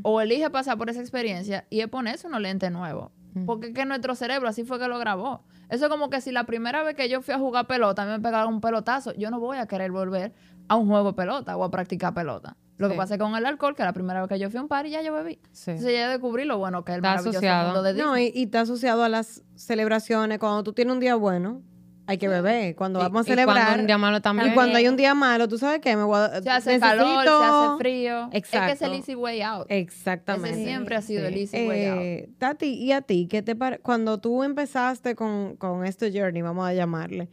o 0.03 0.21
elige 0.23 0.49
pasar 0.51 0.79
por 0.79 0.89
esa 0.89 1.01
experiencia 1.01 1.67
y 1.69 1.81
es 1.81 1.89
ponerse 1.89 2.27
unos 2.27 2.41
lentes 2.41 2.71
nuevos. 2.73 3.11
Porque 3.45 3.67
es 3.69 3.75
que 3.75 3.85
nuestro 3.87 4.15
cerebro 4.15 4.49
así 4.49 4.65
fue 4.65 4.79
que 4.79 4.89
lo 4.89 4.99
grabó. 4.99 5.45
Eso 5.73 5.87
es 5.87 5.91
como 5.91 6.11
que 6.11 6.21
si 6.21 6.33
la 6.33 6.45
primera 6.45 6.83
vez 6.83 6.95
que 6.95 7.09
yo 7.09 7.23
fui 7.23 7.33
a 7.33 7.39
jugar 7.39 7.67
pelota 7.67 8.05
me 8.05 8.21
pegaron 8.21 8.53
un 8.53 8.61
pelotazo, 8.61 9.15
yo 9.15 9.31
no 9.31 9.41
voy 9.41 9.57
a 9.57 9.67
querer 9.67 9.91
volver 9.91 10.35
a 10.69 10.77
un 10.77 10.87
juego 10.87 11.09
de 11.09 11.15
pelota 11.15 11.57
o 11.57 11.65
a 11.65 11.71
practicar 11.71 12.13
pelota. 12.13 12.59
Lo 12.77 12.91
que 12.91 12.95
pasa 12.95 13.15
es 13.15 13.21
con 13.21 13.35
el 13.37 13.47
alcohol, 13.47 13.75
que 13.75 13.83
la 13.83 13.95
primera 13.95 14.21
vez 14.21 14.29
que 14.29 14.39
yo 14.39 14.51
fui 14.51 14.59
a 14.59 14.63
un 14.63 14.69
party 14.69 14.91
ya 14.91 15.01
yo 15.03 15.15
bebí. 15.15 15.39
Sí. 15.53 15.71
Entonces 15.71 15.95
ya 15.95 16.11
descubrí 16.11 16.45
lo 16.45 16.59
bueno 16.59 16.85
que 16.85 16.93
es 16.93 16.99
el 16.99 17.01
Está 17.01 17.09
maravilloso 17.11 17.39
asociado. 17.39 17.65
mundo 17.69 17.83
de 17.85 17.95
Disney. 17.95 18.07
No, 18.11 18.19
y, 18.19 18.33
y 18.35 18.45
está 18.45 18.61
asociado 18.61 19.03
a 19.03 19.09
las 19.09 19.43
celebraciones. 19.55 20.39
Cuando 20.39 20.63
tú 20.63 20.75
tienes 20.75 20.93
un 20.93 21.01
día 21.01 21.15
bueno, 21.15 21.63
hay 22.07 22.19
que 22.19 22.29
beber. 22.29 22.75
Cuando 22.75 22.99
Y- 22.99 23.03
vamos 23.03 23.27
a 23.29 23.33
y 23.33 23.35
cuando 23.37 23.53
celebrar. 23.55 23.81
un 23.81 23.87
día 23.87 23.99
malo 23.99 24.21
también. 24.21 24.51
y 24.51 24.55
cuando 24.55 24.77
hay 24.77 24.89
un 24.89 24.97
día 24.97 25.15
malo, 25.15 25.47
tú 25.49 25.57
sabes 25.59 25.81
qué, 25.81 25.97
me 25.97 26.03
voy 26.05 26.19
a, 26.19 26.43
se 26.43 26.51
hace 26.51 26.79
necesito- 26.79 26.81
calor, 26.81 27.25
se 27.25 27.31
hace 27.31 27.79
frío. 27.79 28.23
Es 28.25 28.31
que 28.31 28.37
es 28.57 28.63
Exacto. 28.65 28.85
el 28.87 28.93
easy 28.95 29.15
way 29.15 29.41
out. 29.43 29.67
Exactamente. 29.69 30.51
Ese 30.51 30.65
siempre 30.65 30.97
ha 30.97 31.03
sido 31.03 31.27
el 31.27 31.37
easy 31.37 31.67
way 31.69 31.87
out. 31.87 31.99
Eh, 32.01 32.29
Tati, 32.39 32.67
¿y 32.75 32.93
a 32.93 33.03
ti? 33.03 33.29
¿Qué 33.31 33.43
te 33.43 33.55
pare- 33.55 33.79
Cuando 33.79 34.19
tú 34.19 34.43
empezaste 34.43 35.15
con, 35.15 35.57
con 35.57 35.85
este 35.87 36.11
journey, 36.13 36.43
vamos 36.43 36.67
a 36.67 36.75
llamarle, 36.75 37.29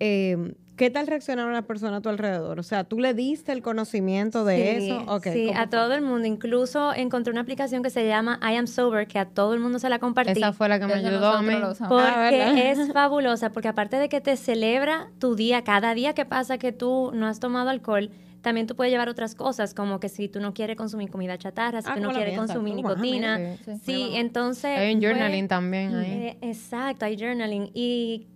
eh, 0.00 0.54
¿qué 0.78 0.88
tal 0.90 1.06
reaccionaron 1.06 1.52
las 1.52 1.64
personas 1.64 1.98
a 1.98 2.00
tu 2.00 2.08
alrededor? 2.08 2.58
O 2.58 2.62
sea, 2.62 2.84
¿tú 2.84 2.98
le 3.00 3.12
diste 3.12 3.52
el 3.52 3.60
conocimiento 3.60 4.46
de 4.46 4.56
Sí, 4.80 4.86
eso? 4.90 5.04
Ok, 5.14 5.24
sí, 5.32 5.46
¿cómo 5.48 5.58
a 5.58 5.62
fue? 5.62 5.66
todo 5.66 5.92
el 5.94 6.00
mundo. 6.02 6.26
Incluso 6.26 6.94
encontré 6.94 7.30
una 7.32 7.42
aplicación 7.42 7.82
que 7.82 7.90
se 7.90 8.06
llama 8.06 8.40
I 8.42 8.56
Am 8.56 8.66
Sober, 8.66 9.06
que 9.06 9.18
a 9.18 9.26
todo 9.26 9.52
el 9.52 9.60
mundo 9.60 9.78
se 9.78 9.90
la 9.90 9.98
compartí. 9.98 10.32
Esa 10.40 10.54
fue 10.54 10.68
la 10.70 10.78
que 10.80 10.86
me 10.86 10.94
ayudó 10.94 11.32
a 11.32 11.42
mí. 11.42 11.52
Porque 11.88 12.42
Ah, 12.42 12.70
es 12.70 12.90
fabulosa, 12.92 13.50
porque 13.50 13.68
aparte 13.68 13.96
de 13.98 14.08
que 14.08 14.20
te 14.22 14.36
celebra 14.36 15.10
tu 15.18 15.34
día, 15.34 15.62
cada 15.64 15.92
día 15.94 16.14
que 16.14 16.24
pasa 16.24 16.56
que 16.56 16.72
tú 16.72 17.10
no 17.12 17.26
has 17.26 17.40
tomado 17.40 17.68
alcohol, 17.68 18.10
también 18.40 18.68
tú 18.68 18.76
puedes 18.76 18.92
llevar 18.92 19.08
otras 19.08 19.34
cosas, 19.34 19.74
como 19.74 19.98
que 19.98 20.08
si 20.08 20.28
tú 20.28 20.38
no 20.38 20.54
quieres 20.54 20.76
consumir 20.76 21.10
comida 21.10 21.36
chatarra, 21.36 21.82
si 21.82 21.88
Ah, 21.90 21.94
tú 21.96 22.00
no 22.00 22.10
quieres 22.12 22.36
consumir 22.38 22.74
nicotina. 22.76 23.36
Sí. 23.64 23.72
Sí, 23.84 24.10
entonces... 24.14 24.78
Hay 24.78 24.94
un 24.94 25.00
fue- 25.00 25.10
journaling 25.10 25.48
también 25.48 25.92
ahí. 25.96 26.10
eh, 26.12 26.38
exacto, 26.42 27.04
hay 27.04 27.16
journaling. 27.18 27.70
Y 27.74 28.28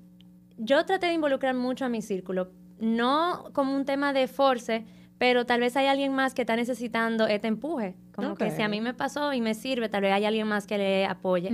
yo 0.64 0.84
traté 0.86 1.06
de 1.06 1.14
involucrar 1.14 1.54
mucho 1.54 1.84
a 1.84 1.88
mi 1.88 2.02
círculo, 2.02 2.50
no 2.78 3.44
como 3.52 3.74
un 3.74 3.84
tema 3.84 4.12
de 4.12 4.26
force, 4.28 4.84
pero 5.18 5.46
tal 5.46 5.60
vez 5.60 5.76
hay 5.76 5.86
alguien 5.86 6.12
más 6.12 6.34
que 6.34 6.42
está 6.42 6.56
necesitando 6.56 7.26
este 7.26 7.48
empuje. 7.48 7.94
Como 8.12 8.34
que 8.34 8.50
si 8.50 8.62
a 8.62 8.68
mí 8.68 8.80
me 8.80 8.92
pasó 8.94 9.32
y 9.32 9.40
me 9.40 9.54
sirve, 9.54 9.88
tal 9.88 10.02
vez 10.02 10.12
hay 10.12 10.24
alguien 10.24 10.48
más 10.48 10.66
que 10.66 10.78
le 10.78 11.06
apoye. 11.06 11.50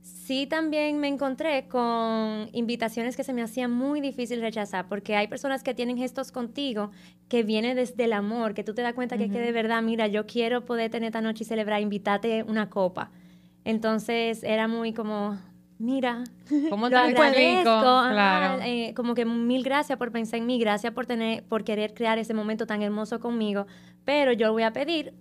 Sí, 0.00 0.46
también 0.46 0.98
me 1.00 1.08
encontré 1.08 1.66
con 1.68 2.48
invitaciones 2.52 3.16
que 3.16 3.24
se 3.24 3.32
me 3.32 3.42
hacían 3.42 3.70
muy 3.70 4.00
difícil 4.00 4.40
rechazar, 4.40 4.86
porque 4.88 5.16
hay 5.16 5.28
personas 5.28 5.62
que 5.62 5.74
tienen 5.74 5.96
gestos 5.96 6.32
contigo 6.32 6.90
que 7.28 7.42
viene 7.42 7.74
desde 7.74 8.04
el 8.04 8.12
amor, 8.12 8.54
que 8.54 8.64
tú 8.64 8.74
te 8.74 8.82
das 8.82 8.94
cuenta 8.94 9.16
que, 9.18 9.30
que 9.30 9.38
de 9.38 9.52
verdad, 9.52 9.82
mira, 9.82 10.06
yo 10.06 10.26
quiero 10.26 10.64
poder 10.64 10.90
tener 10.90 11.08
esta 11.08 11.20
noche 11.20 11.44
y 11.44 11.46
celebrar, 11.46 11.80
invitarte 11.80 12.42
una 12.42 12.70
copa. 12.70 13.10
Entonces 13.64 14.42
era 14.44 14.68
muy 14.68 14.92
como, 14.92 15.38
mira, 15.78 16.24
¿Cómo 16.70 16.88
lo 16.90 16.98
agradezco, 16.98 17.70
ajá, 17.70 18.12
Claro. 18.12 18.62
eh, 18.64 18.92
como 18.94 19.14
que 19.14 19.24
mil 19.24 19.62
gracias 19.62 19.98
por 19.98 20.12
pensar 20.12 20.38
en 20.38 20.46
mí, 20.46 20.58
gracias 20.58 20.92
por 20.92 21.06
tener, 21.06 21.44
por 21.44 21.64
querer 21.64 21.94
crear 21.94 22.18
ese 22.18 22.34
momento 22.34 22.66
tan 22.66 22.82
hermoso 22.82 23.20
conmigo, 23.20 23.66
pero 24.04 24.32
yo 24.32 24.52
voy 24.52 24.62
a 24.62 24.72
pedir 24.72 25.14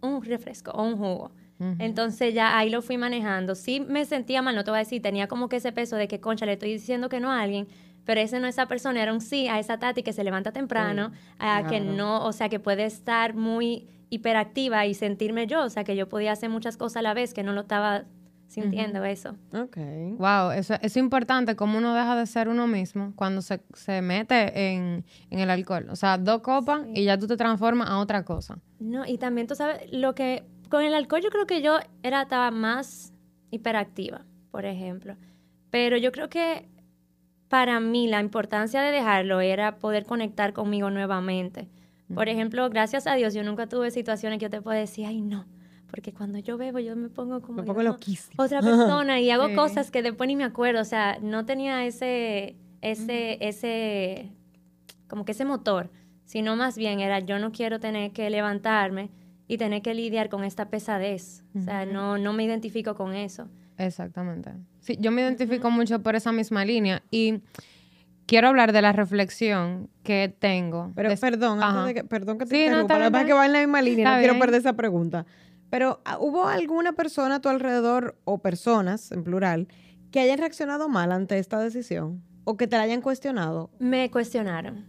un 0.00 0.22
refresco 0.22 0.70
o 0.72 0.82
un 0.82 0.96
jugo. 0.96 1.32
Entonces 1.78 2.34
ya 2.34 2.58
ahí 2.58 2.70
lo 2.70 2.82
fui 2.82 2.98
manejando. 2.98 3.54
Sí 3.54 3.78
me 3.78 4.04
sentía 4.04 4.42
mal, 4.42 4.56
no 4.56 4.64
te 4.64 4.72
voy 4.72 4.78
a 4.78 4.82
decir, 4.82 5.00
tenía 5.00 5.28
como 5.28 5.48
que 5.48 5.56
ese 5.56 5.70
peso 5.70 5.94
de 5.94 6.08
que, 6.08 6.18
concha, 6.18 6.44
le 6.44 6.54
estoy 6.54 6.72
diciendo 6.72 7.08
que 7.08 7.20
no 7.20 7.30
a 7.30 7.40
alguien, 7.40 7.68
pero 8.04 8.20
ese 8.20 8.40
no 8.40 8.48
esa 8.48 8.66
persona, 8.66 9.00
era 9.00 9.12
un 9.12 9.20
sí 9.20 9.46
a 9.46 9.60
esa 9.60 9.78
Tati 9.78 10.02
que 10.02 10.12
se 10.12 10.24
levanta 10.24 10.50
temprano, 10.50 11.12
a 11.38 11.64
que 11.68 11.78
no, 11.78 12.24
o 12.24 12.32
sea, 12.32 12.48
que 12.48 12.58
puede 12.58 12.84
estar 12.84 13.34
muy 13.34 13.86
hiperactiva 14.10 14.86
y 14.86 14.94
sentirme 14.94 15.46
yo, 15.46 15.62
o 15.62 15.70
sea, 15.70 15.84
que 15.84 15.94
yo 15.94 16.08
podía 16.08 16.32
hacer 16.32 16.50
muchas 16.50 16.76
cosas 16.76 16.96
a 16.96 17.02
la 17.02 17.14
vez, 17.14 17.32
que 17.32 17.44
no 17.44 17.52
lo 17.52 17.60
estaba 17.60 18.06
sintiendo 18.52 19.02
eso. 19.04 19.34
Ok. 19.54 19.78
Wow, 20.18 20.50
eso 20.52 20.74
es 20.82 20.96
importante 20.98 21.56
cómo 21.56 21.78
uno 21.78 21.94
deja 21.94 22.14
de 22.16 22.26
ser 22.26 22.48
uno 22.48 22.66
mismo 22.66 23.14
cuando 23.16 23.40
se, 23.40 23.62
se 23.72 24.02
mete 24.02 24.72
en, 24.72 25.04
en 25.30 25.38
el 25.38 25.48
alcohol. 25.48 25.86
O 25.90 25.96
sea, 25.96 26.18
dos 26.18 26.42
copas 26.42 26.82
y 26.94 27.04
ya 27.04 27.16
tú 27.16 27.26
te 27.26 27.36
transformas 27.36 27.88
a 27.88 27.98
otra 27.98 28.24
cosa. 28.24 28.58
No, 28.78 29.06
y 29.06 29.16
también 29.16 29.46
tú 29.46 29.54
sabes, 29.54 29.90
lo 29.90 30.14
que 30.14 30.44
con 30.68 30.84
el 30.84 30.94
alcohol 30.94 31.22
yo 31.22 31.30
creo 31.30 31.46
que 31.46 31.62
yo 31.62 31.78
era 32.02 32.22
estaba 32.22 32.50
más 32.50 33.14
hiperactiva, 33.50 34.26
por 34.50 34.66
ejemplo. 34.66 35.16
Pero 35.70 35.96
yo 35.96 36.12
creo 36.12 36.28
que 36.28 36.68
para 37.48 37.80
mí 37.80 38.06
la 38.06 38.20
importancia 38.20 38.82
de 38.82 38.90
dejarlo 38.90 39.40
era 39.40 39.78
poder 39.78 40.04
conectar 40.04 40.52
conmigo 40.52 40.90
nuevamente. 40.90 41.70
Por 42.14 42.28
ejemplo, 42.28 42.68
gracias 42.68 43.06
a 43.06 43.14
Dios, 43.14 43.32
yo 43.32 43.42
nunca 43.42 43.66
tuve 43.66 43.90
situaciones 43.90 44.38
que 44.38 44.44
yo 44.44 44.50
te 44.50 44.60
puedo 44.60 44.78
decir, 44.78 45.06
ay, 45.06 45.22
no, 45.22 45.46
porque 45.92 46.12
cuando 46.14 46.38
yo 46.38 46.56
bebo 46.56 46.78
yo 46.80 46.96
me 46.96 47.10
pongo 47.10 47.40
como 47.42 47.60
Me 47.60 47.66
pongo 47.66 47.82
no, 47.82 47.90
loquísima. 47.90 48.42
otra 48.42 48.60
persona 48.62 49.20
y 49.20 49.30
hago 49.30 49.48
Sí. 49.48 49.54
cosas 49.54 49.90
que 49.90 50.02
después 50.02 50.26
ni 50.26 50.36
me 50.36 50.44
acuerdo, 50.44 50.80
o 50.80 50.84
sea, 50.86 51.18
no 51.22 51.44
tenía 51.44 51.84
ese 51.84 52.56
ese 52.80 53.36
ese 53.46 54.32
como 55.06 55.24
que 55.26 55.32
ese 55.32 55.44
motor, 55.44 55.90
sino 56.24 56.56
más 56.56 56.76
bien 56.78 57.00
era 57.00 57.20
yo 57.20 57.38
no 57.38 57.52
quiero 57.52 57.78
tener 57.78 58.10
que 58.12 58.30
levantarme 58.30 59.10
y 59.46 59.58
tener 59.58 59.82
que 59.82 59.92
lidiar 59.94 60.30
con 60.30 60.44
esta 60.44 60.70
pesadez. 60.70 61.44
O 61.54 61.60
sea, 61.60 61.84
no 61.84 62.16
no 62.16 62.32
me 62.32 62.42
identifico 62.44 62.94
con 62.94 63.14
eso. 63.14 63.48
Exactamente. 63.76 64.50
Sí, 64.80 64.96
yo 64.98 65.10
me 65.10 65.20
identifico 65.20 65.70
mucho 65.70 66.02
por 66.02 66.16
esa 66.16 66.32
misma 66.32 66.64
línea 66.64 67.02
y 67.10 67.40
quiero 68.26 68.48
hablar 68.48 68.72
de 68.72 68.80
la 68.80 68.92
reflexión 68.92 69.90
que 70.02 70.34
tengo. 70.38 70.90
Pero 70.94 71.14
perdón, 71.20 71.62
Ajá. 71.62 71.80
antes 71.82 71.94
de 71.94 72.00
que, 72.00 72.08
perdón 72.08 72.38
que 72.38 72.46
te 72.46 72.50
Sí, 72.50 72.56
no, 72.60 72.64
interrumpa, 72.64 72.94
está 72.94 72.98
la 72.98 73.04
verdad 73.10 73.18
bien, 73.20 73.26
que 73.26 73.32
va 73.34 73.46
en 73.46 73.52
la 73.52 73.58
misma 73.60 73.82
línea, 73.82 74.10
no 74.14 74.18
quiero 74.18 74.38
perder 74.38 74.60
esa 74.60 74.72
pregunta. 74.72 75.26
Pero 75.72 76.02
ah, 76.04 76.18
¿hubo 76.20 76.48
alguna 76.48 76.92
persona 76.92 77.36
a 77.36 77.40
tu 77.40 77.48
alrededor 77.48 78.14
o 78.26 78.36
personas, 78.42 79.10
en 79.10 79.24
plural, 79.24 79.68
que 80.10 80.20
hayan 80.20 80.36
reaccionado 80.36 80.90
mal 80.90 81.10
ante 81.12 81.38
esta 81.38 81.58
decisión? 81.60 82.22
¿O 82.44 82.58
que 82.58 82.66
te 82.66 82.76
la 82.76 82.82
hayan 82.82 83.00
cuestionado? 83.00 83.70
Me 83.78 84.10
cuestionaron. 84.10 84.84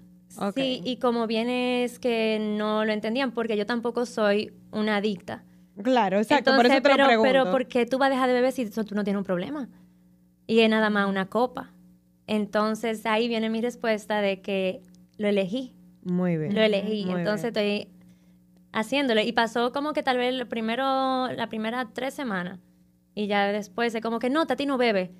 Sí, 0.53 0.81
y 0.83 0.97
como 0.97 1.25
bien 1.25 1.47
es 1.49 1.99
que 1.99 2.37
no 2.57 2.83
lo 2.83 2.91
entendían 2.91 3.31
porque 3.31 3.55
yo 3.55 3.65
tampoco 3.65 4.05
soy 4.05 4.51
una 4.73 4.97
adicta. 4.97 5.45
Claro, 5.81 6.17
exacto, 6.17 6.51
por 6.53 6.65
Entonces, 6.65 6.71
eso 6.73 6.81
te 6.83 6.89
lo 6.89 6.95
pero, 6.95 7.07
pregunto. 7.07 7.31
pero 7.31 7.51
¿por 7.51 7.67
qué 7.67 7.85
tú 7.85 7.97
vas 7.97 8.07
a 8.07 8.09
dejar 8.09 8.27
de 8.27 8.33
beber 8.33 8.51
si 8.51 8.69
tú 8.69 8.83
tú 8.83 8.93
no 8.93 9.05
tienes 9.05 9.19
un 9.19 9.23
problema? 9.23 9.69
Y 10.47 10.59
es 10.59 10.69
nada 10.69 10.89
más 10.89 11.07
una 11.07 11.27
copa. 11.29 11.71
Entonces 12.27 13.05
ahí 13.05 13.29
viene 13.29 13.49
mi 13.49 13.61
respuesta 13.61 14.19
de 14.19 14.41
que 14.41 14.81
lo 15.17 15.29
elegí, 15.29 15.77
Muy 16.03 16.35
bien. 16.35 16.53
lo 16.53 16.59
elegí. 16.61 17.05
Muy 17.05 17.19
Entonces 17.21 17.53
bien. 17.53 17.67
estoy 17.85 17.92
haciéndolo. 18.73 19.21
Y 19.21 19.31
pasó 19.31 19.71
como 19.71 19.93
que 19.93 20.03
tal 20.03 20.17
vez 20.17 20.33
el 20.33 20.47
primero, 20.47 21.31
la 21.31 21.47
primera 21.47 21.87
tres 21.93 22.13
semanas. 22.13 22.59
Y 23.15 23.27
ya 23.27 23.45
después 23.47 23.93
es 23.95 24.01
como 24.01 24.19
que 24.19 24.29
no, 24.29 24.45
Tati 24.47 24.65
no 24.65 24.77
bebe. 24.77 25.11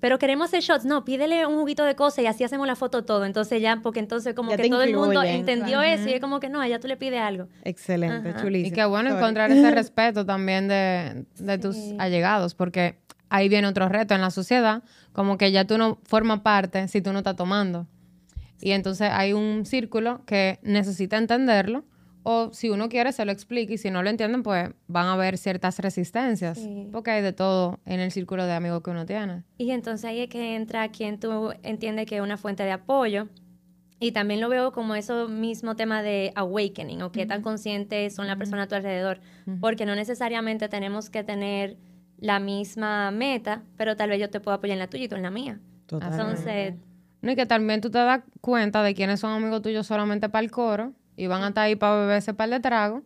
pero 0.00 0.18
queremos 0.18 0.46
hacer 0.46 0.62
shots. 0.62 0.84
No, 0.84 1.04
pídele 1.04 1.46
un 1.46 1.56
juguito 1.56 1.84
de 1.84 1.94
cosas 1.94 2.24
y 2.24 2.26
así 2.26 2.42
hacemos 2.42 2.66
la 2.66 2.74
foto 2.74 3.04
todo. 3.04 3.24
Entonces 3.24 3.60
ya, 3.62 3.76
porque 3.82 4.00
entonces 4.00 4.34
como 4.34 4.50
Ya 4.50 4.56
que 4.56 4.68
todo 4.68 4.82
el 4.82 4.96
mundo 4.96 5.22
entendió 5.22 5.82
eso 5.82 6.08
y 6.08 6.14
es 6.14 6.20
como 6.20 6.40
que 6.40 6.48
no, 6.48 6.60
allá 6.60 6.80
tú 6.80 6.88
le 6.88 6.96
pides 6.96 7.20
algo. 7.20 7.48
Excelente, 7.62 8.30
Ajá. 8.30 8.40
chulísimo. 8.42 8.72
Y 8.72 8.74
qué 8.74 8.84
bueno 8.86 9.10
Sorry. 9.10 9.22
encontrar 9.22 9.52
ese 9.52 9.70
respeto 9.82 10.24
también 10.26 10.66
de, 10.68 11.26
de 11.38 11.58
tus 11.58 11.76
allegados, 11.98 12.54
porque 12.54 12.98
ahí 13.28 13.48
viene 13.48 13.68
otro 13.68 13.88
reto 13.88 14.14
en 14.14 14.20
la 14.22 14.30
sociedad, 14.30 14.82
como 15.12 15.36
que 15.38 15.52
ya 15.52 15.64
tú 15.66 15.76
no 15.78 15.98
formas 16.04 16.40
parte 16.40 16.88
si 16.88 17.00
tú 17.02 17.12
no 17.12 17.18
estás 17.18 17.36
tomando. 17.36 17.86
Y 18.60 18.70
entonces 18.70 19.10
hay 19.12 19.32
un 19.34 19.66
círculo 19.66 20.22
que 20.24 20.58
necesita 20.62 21.18
entenderlo, 21.18 21.84
o 22.24 22.52
si 22.52 22.70
uno 22.70 22.88
quiere 22.88 23.12
se 23.12 23.24
lo 23.24 23.30
explica, 23.30 23.72
y 23.74 23.78
si 23.78 23.90
no 23.90 24.02
lo 24.02 24.10
entienden, 24.10 24.42
pues 24.42 24.70
van 24.88 25.06
a 25.06 25.12
haber 25.12 25.38
ciertas 25.38 25.78
resistencias, 25.78 26.58
Sí. 26.58 26.88
porque 26.90 27.12
hay 27.12 27.22
de 27.22 27.32
todo 27.32 27.78
en 27.86 28.00
el 28.00 28.10
círculo 28.10 28.44
de 28.46 28.52
amigos 28.54 28.82
que 28.82 28.90
uno 28.90 29.06
tiene. 29.06 29.44
Y 29.58 29.70
entonces 29.70 30.04
ahí 30.06 30.20
es 30.20 30.28
que 30.28 30.56
entra 30.56 30.88
quien 30.88 31.20
tú 31.20 31.52
entiendes 31.62 32.06
que 32.06 32.16
es 32.16 32.22
una 32.22 32.36
fuente 32.36 32.62
de 32.64 32.72
apoyo. 32.72 33.28
Y 34.00 34.12
también 34.12 34.40
lo 34.40 34.48
veo 34.48 34.72
como 34.72 34.96
eso 34.96 35.28
mismo 35.28 35.76
tema 35.76 36.02
de 36.02 36.32
awakening, 36.34 37.00
o 37.02 37.12
qué 37.12 37.24
tan 37.26 37.40
conscientes 37.42 38.14
son 38.14 38.26
las 38.26 38.36
personas 38.36 38.64
a 38.64 38.68
tu 38.68 38.74
alrededor. 38.74 39.20
Porque 39.60 39.86
no 39.86 39.94
necesariamente 39.94 40.68
tenemos 40.68 41.10
que 41.10 41.22
tener 41.24 41.76
la 42.18 42.40
misma 42.40 43.10
meta, 43.12 43.62
pero 43.76 43.96
tal 43.96 44.10
vez 44.10 44.18
yo 44.20 44.30
te 44.30 44.40
puedo 44.40 44.56
apoyar 44.56 44.74
en 44.74 44.78
la 44.80 44.88
tuya 44.88 45.04
y 45.04 45.08
tú 45.08 45.14
en 45.16 45.22
la 45.22 45.30
mía. 45.30 45.60
Totalmente. 45.86 46.22
Entonces, 46.22 46.74
No, 47.22 47.30
y 47.32 47.36
que 47.36 47.46
también 47.46 47.80
tú 47.80 47.90
te 47.90 47.98
das 47.98 48.22
cuenta 48.40 48.82
de 48.82 48.94
quiénes 48.94 49.20
son 49.20 49.30
amigos 49.32 49.62
tuyos 49.62 49.86
solamente 49.86 50.28
para 50.28 50.44
el 50.44 50.50
coro 50.50 50.92
y 51.16 51.26
van 51.26 51.42
a 51.42 51.48
estar 51.48 51.64
ahí 51.64 51.76
para 51.76 52.00
beber 52.00 52.18
ese 52.18 52.34
par 52.34 52.48
de 52.50 52.60
tragos. 52.60 53.02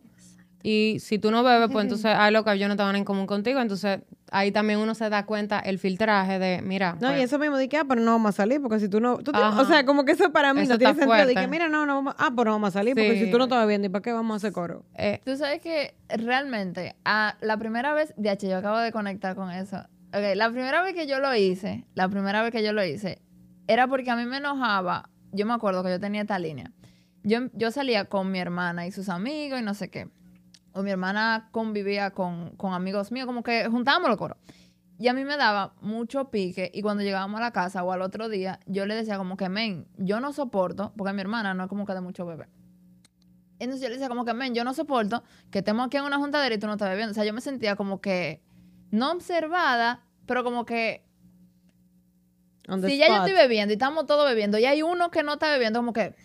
Y 0.61 0.97
si 0.99 1.19
tú 1.19 1.31
no 1.31 1.41
bebes, 1.41 1.69
pues 1.71 1.83
entonces 1.85 2.05
hay 2.15 2.33
lo 2.33 2.43
que 2.43 2.51
ellos 2.51 2.67
no 2.67 2.73
estaban 2.73 2.95
en 2.97 3.05
común 3.05 3.27
contigo. 3.27 3.61
Entonces 3.61 4.01
ahí 4.31 4.51
también 4.51 4.79
uno 4.79 4.93
se 4.93 5.09
da 5.09 5.25
cuenta 5.25 5.57
el 5.59 5.79
filtraje 5.79 6.37
de, 6.37 6.61
mira, 6.61 6.97
No, 6.99 7.09
y 7.11 7.13
pues, 7.13 7.23
eso 7.25 7.39
mismo 7.39 7.57
de 7.57 7.69
que, 7.69 7.77
ah, 7.77 7.85
pero 7.87 8.01
no 8.01 8.11
vamos 8.11 8.29
a 8.29 8.31
salir, 8.33 8.61
porque 8.61 8.79
si 8.79 8.89
tú 8.89 8.99
no... 8.99 9.17
tú 9.19 9.31
te- 9.31 9.39
o 9.39 9.65
sea, 9.65 9.85
como 9.85 10.03
que 10.05 10.11
eso 10.11 10.31
para 10.31 10.53
mí 10.53 10.61
Eso 10.61 10.73
no 10.73 10.77
tiene 10.77 10.93
sentido. 10.95 11.25
De 11.25 11.33
que, 11.33 11.47
mira, 11.47 11.69
no, 11.69 11.85
no 11.85 11.95
vamos... 11.95 12.15
Ah, 12.17 12.29
pero 12.35 12.45
no 12.51 12.55
vamos 12.57 12.69
a 12.69 12.71
salir, 12.79 12.93
porque 12.93 13.17
si 13.25 13.31
tú 13.31 13.37
no 13.37 13.45
estás 13.45 13.61
bebiendo, 13.61 13.87
¿y 13.87 13.89
para 13.89 14.01
qué 14.03 14.11
vamos 14.11 14.33
a 14.33 14.37
hacer 14.37 14.51
coro? 14.51 14.83
eh, 14.95 15.21
Tú 15.23 15.35
sabes 15.37 15.61
que 15.61 15.95
realmente, 16.09 16.95
a 17.05 17.37
la 17.41 17.57
primera 17.57 17.93
vez, 17.93 18.13
de 18.17 18.31
hecho, 18.31 18.47
yo 18.47 18.57
acabo 18.57 18.77
de 18.79 18.91
conectar 18.91 19.35
con 19.35 19.49
eso. 19.51 19.77
Ok, 20.13 20.35
la 20.35 20.49
primera 20.51 20.83
vez 20.83 20.93
que 20.93 21.07
yo 21.07 21.19
lo 21.19 21.33
hice, 21.35 21.85
la 21.95 22.09
primera 22.09 22.41
vez 22.43 22.51
que 22.51 22.61
yo 22.63 22.73
lo 22.73 22.83
hice, 22.83 23.21
era 23.67 23.87
porque 23.87 24.09
a 24.11 24.15
mí 24.15 24.25
me 24.25 24.37
enojaba. 24.37 25.09
Yo 25.31 25.45
me 25.45 25.53
acuerdo 25.53 25.83
que 25.83 25.89
yo 25.91 25.99
tenía 25.99 26.21
esta 26.21 26.37
línea. 26.39 26.71
Yo, 27.23 27.39
yo 27.53 27.71
salía 27.71 28.05
con 28.05 28.31
mi 28.31 28.39
hermana 28.39 28.87
y 28.87 28.91
sus 28.91 29.09
amigos 29.09 29.59
y 29.59 29.63
no 29.63 29.73
sé 29.73 29.89
qué. 29.89 30.09
O 30.73 30.83
mi 30.83 30.91
hermana 30.91 31.49
convivía 31.51 32.11
con, 32.11 32.51
con 32.51 32.73
amigos 32.73 33.11
míos, 33.11 33.25
como 33.25 33.43
que 33.43 33.67
juntábamos 33.67 34.09
los 34.09 34.17
coros. 34.17 34.37
Y 34.97 35.07
a 35.07 35.13
mí 35.13 35.23
me 35.23 35.37
daba 35.37 35.73
mucho 35.81 36.29
pique 36.29 36.69
y 36.73 36.81
cuando 36.81 37.03
llegábamos 37.03 37.39
a 37.39 37.43
la 37.43 37.51
casa 37.51 37.83
o 37.83 37.91
al 37.91 38.01
otro 38.01 38.27
día, 38.27 38.59
yo 38.65 38.85
le 38.85 38.95
decía 38.95 39.17
como 39.17 39.37
que, 39.37 39.47
men, 39.47 39.87
yo 39.97 40.19
no 40.19 40.33
soporto, 40.33 40.93
porque 40.97 41.13
mi 41.13 41.21
hermana 41.21 41.53
no 41.53 41.63
es 41.63 41.69
como 41.69 41.85
que 41.85 41.93
de 41.93 42.01
mucho 42.01 42.25
bebé. 42.25 42.47
Entonces 43.59 43.81
yo 43.81 43.87
le 43.89 43.95
decía 43.95 44.09
como 44.09 44.25
que, 44.25 44.33
men, 44.33 44.53
yo 44.53 44.63
no 44.63 44.73
soporto 44.73 45.23
que 45.51 45.59
estemos 45.59 45.87
aquí 45.87 45.97
en 45.97 46.03
una 46.03 46.17
juntadera 46.17 46.53
y 46.53 46.57
tú 46.57 46.67
no 46.67 46.73
estás 46.73 46.89
bebiendo. 46.89 47.11
O 47.11 47.13
sea, 47.13 47.23
yo 47.23 47.33
me 47.33 47.41
sentía 47.41 47.75
como 47.75 48.01
que 48.01 48.41
no 48.91 49.11
observada, 49.11 50.03
pero 50.25 50.43
como 50.43 50.65
que 50.65 51.05
si 52.85 52.97
ya 52.97 53.07
yo 53.07 53.15
estoy 53.15 53.33
bebiendo 53.33 53.73
y 53.73 53.75
estamos 53.75 54.05
todos 54.05 54.27
bebiendo 54.29 54.57
y 54.59 54.65
hay 54.65 54.81
uno 54.81 55.11
que 55.11 55.23
no 55.23 55.33
está 55.33 55.49
bebiendo, 55.51 55.79
como 55.79 55.93
que 55.93 56.15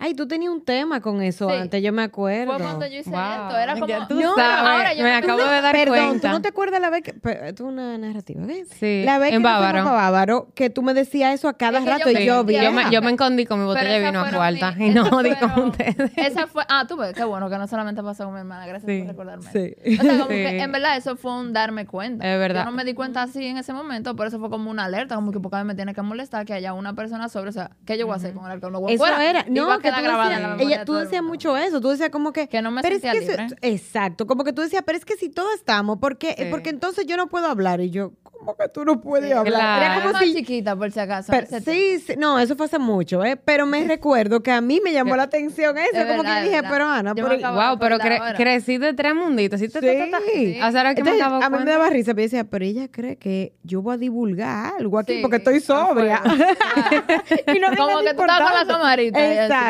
Ay, 0.00 0.14
tú 0.14 0.28
tenías 0.28 0.52
un 0.52 0.64
tema 0.64 1.00
con 1.00 1.20
eso 1.22 1.48
Sí. 1.50 1.56
antes, 1.56 1.82
yo 1.82 1.92
me 1.92 2.02
acuerdo. 2.02 2.52
fue 2.54 2.62
cuando 2.62 2.86
yo 2.86 2.98
hice 2.98 3.10
Wow. 3.10 3.18
esto. 3.20 3.58
Era 3.58 3.74
como, 3.74 3.86
Ya 3.88 4.06
tú 4.06 4.14
no, 4.20 4.34
sabes, 4.36 4.68
ahora 4.68 4.94
yo 4.94 5.02
me 5.02 5.10
me 5.10 5.16
acabo 5.16 5.38
de 5.44 5.60
dar 5.60 5.74
Perdón, 5.74 5.96
cuenta. 6.08 6.28
¿tú 6.28 6.34
no 6.34 6.42
te 6.42 6.48
acuerdas 6.48 6.80
la 6.80 6.90
vez 6.90 7.02
que... 7.02 7.14
pero 7.14 7.44
Esto 7.46 7.64
es 7.66 7.72
una 7.72 7.98
narrativa, 7.98 8.46
¿ves? 8.46 8.68
Sí, 8.78 9.02
La 9.04 9.18
vez 9.18 9.32
en 9.32 9.38
que 9.38 9.44
Bávaro. 9.44 9.84
Bávaro, 9.84 10.48
que 10.54 10.70
tú 10.70 10.82
me 10.82 10.94
decías 10.94 11.34
eso 11.34 11.48
a 11.48 11.54
cada 11.54 11.78
Es 11.78 11.84
que 11.84 11.90
yo 11.90 11.96
rato 11.98 12.10
me 12.12 12.22
y 12.22 12.26
yo 12.26 12.44
vi. 12.44 12.54
yo, 12.60 12.70
me, 12.72 12.90
yo 12.92 13.02
me 13.02 13.10
escondí 13.10 13.44
con 13.44 13.58
mi 13.58 13.66
botella 13.66 13.90
de 13.90 14.06
vino 14.06 14.20
a 14.20 14.30
cuarta 14.30 14.72
mi- 14.72 14.86
y 14.88 14.90
no 14.90 15.22
di 15.22 15.34
con 15.34 15.50
ustedes. 15.70 16.12
Esa 16.16 16.46
fue, 16.46 16.64
ah, 16.68 16.84
tú 16.88 16.96
ves, 16.96 17.12
qué 17.14 17.24
bueno 17.24 17.50
que 17.50 17.58
no 17.58 17.66
solamente 17.66 18.02
pasó 18.02 18.24
con 18.24 18.34
mi 18.34 18.40
hermana, 18.40 18.66
gracias 18.66 18.88
Sí. 18.88 18.98
por 19.00 19.08
recordarme. 19.08 19.50
Sí. 19.50 19.74
O 19.98 20.02
sea, 20.02 20.12
como 20.18 20.24
Sí. 20.30 20.34
que 20.36 20.62
en 20.62 20.72
verdad 20.72 20.96
eso 20.96 21.16
fue 21.16 21.32
un 21.32 21.52
darme 21.52 21.86
cuenta. 21.86 22.24
Es 22.32 22.38
verdad. 22.38 22.60
Yo 22.64 22.70
no 22.70 22.76
me 22.76 22.84
di 22.84 22.94
cuenta 22.94 23.22
así 23.22 23.44
en 23.44 23.58
ese 23.58 23.72
momento, 23.72 24.14
pero 24.14 24.28
eso 24.28 24.38
fue 24.38 24.48
como 24.48 24.70
una 24.70 24.84
alerta, 24.84 25.16
como 25.16 25.32
que 25.32 25.40
porque 25.40 25.56
a 25.56 25.64
mí 25.64 25.66
me 25.66 25.74
tiene 25.74 25.92
que 25.92 26.02
molestar 26.02 26.46
que 26.46 26.52
haya 26.54 26.72
una 26.72 26.94
persona 26.94 27.28
sobre, 27.28 27.50
o 27.50 27.52
sea, 27.52 27.72
¿qué 27.84 27.98
yo 27.98 28.06
voy 28.06 28.12
a 28.14 28.16
hacer 28.16 28.32
con 28.32 28.44
el 28.46 28.52
alcohol? 28.52 28.72
No 28.72 28.80
voy 28.80 28.92
Eso 28.94 29.04
fuera. 29.04 29.24
era, 29.28 29.44
no, 29.48 29.80
tú 29.96 30.02
grabada 30.02 30.24
decías, 30.28 30.36
en 30.38 30.42
la 30.50 30.56
memoria 30.56 30.76
ella, 30.76 30.84
tú 30.84 30.94
decías 30.94 31.22
mucho 31.22 31.56
eso, 31.56 31.80
tú 31.80 31.88
decías 31.88 32.10
como 32.10 32.32
que... 32.32 32.48
Que 32.48 32.62
no 32.62 32.70
me 32.70 32.82
pero 32.82 32.94
es 32.96 33.00
sentía 33.02 33.20
que 33.20 33.26
libre. 33.26 33.48
si- 33.48 33.54
exacto, 33.62 34.26
como 34.26 34.44
que 34.44 34.52
tú 34.52 34.62
decías, 34.62 34.82
pero 34.86 34.98
es 34.98 35.04
que 35.04 35.16
si 35.16 35.28
todos 35.28 35.54
estamos, 35.54 35.98
¿por 35.98 36.18
qué? 36.18 36.34
Sí. 36.38 36.44
Porque 36.50 36.70
entonces 36.70 37.06
yo 37.06 37.16
no 37.16 37.28
puedo 37.28 37.46
hablar 37.46 37.80
y 37.80 37.90
yo, 37.90 38.12
¿cómo 38.22 38.56
que 38.56 38.68
tú 38.68 38.84
no 38.84 39.00
puedes 39.00 39.26
Sí, 39.30 39.32
hablar? 39.32 39.52
claro. 39.54 39.82
Era 39.84 39.94
Era 39.94 40.02
como 40.02 40.12
más 40.14 40.22
si... 40.24 40.34
chiquita, 40.34 40.76
por 40.76 40.90
si 40.92 41.00
acaso. 41.00 41.30
pero- 41.32 41.46
sí, 41.64 41.98
sí, 42.00 42.14
no, 42.16 42.38
eso 42.38 42.56
fue 42.56 42.66
hace 42.66 42.78
mucho, 42.78 43.24
¿eh? 43.24 43.36
Pero 43.36 43.66
me 43.66 43.84
recuerdo 43.88 44.42
que 44.42 44.50
a 44.52 44.60
mí 44.60 44.80
me 44.82 44.92
llamó 44.92 45.16
la 45.16 45.24
atención 45.24 45.76
eso, 45.78 45.90
Es 45.96 46.04
como 46.06 46.22
verdad, 46.22 46.42
que 46.42 46.46
es 46.46 46.50
dije, 46.52 46.62
pero 46.70 46.86
Ana, 46.88 47.12
acabo- 47.12 47.68
Wow, 47.68 47.78
pero 47.78 47.98
cre- 47.98 48.18
ahora. 48.20 48.34
crecí 48.36 48.78
de 48.78 48.92
tres 48.94 49.14
munditos. 49.14 49.60
¿sí? 49.60 49.68
Ta. 49.68 49.80
Sí. 49.80 50.58
O 50.62 50.70
sea, 50.70 50.80
ahora 50.80 50.94
que 50.94 51.02
me 51.04 51.10
acabo 51.12 51.42
a 51.42 51.50
mí 51.50 51.58
me 51.58 51.70
daba 51.70 51.90
risa, 51.90 52.12
pero 52.14 52.20
yo 52.20 52.30
decía, 52.30 52.44
pero 52.44 52.64
ella 52.64 52.88
cree 52.90 53.16
que 53.16 53.54
yo 53.62 53.82
voy 53.82 53.94
a 53.94 53.98
divulgar 53.98 54.74
algo 54.78 54.98
aquí 54.98 55.14
Sí, 55.16 55.18
porque 55.22 55.36
estoy 55.38 55.60
sobria. 55.60 56.22
y 57.54 57.58
no 57.58 57.68
Como 57.76 58.00
que 58.00 58.04
tú 58.04 58.08
estás 58.10 58.14
con 58.14 58.26
la 58.26 58.36
importante. 58.38 58.72
camarita. 58.72 59.18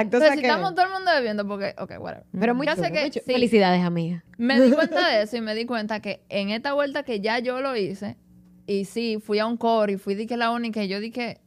Exacto, 0.08 0.16
o 0.16 0.20
Pero 0.20 0.26
sea 0.32 0.34
si 0.36 0.40
que- 0.42 0.46
estamos 0.48 0.74
todo 0.74 0.86
el 0.86 0.92
mundo 0.92 1.10
bebiendo, 1.14 1.46
porque, 1.46 1.74
ok, 1.78 1.92
whatever. 2.00 2.26
Pero 2.38 2.54
muy 2.54 2.66
sé 2.66 2.74
chulo, 2.74 2.88
que 2.88 3.00
muy 3.00 3.10
chulo. 3.10 3.24
sí. 3.26 3.32
Felicidades, 3.32 3.84
amiga. 3.84 4.24
Me 4.36 4.60
di 4.60 4.70
cuenta 4.72 5.08
de 5.08 5.22
eso 5.22 5.36
y 5.36 5.40
me 5.40 5.54
di 5.54 5.64
cuenta 5.66 6.00
que 6.00 6.22
en 6.28 6.50
esta 6.50 6.72
vuelta 6.74 7.02
que 7.02 7.20
ya 7.20 7.38
yo 7.38 7.60
lo 7.60 7.76
hice, 7.76 8.16
y 8.66 8.84
sí, 8.84 9.18
fui 9.24 9.38
a 9.38 9.46
un 9.46 9.56
coro 9.56 9.90
y 9.92 9.96
fui 9.96 10.14
di 10.14 10.26
que 10.26 10.36
la 10.36 10.50
única, 10.50 10.82
y 10.82 10.88
yo 10.88 11.00
di 11.00 11.10
que 11.10 11.40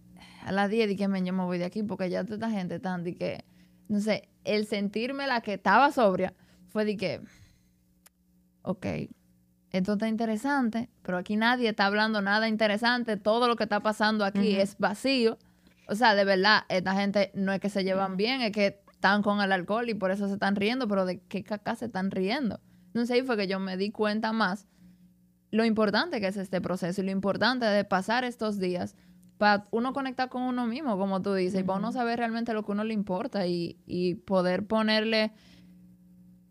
a 0.43 0.51
las 0.51 0.69
10 0.69 0.87
di 0.87 0.95
que 0.95 1.07
men, 1.07 1.25
yo 1.25 1.33
me 1.33 1.43
voy 1.43 1.57
de 1.59 1.65
aquí 1.65 1.83
porque 1.83 2.09
ya 2.09 2.23
toda 2.23 2.35
esta 2.35 2.49
gente 2.49 2.79
tan 2.79 3.03
di 3.03 3.13
que, 3.13 3.43
no 3.89 3.99
sé, 3.99 4.27
el 4.43 4.65
sentirme 4.65 5.27
la 5.27 5.41
que 5.41 5.53
estaba 5.53 5.91
sobria 5.91 6.33
fue 6.69 6.83
di 6.85 6.97
que, 6.97 7.21
ok, 8.63 8.85
esto 9.71 9.93
está 9.93 10.07
interesante, 10.07 10.89
pero 11.03 11.17
aquí 11.17 11.35
nadie 11.37 11.69
está 11.69 11.85
hablando 11.85 12.21
nada 12.21 12.47
interesante, 12.47 13.17
todo 13.17 13.47
lo 13.47 13.55
que 13.55 13.63
está 13.63 13.79
pasando 13.81 14.25
aquí 14.25 14.55
es 14.55 14.77
vacío. 14.77 15.37
O 15.87 15.95
sea, 15.95 16.15
de 16.15 16.23
verdad, 16.23 16.63
esta 16.69 16.95
gente 16.95 17.31
no 17.33 17.51
es 17.51 17.59
que 17.59 17.69
se 17.69 17.83
llevan 17.83 18.17
bien, 18.17 18.41
es 18.41 18.51
que 18.51 18.81
están 18.91 19.23
con 19.23 19.41
el 19.41 19.51
alcohol 19.51 19.89
y 19.89 19.93
por 19.93 20.11
eso 20.11 20.27
se 20.27 20.33
están 20.33 20.55
riendo, 20.55 20.87
pero 20.87 21.05
¿de 21.05 21.21
qué 21.21 21.43
caca 21.43 21.75
se 21.75 21.85
están 21.85 22.11
riendo? 22.11 22.59
Entonces 22.87 23.15
ahí 23.15 23.23
fue 23.23 23.35
que 23.37 23.47
yo 23.47 23.59
me 23.59 23.77
di 23.77 23.91
cuenta 23.91 24.31
más 24.31 24.67
lo 25.49 25.65
importante 25.65 26.21
que 26.21 26.27
es 26.27 26.37
este 26.37 26.61
proceso 26.61 27.01
y 27.01 27.05
lo 27.05 27.11
importante 27.11 27.65
de 27.65 27.83
pasar 27.83 28.23
estos 28.23 28.59
días 28.59 28.95
para 29.37 29.67
uno 29.71 29.91
conectar 29.91 30.29
con 30.29 30.43
uno 30.43 30.67
mismo, 30.67 30.97
como 30.97 31.21
tú 31.21 31.33
dices, 31.33 31.61
y 31.61 31.63
para 31.63 31.79
uno 31.79 31.91
saber 31.91 32.19
realmente 32.19 32.53
lo 32.53 32.63
que 32.63 32.73
uno 32.73 32.83
le 32.83 32.93
importa 32.93 33.47
y, 33.47 33.79
y 33.87 34.15
poder 34.15 34.67
ponerle, 34.67 35.31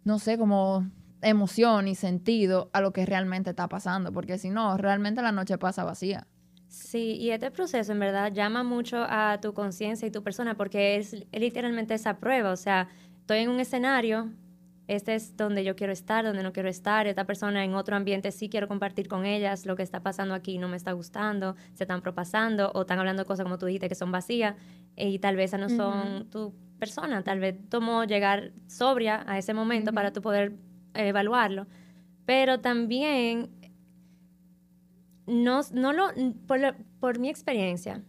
no 0.03 0.19
sé, 0.19 0.37
como 0.37 0.91
emoción 1.23 1.87
y 1.87 1.95
sentido 1.95 2.69
a 2.73 2.81
lo 2.81 2.93
que 2.93 3.07
realmente 3.07 3.51
está 3.51 3.69
pasando, 3.69 4.13
porque 4.13 4.39
si 4.39 4.51
no, 4.51 4.77
realmente 4.77 5.23
la 5.23 5.33
noche 5.33 5.57
pasa 5.57 5.85
vacía. 5.85 6.27
Sí, 6.71 7.17
y 7.17 7.33
este 7.33 7.51
proceso 7.51 7.91
en 7.91 7.99
verdad 7.99 8.33
llama 8.33 8.63
mucho 8.63 9.05
a 9.09 9.41
tu 9.43 9.53
conciencia 9.55 10.07
y 10.07 10.13
tu 10.13 10.23
persona 10.23 10.57
porque 10.57 10.97
es 10.97 11.27
literalmente 11.33 11.95
esa 11.95 12.19
prueba. 12.19 12.53
O 12.53 12.57
sea, 12.57 12.89
estoy 13.19 13.39
en 13.39 13.51
un 13.51 13.59
escenario, 13.59 14.31
este 14.87 15.17
es 15.17 15.37
donde 15.37 15.65
yo 15.65 15.75
quiero 15.75 15.93
estar, 15.93 16.25
donde 16.25 16.45
no 16.45 16.53
quiero 16.53 16.69
estar, 16.69 17.09
esta 17.09 17.25
persona 17.25 17.65
en 17.65 17.75
otro 17.75 17.97
ambiente 17.97 18.31
sí 18.31 18.49
quiero 18.49 18.69
compartir 18.69 19.09
con 19.09 19.27
ellas, 19.27 19.67
lo 19.67 19.75
que 19.75 19.83
está 19.83 20.05
pasando 20.05 20.33
aquí 20.33 20.59
no 20.59 20.69
me 20.69 20.77
está 20.77 20.93
gustando, 20.93 21.57
se 21.75 21.83
están 21.83 22.03
propasando 22.03 22.71
o 22.73 22.83
están 22.83 23.01
hablando 23.01 23.25
de 23.25 23.27
cosas 23.27 23.43
como 23.43 23.59
tú 23.59 23.67
dijiste 23.67 23.89
que 23.89 23.97
son 23.97 24.13
vacías 24.13 24.55
y 24.95 25.19
tal 25.19 25.35
vez 25.35 25.51
esas 25.51 25.59
no 25.59 25.71
son 25.71 26.31
tu 26.31 26.55
persona, 26.79 27.25
tal 27.25 27.41
vez 27.41 27.57
tomó 27.69 28.05
llegar 28.05 28.53
sobria 28.69 29.25
a 29.27 29.39
ese 29.39 29.55
momento 29.55 29.93
para 29.93 30.13
tú 30.13 30.23
poder 30.23 30.53
eh, 30.95 31.09
evaluarlo. 31.09 31.67
Pero 32.27 32.61
también 32.61 33.51
no, 35.31 35.61
no 35.73 35.93
lo, 35.93 36.09
por, 36.47 37.19
mi 37.19 37.31
experiencia, 37.31 38.03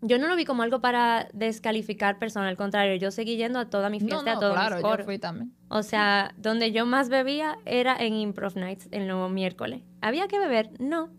yo 0.00 0.18
no 0.18 0.28
lo 0.28 0.36
vi 0.36 0.44
como 0.44 0.62
algo 0.62 0.80
para 0.80 1.28
descalificar 1.32 2.18
personas, 2.18 2.48
al 2.48 2.56
contrario, 2.56 2.94
yo 2.96 3.10
seguí 3.10 3.36
yendo 3.36 3.58
a 3.58 3.68
toda 3.68 3.90
mi 3.90 3.98
fiesta, 3.98 4.16
No, 4.16 4.24
no, 4.24 4.30
a 4.30 4.40
todos 4.40 4.54
claro, 4.54 4.76
mis 4.76 4.84
yo 4.84 5.04
fui 5.04 5.18
también. 5.18 5.52
O 5.68 5.82
sea, 5.82 6.34
donde 6.36 6.70
yo 6.70 6.86
más 6.86 7.08
bebía 7.08 7.58
era 7.64 7.96
en 7.96 8.14
Improv 8.14 8.56
Nights, 8.56 8.88
el 8.92 9.06
nuevo 9.06 9.28
miércoles. 9.28 9.82
¿Había 10.00 10.28
que 10.28 10.38
beber? 10.38 10.70
No. 10.78 11.10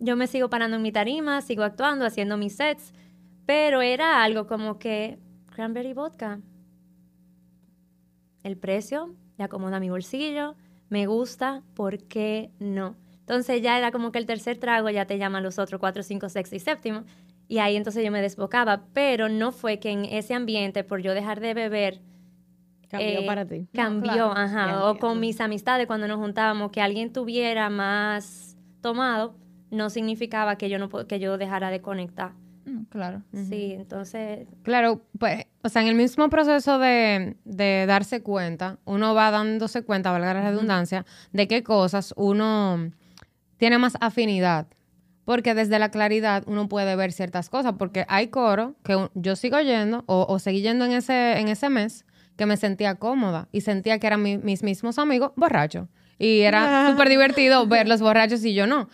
Yo 0.00 0.16
me 0.16 0.26
sigo 0.26 0.50
parando 0.50 0.76
en 0.76 0.82
mi 0.82 0.92
tarima, 0.92 1.40
sigo 1.40 1.62
actuando, 1.62 2.04
haciendo 2.04 2.36
mis 2.36 2.56
sets, 2.56 2.92
pero 3.46 3.80
era 3.80 4.22
algo 4.22 4.46
como 4.46 4.78
que 4.78 5.18
cranberry 5.46 5.94
vodka. 5.94 6.40
El 8.42 8.56
precio 8.56 9.14
le 9.38 9.44
acomoda 9.44 9.76
a 9.76 9.80
mi 9.80 9.88
bolsillo, 9.88 10.56
me 10.88 11.06
gusta, 11.06 11.62
¿por 11.74 11.98
qué 11.98 12.50
no? 12.58 12.96
Entonces 13.32 13.62
ya 13.62 13.78
era 13.78 13.90
como 13.92 14.12
que 14.12 14.18
el 14.18 14.26
tercer 14.26 14.58
trago 14.58 14.90
ya 14.90 15.06
te 15.06 15.16
llaman 15.16 15.42
los 15.42 15.58
otros 15.58 15.80
cuatro, 15.80 16.02
cinco, 16.02 16.28
sexto 16.28 16.54
y 16.54 16.58
séptimo. 16.58 17.04
Y 17.48 17.60
ahí 17.60 17.76
entonces 17.76 18.04
yo 18.04 18.10
me 18.10 18.20
desbocaba, 18.20 18.84
pero 18.92 19.30
no 19.30 19.52
fue 19.52 19.78
que 19.78 19.88
en 19.88 20.04
ese 20.04 20.34
ambiente, 20.34 20.84
por 20.84 21.00
yo 21.00 21.14
dejar 21.14 21.40
de 21.40 21.54
beber, 21.54 22.02
Cambió 22.90 23.20
eh, 23.20 23.26
para 23.26 23.46
ti. 23.46 23.66
Cambió, 23.72 24.12
claro. 24.12 24.32
ajá. 24.36 24.90
O 24.90 24.98
con 24.98 25.18
mis 25.18 25.40
amistades 25.40 25.86
cuando 25.86 26.06
nos 26.08 26.18
juntábamos, 26.18 26.72
que 26.72 26.82
alguien 26.82 27.10
tuviera 27.10 27.70
más 27.70 28.54
tomado, 28.82 29.34
no 29.70 29.88
significaba 29.88 30.56
que 30.56 30.68
yo 30.68 30.78
no 30.78 30.90
que 30.90 31.18
yo 31.18 31.38
dejara 31.38 31.70
de 31.70 31.80
conectar. 31.80 32.32
Mm, 32.66 32.82
claro. 32.90 33.22
Sí, 33.32 33.72
entonces 33.72 34.46
Claro, 34.62 35.00
pues, 35.18 35.46
o 35.62 35.70
sea, 35.70 35.80
en 35.80 35.88
el 35.88 35.94
mismo 35.94 36.28
proceso 36.28 36.78
de, 36.78 37.38
de 37.46 37.86
darse 37.86 38.22
cuenta, 38.22 38.78
uno 38.84 39.14
va 39.14 39.30
dándose 39.30 39.84
cuenta, 39.84 40.12
valga 40.12 40.34
la 40.34 40.50
redundancia, 40.50 41.06
de 41.32 41.48
qué 41.48 41.62
cosas 41.62 42.12
uno 42.18 42.92
tiene 43.62 43.78
más 43.78 43.96
afinidad. 44.00 44.66
Porque 45.24 45.54
desde 45.54 45.78
la 45.78 45.92
claridad 45.92 46.42
uno 46.48 46.68
puede 46.68 46.96
ver 46.96 47.12
ciertas 47.12 47.48
cosas. 47.48 47.74
Porque 47.78 48.04
hay 48.08 48.26
coro 48.26 48.74
que 48.82 49.08
yo 49.14 49.36
sigo 49.36 49.60
yendo 49.60 50.02
o, 50.08 50.26
o 50.28 50.40
seguí 50.40 50.62
yendo 50.62 50.84
en 50.84 50.90
ese, 50.90 51.38
en 51.38 51.46
ese 51.46 51.68
mes 51.68 52.04
que 52.36 52.44
me 52.44 52.56
sentía 52.56 52.96
cómoda 52.96 53.46
y 53.52 53.60
sentía 53.60 54.00
que 54.00 54.08
eran 54.08 54.20
mi- 54.20 54.38
mis 54.38 54.64
mismos 54.64 54.98
amigos 54.98 55.30
borrachos. 55.36 55.86
Y 56.18 56.40
era 56.40 56.90
súper 56.90 57.08
divertido 57.08 57.64
verlos 57.68 58.00
borrachos 58.00 58.44
y 58.44 58.52
yo 58.52 58.66
no. 58.66 58.88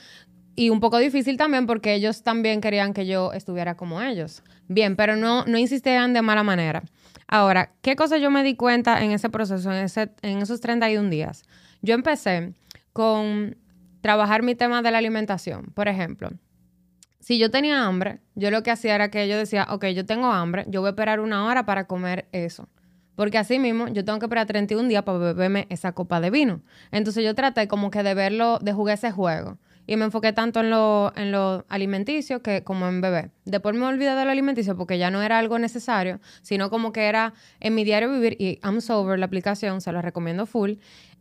Y 0.55 0.69
un 0.69 0.81
poco 0.81 0.99
difícil 0.99 1.39
también 1.39 1.67
porque 1.67 1.95
ellos 1.95 2.23
también 2.23 2.61
querían 2.61 2.93
que 2.93 3.07
yo 3.07 3.33
estuviera 3.33 3.75
como 3.75 4.03
ellos. 4.03 4.43
Bien, 4.69 4.97
pero 4.97 5.17
no, 5.17 5.47
no 5.47 5.57
insistían 5.57 6.13
de 6.13 6.21
mala 6.21 6.43
manera. 6.43 6.83
Ahora, 7.27 7.73
¿qué 7.81 7.97
cosa 7.97 8.19
yo 8.19 8.31
me 8.31 8.43
di 8.43 8.55
cuenta 8.55 9.03
en 9.03 9.13
ese 9.13 9.31
proceso, 9.31 9.73
en, 9.73 9.85
ese, 9.85 10.11
en 10.21 10.43
esos 10.43 10.61
31 10.61 11.09
días? 11.09 11.45
Yo 11.81 11.95
empecé 11.95 12.53
con 12.93 13.57
trabajar 14.01 14.43
mi 14.43 14.55
tema 14.55 14.83
de 14.83 14.91
la 14.91 14.99
alimentación. 14.99 15.73
Por 15.75 15.89
ejemplo, 15.89 16.31
si 17.21 17.39
yo 17.39 17.51
tenía 17.51 17.85
hambre, 17.85 18.21
yo 18.35 18.51
lo 18.51 18.63
que 18.63 18.71
hacía 18.71 18.95
era 18.95 19.11
que 19.11 19.29
yo 19.29 19.37
decía, 19.37 19.67
ok, 19.71 19.87
yo 19.87 20.07
tengo 20.07 20.33
hambre, 20.33 20.65
yo 20.69 20.81
voy 20.81 20.89
a 20.89 20.91
esperar 20.91 21.21
una 21.21 21.47
hora 21.47 21.67
para 21.67 21.87
comer 21.87 22.29
eso. 22.33 22.69
Porque 23.17 23.37
así 23.37 23.59
mismo 23.59 23.89
yo 23.89 24.05
tengo 24.05 24.21
que 24.21 24.27
esperar 24.27 24.47
31 24.47 24.89
días 24.89 25.03
para 25.03 25.19
beberme 25.19 25.67
esa 25.71 25.91
copa 25.91 26.21
de 26.21 26.31
vino. 26.31 26.63
Entonces 26.93 27.25
yo 27.25 27.35
traté 27.35 27.67
como 27.67 27.91
que 27.91 28.05
de 28.05 28.15
verlo, 28.15 28.61
de 28.61 28.73
jugar 28.73 28.95
ese 28.95 29.11
juego. 29.11 29.59
Y 29.89 29.97
me 29.97 30.05
enfoqué 30.05 30.33
tanto 30.33 30.61
en 30.61 30.71
lo, 30.71 31.13
en 31.17 31.33
lo 31.33 31.65
alimenticio 31.69 32.43
que 32.43 32.63
como 32.63 32.87
en 32.87 33.01
beber. 33.01 33.33
Después 33.45 33.75
me 33.75 33.87
olvidé 33.87 34.15
de 34.15 34.25
lo 34.25 34.31
alimenticio 34.31 34.77
porque 34.77 34.99
ya 34.99 35.11
no 35.11 35.21
era 35.21 35.39
algo 35.39 35.59
necesario, 35.59 36.21
sino 36.43 36.71
como 36.71 36.93
que 36.93 37.07
era 37.09 37.33
en 37.59 37.75
mi 37.75 37.83
diario 37.83 38.13
vivir. 38.13 38.37
Y 38.39 38.61
I'm 38.63 38.81
Sober, 38.81 39.19
la 39.19 39.27
aplicación, 39.27 39.81
se 39.81 39.91
la 39.91 40.01
recomiendo 40.01 40.47
full, 40.47 40.75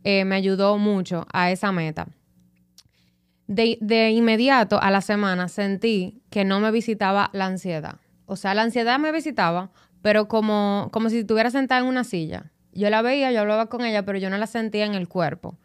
eh, 0.04 0.24
me 0.24 0.36
ayudó 0.36 0.78
mucho 0.78 1.26
a 1.32 1.50
esa 1.50 1.72
meta. 1.72 2.06
De, 3.48 3.78
de 3.80 4.10
inmediato 4.10 4.80
a 4.80 4.90
la 4.90 5.00
semana 5.00 5.48
sentí 5.48 6.22
que 6.30 6.44
no 6.44 6.60
me 6.60 6.70
visitaba 6.70 7.30
la 7.32 7.46
ansiedad. 7.46 7.96
O 8.26 8.36
sea, 8.36 8.54
la 8.54 8.62
ansiedad 8.62 8.98
me 8.98 9.10
visitaba, 9.10 9.70
pero 10.02 10.28
como, 10.28 10.90
como 10.92 11.08
si 11.08 11.18
estuviera 11.18 11.50
sentada 11.50 11.80
en 11.80 11.86
una 11.86 12.04
silla. 12.04 12.52
Yo 12.72 12.90
la 12.90 13.02
veía, 13.02 13.32
yo 13.32 13.40
hablaba 13.40 13.66
con 13.66 13.84
ella, 13.84 14.04
pero 14.04 14.18
yo 14.18 14.30
no 14.30 14.38
la 14.38 14.46
sentía 14.46 14.84
en 14.84 14.94
el 14.94 15.08
cuerpo. 15.08 15.58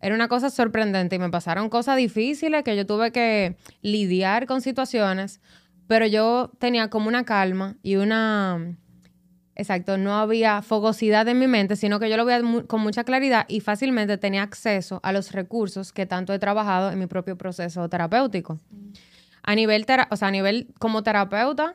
Era 0.00 0.14
una 0.14 0.28
cosa 0.28 0.50
sorprendente 0.50 1.16
y 1.16 1.18
me 1.18 1.30
pasaron 1.30 1.68
cosas 1.68 1.96
difíciles 1.96 2.64
que 2.64 2.76
yo 2.76 2.86
tuve 2.86 3.12
que 3.12 3.56
lidiar 3.82 4.46
con 4.46 4.60
situaciones, 4.60 5.40
pero 5.86 6.06
yo 6.06 6.50
tenía 6.58 6.90
como 6.90 7.08
una 7.08 7.24
calma 7.24 7.76
y 7.82 7.96
una... 7.96 8.76
Exacto, 9.60 9.98
no 9.98 10.14
había 10.14 10.62
fogosidad 10.62 11.28
en 11.28 11.38
mi 11.38 11.46
mente, 11.46 11.76
sino 11.76 12.00
que 12.00 12.08
yo 12.08 12.16
lo 12.16 12.24
veía 12.24 12.40
con 12.66 12.80
mucha 12.80 13.04
claridad 13.04 13.44
y 13.46 13.60
fácilmente 13.60 14.16
tenía 14.16 14.42
acceso 14.42 15.00
a 15.02 15.12
los 15.12 15.32
recursos 15.32 15.92
que 15.92 16.06
tanto 16.06 16.32
he 16.32 16.38
trabajado 16.38 16.90
en 16.90 16.98
mi 16.98 17.06
propio 17.06 17.36
proceso 17.36 17.86
terapéutico. 17.90 18.58
A 19.42 19.54
nivel, 19.54 19.84
tera- 19.84 20.08
o 20.10 20.16
sea, 20.16 20.28
a 20.28 20.30
nivel 20.30 20.68
como 20.78 21.02
terapeuta, 21.02 21.74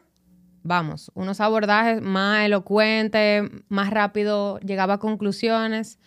vamos, 0.64 1.12
unos 1.14 1.40
abordajes 1.42 2.02
más 2.02 2.44
elocuentes, 2.48 3.52
más 3.70 3.92
rápido 3.92 4.58
llegaba 4.62 4.96
a 4.96 4.98
conclusiones 4.98 6.00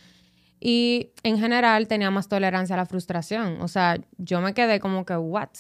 y 0.59 1.13
en 1.23 1.39
general 1.39 1.87
tenía 1.87 2.11
más 2.11 2.27
tolerancia 2.27 2.75
a 2.75 2.79
la 2.79 2.87
frustración. 2.87 3.63
O 3.63 3.69
sea, 3.69 3.99
yo 4.17 4.41
me 4.41 4.53
quedé 4.53 4.81
como 4.81 5.07
que, 5.07 5.15
what? 5.17 5.51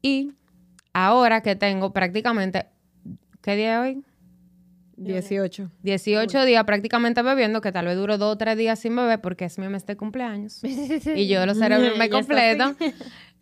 Y 0.00 0.30
ahora 0.92 1.40
que 1.40 1.56
tengo 1.56 1.92
prácticamente, 1.92 2.66
¿qué 3.42 3.56
día 3.56 3.84
es 3.84 3.96
hoy? 3.96 4.04
18. 4.96 5.70
18 5.82 6.44
días 6.44 6.64
prácticamente 6.64 7.22
bebiendo, 7.22 7.60
que 7.60 7.72
tal 7.72 7.86
vez 7.86 7.96
duro 7.96 8.18
dos 8.18 8.34
o 8.34 8.38
tres 8.38 8.56
días 8.56 8.78
sin 8.78 8.96
beber 8.96 9.20
porque 9.20 9.44
es 9.44 9.58
mi 9.58 9.68
mes 9.68 9.84
de 9.86 9.96
cumpleaños. 9.96 10.60
y 11.14 11.28
yo 11.28 11.44
lo 11.46 11.54
cerebro 11.54 11.94
me 11.98 12.08
completo. 12.08 12.74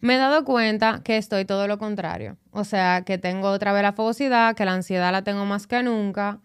Me 0.01 0.17
he 0.17 0.19
dado 0.19 0.45
cuenta 0.45 1.01
que 1.05 1.17
estoy 1.17 1.45
todo 1.45 1.67
lo 1.67 1.79
contrario. 1.79 2.37
O 2.51 2.65
sea, 2.65 3.05
que 3.07 3.19
tengo 3.19 3.49
otra 3.49 3.73
vez 3.73 3.83
la 3.83 3.93
fogosidad, 3.93 4.55
que 4.55 4.65
la 4.65 4.75
ansiedad 4.75 5.13
la 5.13 5.23
tengo 5.23 5.45
más 5.47 5.67
que 5.67 5.83
nunca. 5.83 6.41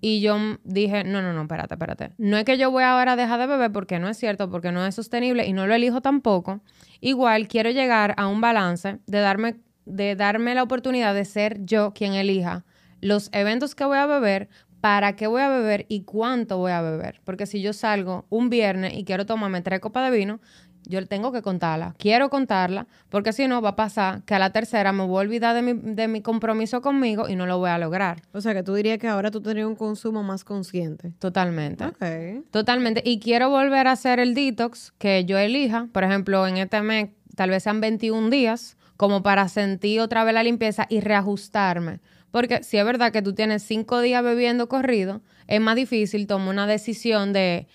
Y 0.00 0.20
yo 0.20 0.36
dije, 0.62 1.04
no, 1.04 1.22
no, 1.22 1.32
no, 1.32 1.42
espérate, 1.42 1.74
espérate. 1.74 2.10
No 2.18 2.36
es 2.36 2.44
que 2.44 2.58
yo 2.58 2.70
voy 2.70 2.84
ahora 2.84 3.12
a 3.12 3.16
dejar 3.16 3.40
de 3.40 3.46
beber 3.46 3.72
porque 3.72 3.98
no 3.98 4.08
es 4.08 4.16
cierto, 4.16 4.50
porque 4.50 4.72
no 4.72 4.84
es 4.86 4.94
sostenible 4.94 5.46
y 5.46 5.52
no 5.52 5.66
lo 5.66 5.74
elijo 5.74 6.00
tampoco. 6.00 6.60
Igual 7.00 7.48
quiero 7.48 7.70
llegar 7.70 8.14
a 8.16 8.28
un 8.28 8.40
balance 8.40 8.98
de 9.06 9.18
darme, 9.20 9.56
de 9.86 10.14
darme 10.14 10.54
la 10.54 10.62
oportunidad 10.62 11.14
de 11.14 11.24
ser 11.24 11.64
yo 11.64 11.94
quien 11.94 12.14
elija 12.14 12.64
los 13.00 13.30
eventos 13.32 13.74
que 13.74 13.84
voy 13.84 13.98
a 13.98 14.06
beber, 14.06 14.48
para 14.80 15.16
qué 15.16 15.26
voy 15.26 15.42
a 15.42 15.48
beber 15.48 15.86
y 15.88 16.02
cuánto 16.02 16.58
voy 16.58 16.72
a 16.72 16.80
beber. 16.82 17.20
Porque 17.24 17.46
si 17.46 17.60
yo 17.60 17.72
salgo 17.72 18.26
un 18.28 18.48
viernes 18.48 18.94
y 18.94 19.04
quiero 19.04 19.26
tomarme 19.26 19.60
tres 19.60 19.80
copas 19.80 20.10
de 20.10 20.16
vino, 20.16 20.40
yo 20.88 21.04
tengo 21.06 21.32
que 21.32 21.42
contarla. 21.42 21.94
Quiero 21.98 22.30
contarla, 22.30 22.86
porque 23.10 23.32
si 23.32 23.46
no 23.46 23.60
va 23.60 23.70
a 23.70 23.76
pasar 23.76 24.22
que 24.22 24.34
a 24.34 24.38
la 24.38 24.50
tercera 24.50 24.92
me 24.92 25.04
voy 25.04 25.18
a 25.18 25.20
olvidar 25.20 25.54
de 25.54 25.62
mi, 25.62 25.74
de 25.74 26.08
mi 26.08 26.22
compromiso 26.22 26.80
conmigo 26.80 27.28
y 27.28 27.36
no 27.36 27.46
lo 27.46 27.58
voy 27.58 27.70
a 27.70 27.78
lograr. 27.78 28.22
O 28.32 28.40
sea, 28.40 28.54
que 28.54 28.62
tú 28.62 28.74
dirías 28.74 28.98
que 28.98 29.08
ahora 29.08 29.30
tú 29.30 29.42
tendrías 29.42 29.66
un 29.66 29.76
consumo 29.76 30.22
más 30.22 30.44
consciente. 30.44 31.12
Totalmente. 31.18 31.84
Ok. 31.84 32.44
Totalmente. 32.50 33.02
Y 33.04 33.20
quiero 33.20 33.50
volver 33.50 33.86
a 33.86 33.92
hacer 33.92 34.18
el 34.18 34.34
detox 34.34 34.92
que 34.98 35.24
yo 35.24 35.38
elija. 35.38 35.88
Por 35.92 36.04
ejemplo, 36.04 36.46
en 36.46 36.56
este 36.56 36.80
mes 36.80 37.10
tal 37.36 37.50
vez 37.50 37.62
sean 37.62 37.80
21 37.80 38.30
días, 38.30 38.76
como 38.96 39.22
para 39.22 39.48
sentir 39.48 40.00
otra 40.00 40.24
vez 40.24 40.34
la 40.34 40.42
limpieza 40.42 40.86
y 40.88 41.00
reajustarme. 41.00 42.00
Porque 42.30 42.62
si 42.62 42.76
es 42.76 42.84
verdad 42.84 43.12
que 43.12 43.22
tú 43.22 43.34
tienes 43.34 43.62
cinco 43.62 44.00
días 44.00 44.22
bebiendo 44.22 44.68
corrido, 44.68 45.22
es 45.46 45.60
más 45.60 45.76
difícil 45.76 46.26
tomar 46.26 46.48
una 46.48 46.66
decisión 46.66 47.32
de, 47.32 47.66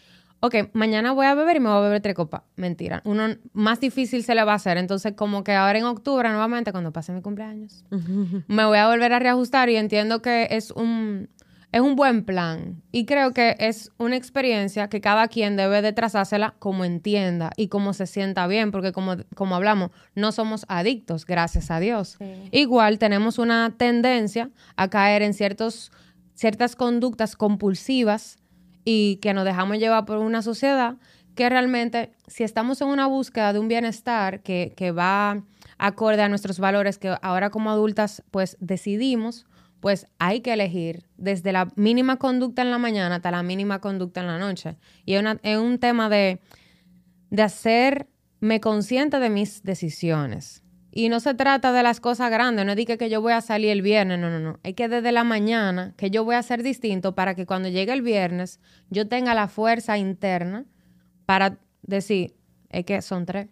ok, 0.42 0.56
mañana 0.74 1.12
voy 1.12 1.26
a 1.26 1.36
beber 1.36 1.58
y 1.58 1.60
me 1.60 1.70
voy 1.70 1.80
a 1.80 1.82
beber 1.82 2.02
tres 2.02 2.16
copas. 2.16 2.44
Mentira. 2.56 3.02
Uno 3.06 3.36
más 3.54 3.80
difícil 3.80 4.24
se 4.24 4.36
le 4.36 4.44
va 4.44 4.54
a 4.54 4.56
hacer. 4.56 4.78
Entonces, 4.78 5.14
como 5.16 5.44
que 5.44 5.54
ahora 5.54 5.80
en 5.80 5.86
octubre, 5.86 6.30
nuevamente, 6.30 6.72
cuando 6.72 6.92
pase 6.92 7.14
mi 7.14 7.22
cumpleaños, 7.22 7.84
me 8.48 8.66
voy 8.66 8.78
a 8.78 8.88
volver 8.88 9.14
a 9.14 9.20
reajustar 9.20 9.70
y 9.70 9.78
entiendo 9.78 10.22
que 10.22 10.48
es 10.52 10.72
un, 10.72 11.30
es 11.74 11.82
un 11.82 11.96
buen 11.96 12.24
plan. 12.24 12.84
Y 12.92 13.06
creo 13.06 13.34
que 13.34 13.56
es 13.58 13.92
una 13.98 14.16
experiencia 14.16 14.90
que 14.90 15.02
cada 15.02 15.28
quien 15.28 15.58
debe 15.58 15.82
de 15.82 15.92
trazársela 15.92 16.54
como 16.60 16.86
entienda 16.86 17.50
y 17.58 17.68
como 17.68 17.94
se 17.94 18.06
sienta 18.06 18.46
bien, 18.46 18.72
porque 18.72 18.92
como, 18.92 19.16
como 19.36 19.56
hablamos, 19.56 19.90
no 20.14 20.32
somos 20.32 20.66
adictos, 20.70 21.26
gracias 21.26 21.72
a 21.72 21.80
Dios. 21.80 22.18
Sí. 22.20 22.32
Igual 22.52 23.00
tenemos 23.00 23.40
una 23.40 23.74
tendencia 23.76 24.52
a 24.76 24.90
caer 24.92 25.24
en 25.24 25.34
ciertos, 25.34 25.92
ciertas 26.36 26.76
conductas 26.76 27.36
compulsivas 27.36 28.38
y 28.86 29.16
que 29.16 29.34
nos 29.34 29.44
dejamos 29.44 29.80
llevar 29.80 30.06
por 30.06 30.20
una 30.20 30.44
sociedad 30.44 30.98
que 31.34 31.50
realmente, 31.50 32.12
si 32.28 32.44
estamos 32.44 32.82
en 32.82 32.90
una 32.90 33.08
búsqueda 33.08 33.52
de 33.52 33.58
un 33.58 33.68
bienestar 33.68 34.44
que, 34.44 34.74
que 34.78 34.92
va 34.92 35.42
acorde 35.80 36.22
a 36.22 36.30
nuestros 36.30 36.60
valores 36.60 37.00
que 37.00 37.18
ahora 37.24 37.50
como 37.50 37.72
adultas 37.72 38.22
pues 38.30 38.58
decidimos, 38.60 39.48
pues 39.84 40.08
hay 40.18 40.40
que 40.40 40.54
elegir 40.54 41.04
desde 41.18 41.52
la 41.52 41.68
mínima 41.76 42.16
conducta 42.18 42.62
en 42.62 42.72
la 42.72 42.78
mañana 42.78 43.16
hasta 43.18 43.32
la 43.32 43.44
mínima 43.44 43.80
conducta 43.82 44.22
en 44.22 44.28
la 44.28 44.40
noche. 44.40 44.78
Y 45.06 45.16
es, 45.16 45.20
una- 45.22 45.40
es 45.44 45.58
un 45.58 45.78
tema 45.78 46.08
de, 46.08 46.40
de 47.30 47.42
hacerme 47.44 48.60
consciente 48.62 49.20
de 49.20 49.30
mis 49.30 49.62
decisiones. 49.64 50.64
Y 50.96 51.10
no 51.10 51.20
se 51.20 51.34
trata 51.34 51.74
de 51.74 51.84
las 51.84 52.00
cosas 52.00 52.32
grandes, 52.32 52.66
no 52.66 52.72
es 52.72 52.78
de 52.78 52.86
que, 52.86 52.98
que 52.98 53.10
yo 53.10 53.20
voy 53.22 53.34
a 53.34 53.42
salir 53.42 53.72
el 53.72 53.82
viernes, 53.82 54.20
no, 54.20 54.30
no, 54.30 54.40
no. 54.40 54.60
Es 54.64 54.74
que 54.76 54.88
desde 54.88 55.12
la 55.12 55.24
mañana 55.26 55.94
que 55.98 56.10
yo 56.12 56.24
voy 56.24 56.36
a 56.36 56.40
hacer 56.40 56.64
distinto 56.64 57.14
para 57.14 57.36
que 57.36 57.46
cuando 57.46 57.68
llegue 57.68 57.92
el 57.94 58.04
viernes 58.04 58.60
yo 58.90 59.08
tenga 59.10 59.34
la 59.34 59.48
fuerza 59.50 59.98
interna 59.98 60.66
para 61.26 61.58
decir, 61.82 62.36
es 62.70 62.86
que 62.86 63.02
son 63.02 63.26
tres. 63.26 63.48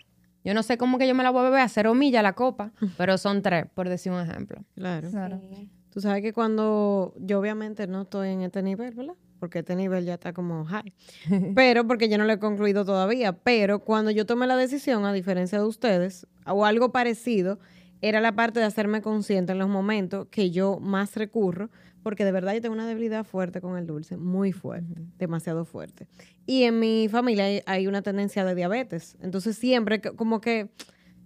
Yo 0.46 0.54
no 0.54 0.64
sé 0.64 0.78
cómo 0.78 0.98
que 0.98 1.08
yo 1.08 1.14
me 1.16 1.24
la 1.24 1.30
voy 1.32 1.42
a 1.42 1.44
beber 1.50 1.60
a 1.62 1.68
cero 1.68 1.94
millas 1.94 2.24
la 2.24 2.34
copa, 2.34 2.72
pero 2.98 3.18
son 3.18 3.42
tres, 3.42 3.66
por 3.74 3.90
decir 3.90 4.12
un 4.14 4.22
ejemplo. 4.22 4.64
Claro. 4.76 5.10
Claro. 5.10 5.42
Sí. 5.50 5.70
Tú 5.92 6.00
sabes 6.00 6.22
que 6.22 6.32
cuando 6.32 7.14
yo 7.18 7.40
obviamente 7.40 7.86
no 7.86 8.04
estoy 8.04 8.30
en 8.30 8.42
este 8.42 8.64
nivel, 8.64 8.94
¿verdad? 8.94 9.16
Porque 9.40 9.60
este 9.60 9.76
nivel 9.76 10.06
ya 10.06 10.14
está 10.14 10.32
como 10.32 10.64
high. 10.66 10.94
Pero 11.56 11.86
porque 11.86 12.08
yo 12.08 12.18
no 12.18 12.24
lo 12.24 12.32
he 12.32 12.40
concluido 12.40 12.86
todavía. 12.86 13.34
Pero 13.34 13.80
cuando 13.80 14.10
yo 14.10 14.26
tomé 14.26 14.48
la 14.48 14.56
decisión, 14.56 15.06
a 15.06 15.12
diferencia 15.12 15.60
de 15.60 15.66
ustedes, 15.66 16.28
o 16.46 16.66
algo 16.66 16.94
parecido, 16.94 17.60
era 18.02 18.22
la 18.22 18.32
parte 18.34 18.60
de 18.60 18.66
hacerme 18.66 19.02
consciente 19.02 19.52
en 19.52 19.60
los 19.60 19.68
momentos 19.68 20.28
que 20.32 20.50
yo 20.50 20.80
más 20.80 21.16
recurro, 21.16 21.70
porque 22.04 22.24
de 22.26 22.32
verdad 22.32 22.54
yo 22.54 22.62
tengo 22.62 22.74
una 22.74 22.88
debilidad 22.88 23.26
fuerte 23.26 23.60
con 23.60 23.78
el 23.78 23.86
dulce, 23.86 24.16
muy 24.16 24.54
fuerte, 24.54 24.96
demasiado 25.20 25.66
fuerte. 25.66 26.08
Y 26.46 26.64
en 26.64 26.80
mi 26.80 27.10
familia 27.10 27.46
hay, 27.46 27.62
hay 27.66 27.88
una 27.88 28.02
tendencia 28.02 28.46
de 28.46 28.56
diabetes. 28.56 29.18
Entonces 29.22 29.58
siempre 29.58 30.02
como 30.02 30.40
que 30.40 30.70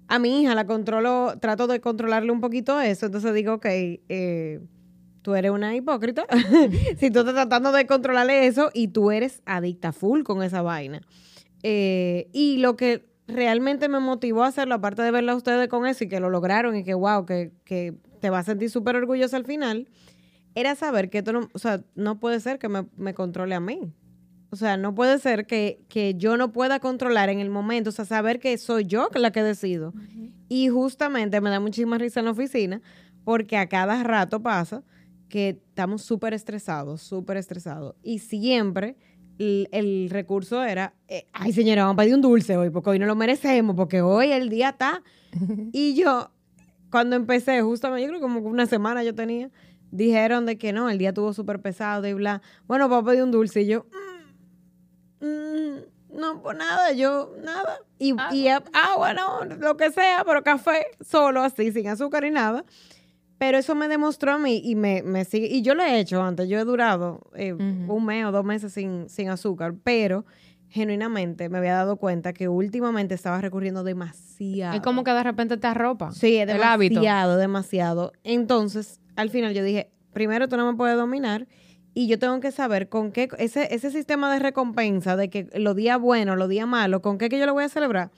a 0.07 0.19
mi 0.19 0.41
hija 0.41 0.55
la 0.55 0.65
controlo, 0.65 1.35
trato 1.39 1.67
de 1.67 1.79
controlarle 1.81 2.31
un 2.31 2.41
poquito 2.41 2.79
eso. 2.79 3.07
Entonces 3.07 3.33
digo, 3.33 3.53
ok, 3.53 3.65
eh, 3.65 4.59
tú 5.21 5.35
eres 5.35 5.51
una 5.51 5.75
hipócrita. 5.75 6.25
si 6.97 7.11
tú 7.11 7.19
estás 7.19 7.33
tratando 7.33 7.71
de 7.71 7.87
controlarle 7.87 8.47
eso 8.47 8.69
y 8.73 8.89
tú 8.89 9.11
eres 9.11 9.41
adicta 9.45 9.91
full 9.91 10.23
con 10.23 10.43
esa 10.43 10.61
vaina. 10.61 11.01
Eh, 11.63 12.29
y 12.31 12.57
lo 12.57 12.75
que 12.75 13.07
realmente 13.27 13.89
me 13.89 13.99
motivó 13.99 14.43
a 14.43 14.47
hacerlo, 14.47 14.75
aparte 14.75 15.01
de 15.01 15.11
verla 15.11 15.31
a 15.31 15.35
ustedes 15.35 15.67
con 15.67 15.87
eso 15.87 16.03
y 16.03 16.07
que 16.07 16.19
lo 16.19 16.29
lograron 16.29 16.75
y 16.75 16.83
que 16.83 16.93
wow, 16.93 17.25
que, 17.25 17.51
que 17.63 17.95
te 18.19 18.29
vas 18.29 18.47
a 18.47 18.51
sentir 18.51 18.69
súper 18.69 18.95
orgulloso 18.95 19.35
al 19.35 19.45
final, 19.45 19.87
era 20.53 20.75
saber 20.75 21.09
que 21.09 21.19
esto 21.19 21.33
no, 21.33 21.49
o 21.53 21.59
sea, 21.59 21.83
no 21.95 22.19
puede 22.19 22.39
ser 22.39 22.59
que 22.59 22.69
me, 22.69 22.85
me 22.95 23.13
controle 23.13 23.55
a 23.55 23.59
mí. 23.59 23.91
O 24.55 24.57
sea, 24.57 24.77
no 24.77 24.95
puede 24.95 25.19
ser 25.19 25.45
que, 25.45 25.81
que 25.89 26.15
yo 26.15 26.37
no 26.37 26.53
pueda 26.53 26.79
controlar 26.79 27.27
en 27.27 27.41
el 27.41 27.49
momento, 27.49 27.89
o 27.89 27.91
sea, 27.91 28.05
saber 28.05 28.39
que 28.39 28.57
soy 28.57 28.85
yo 28.85 29.09
la 29.13 29.31
que 29.33 29.43
decido. 29.43 29.93
Y 30.47 30.69
justamente 30.69 31.41
me 31.41 31.49
da 31.49 31.59
muchísima 31.59 31.97
risa 31.97 32.21
en 32.21 32.27
la 32.27 32.31
oficina, 32.31 32.81
porque 33.25 33.57
a 33.57 33.67
cada 33.67 34.01
rato 34.01 34.41
pasa 34.41 34.81
que 35.27 35.49
estamos 35.49 36.03
súper 36.03 36.33
estresados, 36.33 37.01
súper 37.01 37.35
estresados. 37.35 37.95
Y 38.01 38.19
siempre 38.19 38.95
el, 39.39 39.67
el 39.73 40.09
recurso 40.09 40.63
era, 40.63 40.93
eh, 41.09 41.27
ay 41.33 41.51
señora, 41.51 41.83
vamos 41.83 41.95
a 41.95 42.03
pedir 42.03 42.15
un 42.15 42.21
dulce 42.21 42.55
hoy, 42.55 42.69
porque 42.69 42.91
hoy 42.91 42.99
no 42.99 43.07
lo 43.07 43.15
merecemos, 43.17 43.75
porque 43.75 44.01
hoy 44.01 44.31
el 44.31 44.47
día 44.47 44.69
está. 44.69 45.03
y 45.73 45.95
yo, 45.95 46.31
cuando 46.89 47.17
empecé, 47.17 47.61
justamente, 47.61 48.03
yo 48.03 48.07
creo 48.07 48.21
que 48.21 48.23
como 48.23 48.39
una 48.39 48.67
semana 48.67 49.03
yo 49.03 49.13
tenía, 49.13 49.51
dijeron 49.91 50.45
de 50.45 50.57
que 50.57 50.71
no, 50.71 50.89
el 50.89 50.97
día 50.97 51.09
estuvo 51.09 51.33
súper 51.33 51.61
pesado 51.61 52.07
y 52.07 52.13
bla. 52.13 52.41
Bueno, 52.67 52.87
vamos 52.87 53.03
a 53.03 53.11
pedir 53.11 53.23
un 53.23 53.31
dulce. 53.31 53.63
Y 53.63 53.67
yo, 53.67 53.81
mm, 53.91 54.04
no, 56.15 56.41
pues 56.41 56.57
nada, 56.57 56.91
yo, 56.93 57.33
nada. 57.43 57.79
Y, 57.99 58.15
y 58.31 58.47
agua, 58.47 59.13
no, 59.13 59.45
lo 59.45 59.77
que 59.77 59.91
sea, 59.91 60.23
pero 60.25 60.43
café 60.43 60.87
solo, 61.01 61.41
así, 61.41 61.71
sin 61.71 61.87
azúcar 61.87 62.25
y 62.25 62.31
nada. 62.31 62.65
Pero 63.37 63.57
eso 63.57 63.75
me 63.75 63.87
demostró 63.87 64.33
a 64.33 64.37
mí 64.37 64.61
y 64.63 64.75
me, 64.75 65.03
me 65.03 65.25
sigue. 65.25 65.47
Y 65.47 65.61
yo 65.61 65.75
lo 65.75 65.83
he 65.83 65.99
hecho 65.99 66.23
antes. 66.23 66.47
Yo 66.47 66.57
he 66.57 66.63
durado 66.63 67.21
eh, 67.35 67.53
un 67.53 68.05
mes 68.05 68.25
o 68.25 68.31
dos 68.31 68.45
meses 68.45 68.71
sin, 68.71 69.09
sin 69.09 69.29
azúcar. 69.29 69.75
Pero 69.83 70.25
genuinamente 70.69 71.49
me 71.49 71.57
había 71.57 71.73
dado 71.73 71.97
cuenta 71.97 72.33
que 72.33 72.47
últimamente 72.47 73.13
estaba 73.13 73.41
recurriendo 73.41 73.83
demasiado. 73.83 74.75
Es 74.75 74.81
como 74.81 75.03
que 75.03 75.11
de 75.11 75.23
repente 75.23 75.57
te 75.57 75.67
arropa. 75.67 76.11
Sí, 76.13 76.37
es 76.37 76.49
el 76.49 76.63
hábito. 76.63 76.95
demasiado, 76.95 77.37
demasiado. 77.37 78.11
Entonces, 78.23 79.01
al 79.15 79.29
final 79.29 79.53
yo 79.53 79.63
dije, 79.63 79.91
primero 80.13 80.47
tú 80.47 80.55
no 80.55 80.69
me 80.71 80.77
puedes 80.77 80.97
dominar 80.97 81.47
y 81.95 82.07
yo 82.07 82.19
tengo 82.19 82.39
que 82.41 82.51
saber 82.51 82.89
con 82.89 83.11
qué, 83.11 83.29
ese, 83.39 83.73
ese 83.73 83.89
sistema 83.89 84.31
de 84.31 84.37
recompensa 84.39 85.15
de 85.15 85.29
que 85.31 85.47
los 85.55 85.75
días 85.75 85.99
buenos, 85.99 86.37
los 86.37 86.49
días 86.49 86.67
malos, 86.67 87.01
con 87.01 87.17
qué 87.17 87.29
que 87.29 87.39
yo 87.39 87.47
lo 87.47 87.53
voy 87.53 87.63
a 87.63 87.69
celebrar. 87.69 88.11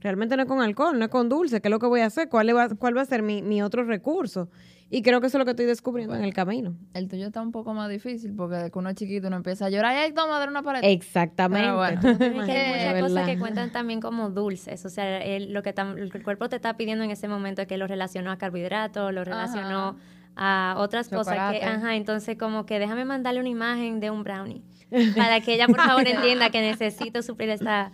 Realmente 0.00 0.36
no 0.36 0.42
es 0.42 0.48
con 0.48 0.60
alcohol, 0.60 0.98
no 0.98 1.04
es 1.06 1.10
con 1.10 1.28
dulce, 1.30 1.60
¿qué 1.62 1.68
es 1.68 1.70
lo 1.70 1.78
que 1.78 1.86
voy 1.86 2.00
a 2.00 2.06
hacer? 2.06 2.28
¿Cuál, 2.28 2.46
le 2.46 2.52
va, 2.52 2.68
cuál 2.68 2.96
va 2.96 3.00
a 3.02 3.06
ser 3.06 3.22
mi, 3.22 3.42
mi 3.42 3.62
otro 3.62 3.84
recurso? 3.84 4.48
Y 4.90 5.00
creo 5.00 5.20
que 5.22 5.28
eso 5.28 5.38
es 5.38 5.40
lo 5.40 5.44
que 5.46 5.52
estoy 5.52 5.64
descubriendo 5.64 6.14
en 6.14 6.22
el 6.22 6.34
camino. 6.34 6.76
El 6.92 7.08
tuyo 7.08 7.26
está 7.26 7.40
un 7.40 7.52
poco 7.52 7.72
más 7.72 7.88
difícil 7.88 8.34
porque 8.36 8.70
que 8.70 8.78
uno 8.78 8.90
es 8.90 8.96
chiquito 8.96 9.28
uno 9.28 9.36
empieza 9.36 9.64
a 9.66 9.70
llorar 9.70 9.94
y 9.94 9.98
ay, 9.98 10.12
toma, 10.12 10.38
dar 10.38 10.50
una 10.50 10.62
pared. 10.62 10.80
Exactamente. 10.84 11.66
Pero 11.66 11.76
bueno. 11.76 12.00
Es 12.02 12.18
que 12.18 12.24
hay 12.24 12.30
muchas 12.34 13.00
cosas 13.00 13.14
verdad. 13.14 13.26
que 13.26 13.38
cuentan 13.38 13.72
también 13.72 14.00
como 14.02 14.28
dulces. 14.28 14.84
O 14.84 14.90
sea, 14.90 15.22
el- 15.24 15.52
lo, 15.54 15.62
que 15.62 15.74
tam- 15.74 15.94
lo 15.96 16.10
que 16.10 16.18
el 16.18 16.22
cuerpo 16.24 16.50
te 16.50 16.56
está 16.56 16.76
pidiendo 16.76 17.02
en 17.02 17.10
ese 17.10 17.26
momento 17.26 17.62
es 17.62 17.66
que 17.66 17.78
lo 17.78 17.86
relacionó 17.86 18.30
a 18.30 18.36
carbohidratos, 18.36 19.12
lo 19.12 19.24
relacionó 19.24 19.96
a 20.36 20.74
otras 20.78 21.08
cosas 21.08 21.52
que, 21.52 21.64
ajá, 21.64 21.94
entonces 21.96 22.36
como 22.38 22.66
que 22.66 22.78
déjame 22.78 23.04
mandarle 23.04 23.40
una 23.40 23.48
imagen 23.48 24.00
de 24.00 24.10
un 24.10 24.24
brownie 24.24 24.62
para 25.16 25.40
que 25.40 25.54
ella 25.54 25.66
por 25.66 25.80
favor 25.80 26.06
entienda 26.06 26.50
que 26.50 26.60
necesito 26.60 27.22
suplir 27.22 27.50
esta... 27.50 27.92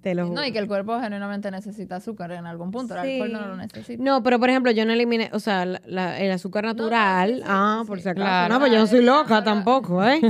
Te 0.00 0.14
lo. 0.14 0.26
No, 0.28 0.44
y 0.46 0.52
que 0.52 0.60
el 0.60 0.68
cuerpo 0.68 1.00
genuinamente 1.00 1.50
necesita 1.50 1.96
azúcar 1.96 2.30
en 2.30 2.46
algún 2.46 2.70
punto. 2.70 2.94
El 2.94 3.00
alcohol 3.00 3.32
no 3.32 3.48
lo 3.48 3.56
necesita. 3.56 4.00
No, 4.00 4.22
pero 4.22 4.38
por 4.38 4.48
ejemplo, 4.48 4.70
yo 4.70 4.86
no 4.86 4.92
eliminé, 4.92 5.28
o 5.32 5.40
sea, 5.40 5.66
la- 5.66 5.82
la- 5.86 6.20
el 6.20 6.30
azúcar 6.30 6.64
natural. 6.64 7.30
sí, 7.30 7.36
sí, 7.38 7.44
ah, 7.44 7.80
sí, 7.82 7.88
por 7.88 8.00
si 8.00 8.08
acaso. 8.08 8.24
Claro. 8.24 8.54
No, 8.54 8.60
pues 8.60 8.70
yo 8.72 8.78
no 8.78 8.86
soy 8.86 9.02
loca 9.04 9.26
claro. 9.26 9.44
tampoco, 9.44 10.04
¿eh? 10.04 10.20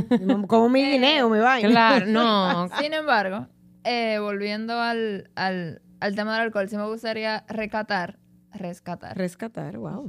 Como 0.46 0.70
mi 0.70 0.82
guineo, 0.90 1.28
mi 1.28 1.38
vaina. 1.40 1.68
Claro, 1.68 2.06
no. 2.06 2.68
Sin 2.80 2.94
embargo, 2.94 3.46
eh, 3.84 4.18
volviendo 4.20 4.72
al, 4.80 5.28
al, 5.36 5.82
al 6.00 6.14
tema 6.14 6.32
del 6.32 6.44
alcohol, 6.44 6.66
sí 6.70 6.78
me 6.78 6.86
gustaría 6.88 7.44
recatar, 7.48 8.18
rescatar, 8.54 9.18
Rescatar, 9.18 9.76
wow. 9.76 10.08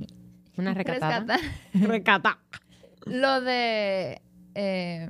Una 0.60 0.74
recatada. 0.74 1.38
rescatar 1.38 1.40
Recatar. 1.74 2.38
lo 3.06 3.42
de 3.42 4.22
eh, 4.56 5.10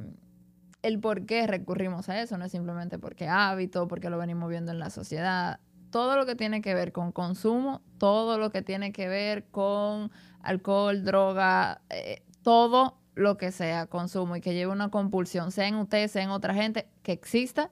el 0.82 1.00
por 1.00 1.26
qué 1.26 1.48
recurrimos 1.48 2.10
a 2.10 2.22
eso, 2.22 2.38
no 2.38 2.46
es 2.46 2.52
simplemente 2.52 3.00
porque 3.00 3.28
hábito, 3.28 3.88
porque 3.88 4.10
lo 4.10 4.18
venimos 4.18 4.50
viendo 4.50 4.72
en 4.72 4.80
la 4.80 4.90
sociedad. 4.90 5.60
Todo 5.92 6.16
lo 6.16 6.26
que 6.26 6.36
tiene 6.36 6.62
que 6.62 6.74
ver 6.74 6.92
con 6.92 7.12
consumo, 7.12 7.82
todo 7.98 8.38
lo 8.38 8.52
que 8.52 8.62
tiene 8.62 8.92
que 8.92 9.08
ver 9.08 9.46
con 9.50 10.12
alcohol, 10.42 11.04
droga, 11.04 11.82
eh, 11.90 12.24
todo 12.44 13.00
lo 13.16 13.38
que 13.38 13.52
sea 13.52 13.88
consumo 13.88 14.36
y 14.36 14.42
que 14.42 14.54
lleve 14.54 14.72
una 14.72 14.90
compulsión, 14.90 15.52
sea 15.52 15.68
en 15.68 15.76
usted, 15.76 16.08
sea 16.08 16.24
en 16.24 16.30
otra 16.30 16.54
gente, 16.54 16.88
que 17.04 17.12
exista, 17.12 17.72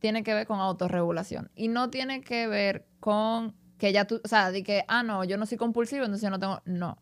tiene 0.00 0.22
que 0.22 0.34
ver 0.34 0.46
con 0.46 0.60
autorregulación. 0.60 1.50
Y 1.54 1.68
no 1.68 1.88
tiene 1.88 2.20
que 2.20 2.46
ver 2.46 2.86
con 3.00 3.54
que 3.78 3.92
ya 3.92 4.06
tú, 4.06 4.20
o 4.22 4.28
sea, 4.28 4.50
de 4.50 4.62
que, 4.62 4.84
ah, 4.88 5.02
no, 5.02 5.24
yo 5.24 5.38
no 5.38 5.46
soy 5.46 5.56
compulsivo, 5.58 6.04
entonces 6.04 6.22
yo 6.22 6.30
no 6.30 6.38
tengo, 6.38 6.60
no. 6.64 6.98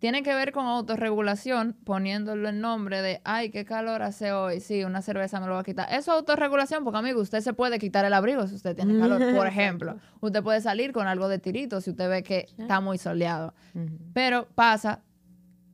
Tiene 0.00 0.22
que 0.22 0.32
ver 0.32 0.50
con 0.52 0.64
autorregulación, 0.64 1.76
poniéndolo 1.84 2.48
en 2.48 2.62
nombre 2.62 3.02
de, 3.02 3.20
ay, 3.22 3.50
qué 3.50 3.66
calor 3.66 4.00
hace 4.00 4.32
hoy, 4.32 4.60
sí, 4.60 4.82
una 4.82 5.02
cerveza 5.02 5.40
me 5.40 5.46
lo 5.46 5.52
va 5.52 5.60
a 5.60 5.64
quitar. 5.64 5.88
Eso 5.90 5.98
es 5.98 6.08
autorregulación, 6.08 6.84
porque 6.84 6.98
amigo, 6.98 7.20
usted 7.20 7.42
se 7.42 7.52
puede 7.52 7.78
quitar 7.78 8.06
el 8.06 8.14
abrigo 8.14 8.46
si 8.46 8.54
usted 8.54 8.74
tiene 8.74 8.98
calor, 8.98 9.20
por 9.36 9.46
ejemplo. 9.46 9.98
Usted 10.20 10.42
puede 10.42 10.62
salir 10.62 10.92
con 10.92 11.06
algo 11.06 11.28
de 11.28 11.38
tirito 11.38 11.82
si 11.82 11.90
usted 11.90 12.08
ve 12.08 12.22
que 12.22 12.46
está 12.56 12.80
muy 12.80 12.96
soleado. 12.96 13.52
Pero 14.14 14.48
pasa 14.54 15.02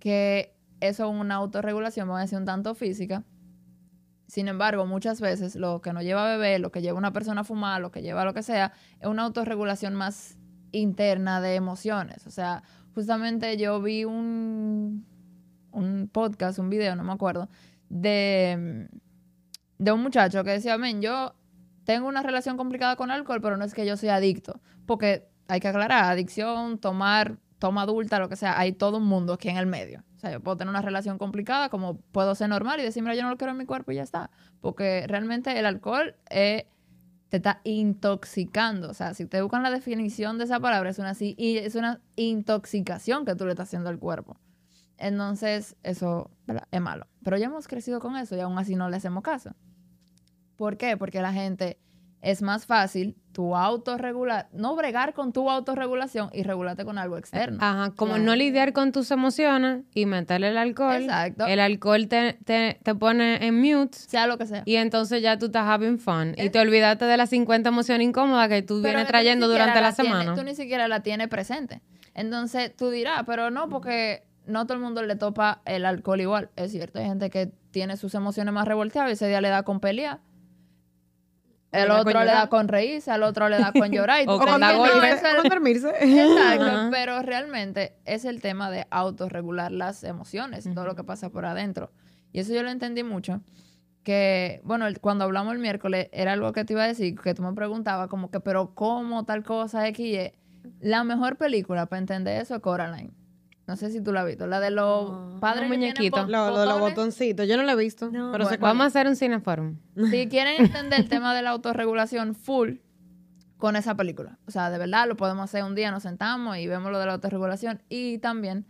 que 0.00 0.56
eso 0.80 1.04
es 1.04 1.20
una 1.20 1.36
autorregulación, 1.36 2.08
vamos 2.08 2.18
a 2.18 2.22
decir, 2.22 2.36
un 2.36 2.46
tanto 2.46 2.74
física. 2.74 3.22
Sin 4.26 4.48
embargo, 4.48 4.86
muchas 4.86 5.20
veces 5.20 5.54
lo 5.54 5.80
que 5.80 5.92
nos 5.92 6.02
lleva 6.02 6.26
a 6.26 6.36
beber, 6.36 6.60
lo 6.60 6.72
que 6.72 6.82
lleva 6.82 6.98
una 6.98 7.12
persona 7.12 7.42
a 7.42 7.44
fumar, 7.44 7.80
lo 7.80 7.92
que 7.92 8.02
lleva 8.02 8.22
a 8.22 8.24
lo 8.24 8.34
que 8.34 8.42
sea, 8.42 8.72
es 8.98 9.06
una 9.06 9.22
autorregulación 9.22 9.94
más 9.94 10.36
interna 10.72 11.40
de 11.40 11.54
emociones. 11.54 12.26
O 12.26 12.32
sea, 12.32 12.64
justamente 12.96 13.58
yo 13.58 13.82
vi 13.82 14.06
un, 14.06 15.06
un 15.70 16.08
podcast, 16.10 16.58
un 16.58 16.70
video, 16.70 16.96
no 16.96 17.04
me 17.04 17.12
acuerdo, 17.12 17.50
de, 17.90 18.88
de 19.76 19.92
un 19.92 20.02
muchacho 20.02 20.42
que 20.44 20.52
decía, 20.52 20.78
men, 20.78 21.02
yo 21.02 21.34
tengo 21.84 22.08
una 22.08 22.22
relación 22.22 22.56
complicada 22.56 22.96
con 22.96 23.10
alcohol, 23.10 23.42
pero 23.42 23.58
no 23.58 23.66
es 23.66 23.74
que 23.74 23.84
yo 23.84 23.98
sea 23.98 24.14
adicto. 24.16 24.62
Porque 24.86 25.28
hay 25.46 25.60
que 25.60 25.68
aclarar, 25.68 26.04
adicción, 26.04 26.78
tomar, 26.78 27.36
toma 27.58 27.82
adulta, 27.82 28.18
lo 28.18 28.30
que 28.30 28.36
sea, 28.36 28.58
hay 28.58 28.72
todo 28.72 28.96
un 28.96 29.04
mundo 29.04 29.34
aquí 29.34 29.50
en 29.50 29.58
el 29.58 29.66
medio. 29.66 30.02
O 30.16 30.18
sea, 30.18 30.32
yo 30.32 30.40
puedo 30.40 30.56
tener 30.56 30.70
una 30.70 30.80
relación 30.80 31.18
complicada 31.18 31.68
como 31.68 31.98
puedo 31.98 32.34
ser 32.34 32.48
normal 32.48 32.80
y 32.80 32.82
decir, 32.82 33.02
mira, 33.02 33.14
yo 33.14 33.24
no 33.24 33.28
lo 33.28 33.36
quiero 33.36 33.50
en 33.50 33.58
mi 33.58 33.66
cuerpo 33.66 33.92
y 33.92 33.96
ya 33.96 34.04
está. 34.04 34.30
Porque 34.62 35.04
realmente 35.06 35.58
el 35.58 35.66
alcohol 35.66 36.16
eh, 36.30 36.66
te 37.28 37.38
está 37.38 37.60
intoxicando. 37.64 38.90
O 38.90 38.94
sea, 38.94 39.14
si 39.14 39.26
te 39.26 39.42
buscan 39.42 39.62
la 39.62 39.70
definición 39.70 40.38
de 40.38 40.44
esa 40.44 40.60
palabra, 40.60 40.90
es 40.90 40.98
una, 40.98 41.12
es 41.12 41.74
una 41.74 42.00
intoxicación 42.16 43.24
que 43.24 43.34
tú 43.34 43.44
le 43.44 43.52
estás 43.52 43.68
haciendo 43.68 43.88
al 43.88 43.98
cuerpo. 43.98 44.36
Entonces, 44.98 45.76
eso 45.82 46.30
es 46.70 46.80
malo. 46.80 47.06
Pero 47.22 47.36
ya 47.36 47.46
hemos 47.46 47.68
crecido 47.68 48.00
con 48.00 48.16
eso 48.16 48.36
y 48.36 48.40
aún 48.40 48.58
así 48.58 48.76
no 48.76 48.88
le 48.88 48.96
hacemos 48.96 49.22
caso. 49.22 49.54
¿Por 50.56 50.78
qué? 50.78 50.96
Porque 50.96 51.20
la 51.20 51.32
gente 51.32 51.78
es 52.26 52.42
más 52.42 52.66
fácil 52.66 53.16
tu 53.32 53.54
autorregular, 53.54 54.48
no 54.52 54.74
bregar 54.74 55.12
con 55.14 55.32
tu 55.32 55.48
autorregulación 55.50 56.30
y 56.32 56.42
regularte 56.42 56.84
con 56.84 56.98
algo 56.98 57.18
externo. 57.18 57.58
Ajá, 57.60 57.92
como 57.94 58.12
Claro. 58.14 58.24
no 58.24 58.34
lidiar 58.34 58.72
con 58.72 58.90
tus 58.92 59.10
emociones 59.10 59.84
y 59.94 60.06
meterle 60.06 60.48
el 60.48 60.56
alcohol. 60.58 61.02
Exacto. 61.02 61.46
El 61.46 61.60
alcohol 61.60 62.08
te, 62.08 62.38
te, 62.44 62.80
te 62.82 62.94
pone 62.94 63.46
en 63.46 63.60
mute 63.60 63.96
sea 63.98 64.26
lo 64.26 64.38
que 64.38 64.46
sea. 64.46 64.62
y 64.64 64.76
entonces 64.76 65.22
ya 65.22 65.38
tú 65.38 65.46
estás 65.46 65.68
having 65.68 65.98
fun 65.98 66.34
y 66.36 66.50
te 66.50 66.58
olvidaste 66.58 67.04
de 67.04 67.16
las 67.16 67.30
50 67.30 67.68
emociones 67.68 68.06
incómodas 68.08 68.48
que 68.48 68.62
tú 68.62 68.80
Pero 68.82 68.94
vienes 68.94 69.06
trayendo 69.06 69.48
durante 69.48 69.80
la, 69.80 69.92
semana. 69.92 70.34
tú 70.34 70.42
ni 70.42 70.54
siquiera 70.54 70.88
la 70.88 71.00
tienes 71.00 71.28
presente. 71.28 71.80
Entonces 72.14 72.74
tú 72.74 72.90
dirás, 72.90 73.22
pero 73.26 73.50
no, 73.50 73.68
porque 73.68 74.24
no 74.46 74.64
todo 74.66 74.74
el 74.78 74.82
mundo 74.82 75.02
le 75.02 75.14
topa 75.16 75.60
el 75.66 75.84
alcohol 75.84 76.20
igual. 76.20 76.50
Es 76.56 76.72
cierto, 76.72 76.98
hay 76.98 77.04
gente 77.06 77.30
que 77.30 77.52
tiene 77.70 77.96
sus 77.96 78.14
emociones 78.14 78.54
más 78.54 78.66
revolteadas 78.66 79.10
y 79.10 79.12
ese 79.12 79.28
día 79.28 79.40
le 79.40 79.48
da 79.50 79.62
con 79.62 79.80
pelear. 79.80 80.20
El 81.84 81.90
otro 81.90 82.20
le 82.20 82.26
da 82.26 82.48
con 82.48 82.68
reírse, 82.68 83.10
al 83.10 83.22
otro 83.22 83.48
le 83.48 83.58
da 83.58 83.72
con 83.72 83.90
llorar. 83.90 84.22
Y 84.22 84.26
tú 84.26 84.32
O 84.32 84.38
con 84.38 84.60
no, 84.60 84.76
Con 84.78 84.88
dormirse. 85.48 85.88
Exacto, 86.00 86.64
Ajá. 86.64 86.88
pero 86.90 87.22
realmente 87.22 87.96
es 88.04 88.24
el 88.24 88.40
tema 88.40 88.70
de 88.70 88.86
autorregular 88.90 89.72
las 89.72 90.04
emociones, 90.04 90.64
todo 90.64 90.80
Ujú. 90.80 90.84
lo 90.88 90.94
que 90.96 91.04
pasa 91.04 91.30
por 91.30 91.44
adentro. 91.46 91.90
Y 92.32 92.40
eso 92.40 92.52
yo 92.52 92.62
lo 92.62 92.70
entendí 92.70 93.02
mucho, 93.02 93.40
que, 94.02 94.60
bueno, 94.64 94.86
el- 94.86 95.00
cuando 95.00 95.24
hablamos 95.24 95.52
el 95.54 95.58
miércoles, 95.58 96.08
era 96.12 96.32
algo 96.32 96.52
que 96.52 96.64
te 96.64 96.74
iba 96.74 96.84
a 96.84 96.86
decir, 96.88 97.18
que 97.18 97.34
tú 97.34 97.42
me 97.42 97.52
preguntabas 97.54 98.08
como 98.08 98.30
que, 98.30 98.40
pero 98.40 98.74
¿cómo 98.74 99.24
tal 99.24 99.42
cosa 99.42 99.86
X 99.88 100.06
Y? 100.06 100.32
La 100.80 101.04
mejor 101.04 101.36
película 101.36 101.86
para 101.86 101.98
entender 101.98 102.40
eso 102.40 102.54
es 102.56 102.60
Coraline. 102.60 103.10
No 103.66 103.74
sé 103.76 103.90
si 103.90 104.00
tú 104.00 104.12
la 104.12 104.20
has 104.20 104.26
visto, 104.26 104.46
la 104.46 104.60
de 104.60 104.70
los 104.70 105.10
No. 105.10 105.40
padres 105.40 105.64
Un 105.64 105.70
que 105.72 105.76
tienen 105.78 105.94
muñequito. 105.96 106.24
bo- 106.24 106.30
Lo, 106.30 106.50
lo 106.50 106.60
de 106.60 106.66
los 106.66 106.78
botoncitos. 106.80 107.48
Yo 107.48 107.56
no 107.56 107.64
lo 107.64 107.72
he 107.72 107.76
visto. 107.76 108.10
No. 108.12 108.30
pero 108.30 108.44
sé 108.44 108.50
Bueno. 108.58 108.62
Vamos 108.66 108.84
a 108.84 108.86
hacer 108.86 109.06
un 109.08 109.16
cineforum. 109.16 109.76
Si 110.10 110.28
quieren 110.28 110.64
entender 110.64 111.00
el 111.00 111.08
tema 111.08 111.34
de 111.34 111.42
la 111.42 111.50
autorregulación 111.50 112.34
full 112.34 112.76
con 113.56 113.74
esa 113.74 113.94
película. 113.96 114.38
O 114.46 114.50
sea, 114.50 114.70
de 114.70 114.78
verdad 114.78 115.08
lo 115.08 115.16
podemos 115.16 115.44
hacer 115.44 115.64
un 115.64 115.74
día, 115.74 115.90
nos 115.90 116.04
sentamos 116.04 116.58
y 116.58 116.66
vemos 116.68 116.92
lo 116.92 116.98
de 117.00 117.06
la 117.06 117.14
autorregulación 117.14 117.82
y 117.88 118.18
también 118.18 118.66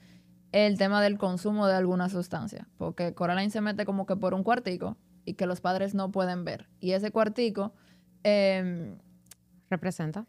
el 0.53 0.79
tema 0.79 1.03
del 1.03 1.19
consumo 1.19 1.67
de 1.67 1.75
alguna 1.75 2.09
sustancia. 2.09 2.67
Porque 2.79 3.13
Coraline 3.13 3.51
se 3.51 3.61
mete 3.61 3.85
como 3.85 4.07
que 4.07 4.17
por 4.17 4.33
un 4.33 4.45
cuartico 4.45 4.97
y 5.27 5.35
que 5.35 5.45
los 5.47 5.61
padres 5.61 5.95
no 5.95 6.11
pueden 6.11 6.45
ver. 6.45 6.69
Y 6.81 6.93
ese 6.93 7.11
cuartico, 7.11 7.75
eh, 8.25 8.97
representa. 9.69 10.25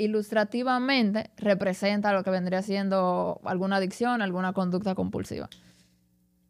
Ilustrativamente 0.00 1.30
representa 1.36 2.12
lo 2.12 2.24
que 2.24 2.30
vendría 2.30 2.62
siendo 2.62 3.40
alguna 3.44 3.76
adicción, 3.76 4.22
alguna 4.22 4.52
conducta 4.52 4.94
compulsiva. 4.94 5.48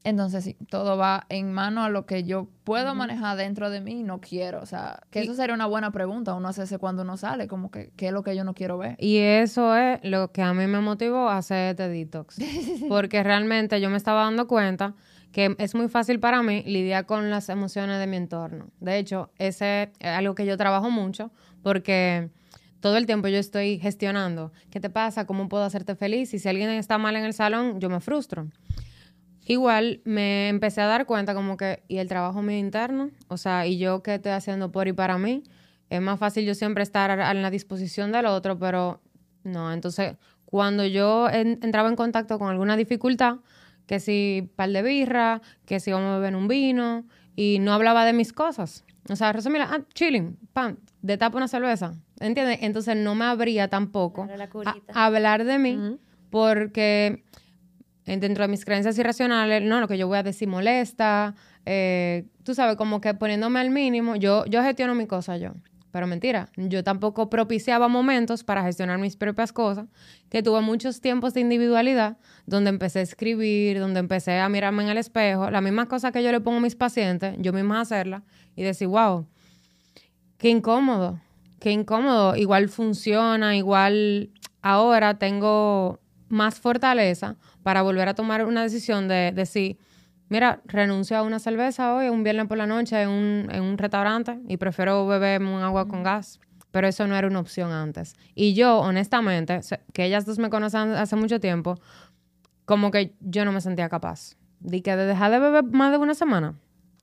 Entonces, 0.03 0.45
sí, 0.45 0.57
todo 0.71 0.97
va 0.97 1.27
en 1.29 1.53
mano 1.53 1.83
a 1.83 1.91
lo 1.91 2.07
que 2.07 2.25
yo 2.25 2.49
puedo 2.65 2.95
manejar 2.95 3.37
dentro 3.37 3.69
de 3.69 3.83
mí 3.83 4.01
y 4.01 4.03
no 4.03 4.19
quiero. 4.21 4.63
O 4.63 4.67
sea, 4.67 5.01
que 5.11 5.21
eso 5.21 5.35
sería 5.35 5.55
una 5.55 5.67
buena 5.67 5.91
pregunta, 5.91 6.33
uno 6.33 6.49
hacerse 6.49 6.79
cuando 6.79 7.03
uno 7.03 7.19
sale, 7.19 7.49
como 7.49 7.71
que, 7.71 7.93
¿qué 7.97 8.07
es 8.07 8.13
lo 8.13 8.23
que 8.23 8.35
yo 8.35 8.43
no 8.43 8.55
quiero 8.55 8.79
ver? 8.79 8.97
Y 8.99 9.19
eso 9.19 9.77
es 9.77 10.01
lo 10.03 10.33
que 10.33 10.41
a 10.41 10.55
mí 10.55 10.67
me 10.67 10.81
motivó 10.81 11.29
a 11.29 11.37
hacer 11.37 11.73
este 11.73 11.89
detox. 11.89 12.39
Porque 12.89 13.23
realmente 13.23 13.79
yo 13.79 13.91
me 13.91 13.99
estaba 13.99 14.25
dando 14.25 14.47
cuenta 14.47 14.95
que 15.33 15.55
es 15.59 15.75
muy 15.75 15.89
fácil 15.89 16.19
para 16.19 16.43
mí 16.43 16.63
lidiar 16.67 17.05
con 17.05 17.29
las 17.29 17.51
emociones 17.51 17.99
de 17.99 18.07
mi 18.07 18.17
entorno. 18.17 18.69
De 18.81 18.99
hecho, 18.99 19.31
ese 19.37 19.93
es 19.99 20.11
algo 20.11 20.35
que 20.35 20.47
yo 20.47 20.57
trabajo 20.57 20.91
mucho 20.91 21.31
porque 21.63 22.31
todo 22.81 22.97
el 22.97 23.07
tiempo 23.07 23.29
yo 23.29 23.39
estoy 23.39 23.79
gestionando. 23.79 24.53
¿Qué 24.71 24.81
te 24.81 24.91
pasa? 24.91 25.27
¿Cómo 25.27 25.49
puedo 25.49 25.65
hacerte 25.65 25.95
feliz? 25.95 26.33
Y 26.35 26.39
si 26.39 26.49
alguien 26.49 26.71
está 26.71 26.99
mal 26.99 27.17
en 27.17 27.25
el 27.25 27.33
salón, 27.35 27.81
yo 27.81 27.89
me 27.91 28.01
frustro. 28.01 28.49
Igual 29.47 30.01
me 30.05 30.49
empecé 30.49 30.81
a 30.81 30.87
dar 30.87 31.07
cuenta 31.07 31.35
como 31.35 31.57
que, 31.57 31.83
y 31.89 31.99
el 31.99 32.09
trabajo 32.09 32.43
mío 32.43 32.59
interno, 32.59 33.11
o 33.29 33.37
sea, 33.37 33.67
y 33.67 33.79
yo 33.79 34.03
qué 34.03 34.15
estoy 34.17 34.33
haciendo 34.33 34.71
por 34.71 34.87
y 34.87 34.93
para 34.93 35.19
mí, 35.19 35.43
es 35.89 36.01
más 36.01 36.19
fácil 36.21 36.45
yo 36.45 36.55
siempre 36.55 36.83
estar 36.83 37.11
a 37.11 37.35
la 37.35 37.51
disposición 37.51 38.13
del 38.13 38.27
otro, 38.27 38.59
pero 38.59 39.01
no, 39.43 39.73
entonces 39.73 40.17
cuando 40.45 40.85
yo 40.87 41.29
en- 41.29 41.59
entraba 41.63 41.89
en 41.89 41.97
contacto 41.97 42.39
con 42.39 42.49
alguna 42.49 42.77
dificultad, 42.77 43.37
que 43.87 43.99
si 43.99 44.49
par 44.55 44.71
de 44.71 44.83
birra, 44.83 45.41
que 45.65 45.81
si 45.81 45.91
vamos 45.91 46.11
a 46.11 46.19
beber 46.19 46.37
un 46.37 46.47
vino, 46.47 47.05
y 47.35 47.59
no 47.61 47.73
hablaba 47.73 48.05
de 48.05 48.13
mis 48.13 48.33
cosas. 48.33 48.85
O 49.09 49.17
sea, 49.17 49.33
Rosa, 49.33 49.51
mira, 49.51 49.69
ah, 49.73 49.81
chilling, 49.95 50.37
pam, 50.53 50.77
de 51.03 51.17
tapa 51.17 51.37
una 51.39 51.49
cerveza, 51.49 51.95
¿entiendes? 52.21 52.59
Entonces 52.63 52.97
no 52.97 53.15
me 53.15 53.25
abría 53.25 53.69
tampoco 53.69 54.29
a, 54.95 55.07
hablar 55.07 55.45
de 55.45 55.59
mí, 55.59 55.99
porque 56.31 57.25
en- 58.07 58.21
dentro 58.21 58.45
de 58.45 58.49
mis 58.49 58.65
creencias 58.65 58.99
irracionales, 58.99 59.63
no, 59.63 59.81
lo 59.81 59.89
que 59.89 59.99
yo 59.99 60.07
voy 60.07 60.19
a 60.19 60.23
decir 60.23 60.49
molesta, 60.49 61.35
eh, 61.67 62.27
tú 62.45 62.55
sabes, 62.55 62.77
como 62.77 63.01
que 63.01 63.15
poniéndome 63.15 63.61
al 63.61 63.71
mínimo, 63.71 64.17
yo, 64.17 64.45
yo 64.47 64.63
gestiono 64.63 64.95
mi 64.95 65.07
cosa 65.07 65.37
yo. 65.37 65.53
Pero 65.93 66.07
mentira, 66.07 66.49
yo 66.57 66.85
tampoco 66.85 67.29
propiciaba 67.31 67.89
momentos 67.89 68.45
para 68.45 68.63
gestionar 68.63 68.99
mis 68.99 69.17
propias 69.17 69.53
cosas, 69.53 69.87
que 70.29 70.41
tuve 70.41 70.61
muchos 70.61 71.01
tiempos 71.01 71.35
de 71.35 71.41
individualidad, 71.41 72.17
donde 72.47 72.71
empecé 72.71 73.01
a 73.01 73.03
escribir, 73.03 73.81
donde 73.81 73.99
empecé 73.99 74.39
a 74.39 74.49
mirarme 74.49 74.85
en 74.85 74.91
el 74.91 74.99
espejo, 74.99 75.51
las 75.51 75.63
mismas 75.63 75.87
cosas 75.87 76.13
que 76.13 76.23
yo 76.23 76.31
le 76.31 76.41
pongo 76.41 76.59
a 76.59 76.61
mis 76.61 76.77
pacientes, 76.77 77.35
yo 77.39 77.53
misma 77.53 77.79
a 77.79 77.81
hacerlas 77.83 78.23
y 78.55 78.63
decir, 78.63 78.87
wow, 78.87 79.27
qué 80.39 80.49
incómodo, 80.49 81.19
qué 81.61 81.71
incómodo. 81.71 82.35
Igual 82.35 82.69
funciona, 82.69 83.57
igual 83.57 84.31
ahora 84.63 85.19
tengo 85.19 86.01
más 86.29 86.59
fortaleza 86.59 87.37
para 87.63 87.83
volver 87.83 88.09
a 88.09 88.15
tomar 88.15 88.45
una 88.45 88.63
decisión 88.63 89.07
de 89.07 89.33
decir, 89.33 89.79
mira, 90.29 90.61
renuncio 90.65 91.17
a 91.17 91.23
una 91.23 91.39
cerveza 91.39 91.95
hoy, 91.95 92.09
un 92.09 92.25
viernes 92.25 92.47
por 92.47 92.59
la 92.59 92.67
noche 92.67 93.01
en 93.03 93.09
un, 93.09 93.49
en 93.51 93.63
un 93.63 93.79
restaurante 93.79 94.41
y 94.49 94.57
prefiero 94.57 95.07
beberme 95.07 95.55
un 95.55 95.63
agua 95.63 95.87
con 95.87 96.03
gas. 96.03 96.41
Pero 96.73 96.87
eso 96.87 97.07
no 97.09 97.17
era 97.17 97.27
una 97.27 97.41
opción 97.41 97.73
antes. 97.73 98.15
Y 98.35 98.55
yo, 98.55 98.79
honestamente, 98.79 99.61
que 99.93 100.05
ellas 100.05 100.25
dos 100.25 100.39
me 100.39 100.51
conocen 100.51 100.93
hace 100.93 101.17
mucho 101.17 101.41
tiempo, 101.41 101.75
como 102.65 102.93
que 102.93 103.17
yo 103.21 103.45
no 103.45 103.51
me 103.51 103.61
sentía 103.61 103.89
capaz. 103.89 104.37
De 104.61 104.81
que 104.81 104.95
de 104.95 105.07
dejar 105.07 105.33
de 105.33 105.41
beber 105.41 105.65
más 105.65 105.91
de 105.91 105.99
una 105.99 106.15
semana, 106.15 106.55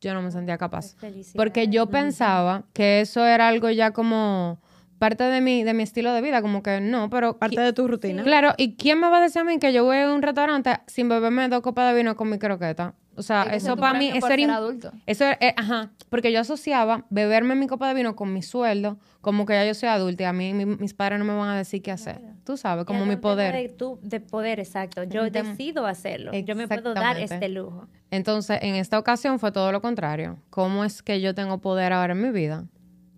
yo 0.02 0.14
no 0.14 0.22
me 0.22 0.32
sentía 0.32 0.58
capaz. 0.58 0.96
Porque 1.36 1.68
yo 1.68 1.88
pensaba 1.88 2.64
que 2.74 3.02
eso 3.02 3.26
era 3.26 3.48
algo 3.48 3.70
ya 3.70 3.92
como 3.92 4.60
parte 5.00 5.24
de 5.24 5.42
mi, 5.42 5.64
de 5.64 5.74
mi 5.74 5.84
estilo 5.84 6.14
de 6.14 6.22
vida, 6.22 6.42
como 6.42 6.64
que 6.64 6.82
no, 6.82 7.10
pero... 7.10 7.38
Parte 7.38 7.62
de 7.62 7.74
tu 7.74 7.88
rutina. 7.88 8.24
Claro, 8.24 8.54
¿y 8.58 8.76
quién 8.76 9.00
me 9.00 9.10
va 9.10 9.18
a 9.18 9.22
decir 9.22 9.42
a 9.42 9.46
mí 9.46 9.60
que 9.60 9.74
yo 9.74 9.84
voy 9.84 9.98
a 9.98 10.12
un 10.12 10.22
restaurante 10.22 10.80
sin 10.88 11.08
beberme 11.10 11.48
dos 11.50 11.62
copas 11.62 11.92
de 11.92 11.98
vino 11.98 12.16
con 12.16 12.30
mi 12.30 12.40
croqueta? 12.40 12.96
O 13.18 13.24
sea, 13.24 13.44
eso 13.52 13.76
para 13.76 13.98
mí, 13.98 14.10
eso 14.14 14.28
era... 14.28 14.36
ser 14.36 14.52
adulto. 14.52 14.92
Eso 15.08 15.26
era- 15.26 15.38
eh, 15.42 15.54
ajá, 15.58 15.92
porque 16.10 16.32
yo 16.32 16.40
asociaba 16.40 17.06
beberme 17.10 17.56
mi 17.56 17.66
copa 17.68 17.88
de 17.88 17.96
vino 17.96 18.16
con 18.16 18.32
mi 18.32 18.44
sueldo, 18.44 19.00
como 19.22 19.46
que 19.48 19.54
ya 19.54 19.66
yo 19.66 19.74
soy 19.74 19.90
adulta 19.90 20.24
y 20.24 20.26
a 20.28 20.34
mí 20.34 20.54
mi- 20.54 20.66
mis 20.66 20.94
padres 20.94 21.18
no 21.18 21.26
me 21.26 21.34
van 21.36 21.50
a 21.50 21.58
decir 21.58 21.82
qué 21.82 21.92
hacer. 21.92 22.22
Tú 22.46 22.58
sabes, 22.58 22.86
como 22.86 23.06
mi 23.08 23.16
poder. 23.16 23.54
De, 23.56 23.70
tu- 23.70 24.00
de 24.04 24.20
poder, 24.20 24.60
exacto. 24.60 25.04
Yo 25.04 25.30
decido 25.32 25.86
hacerlo. 25.88 26.32
Yo 26.32 26.56
me 26.56 26.68
puedo 26.68 26.94
dar 26.94 27.18
este 27.20 27.50
lujo. 27.50 27.88
Entonces, 28.12 28.60
en 28.62 28.76
esta 28.76 29.00
ocasión 29.00 29.40
fue 29.40 29.52
todo 29.52 29.72
lo 29.72 29.82
contrario. 29.82 30.38
¿Cómo 30.50 30.86
es 30.86 31.02
que 31.02 31.20
yo 31.20 31.34
tengo 31.36 31.58
poder 31.58 31.94
ahora 31.94 32.14
en 32.14 32.22
mi 32.22 32.30
vida? 32.30 32.66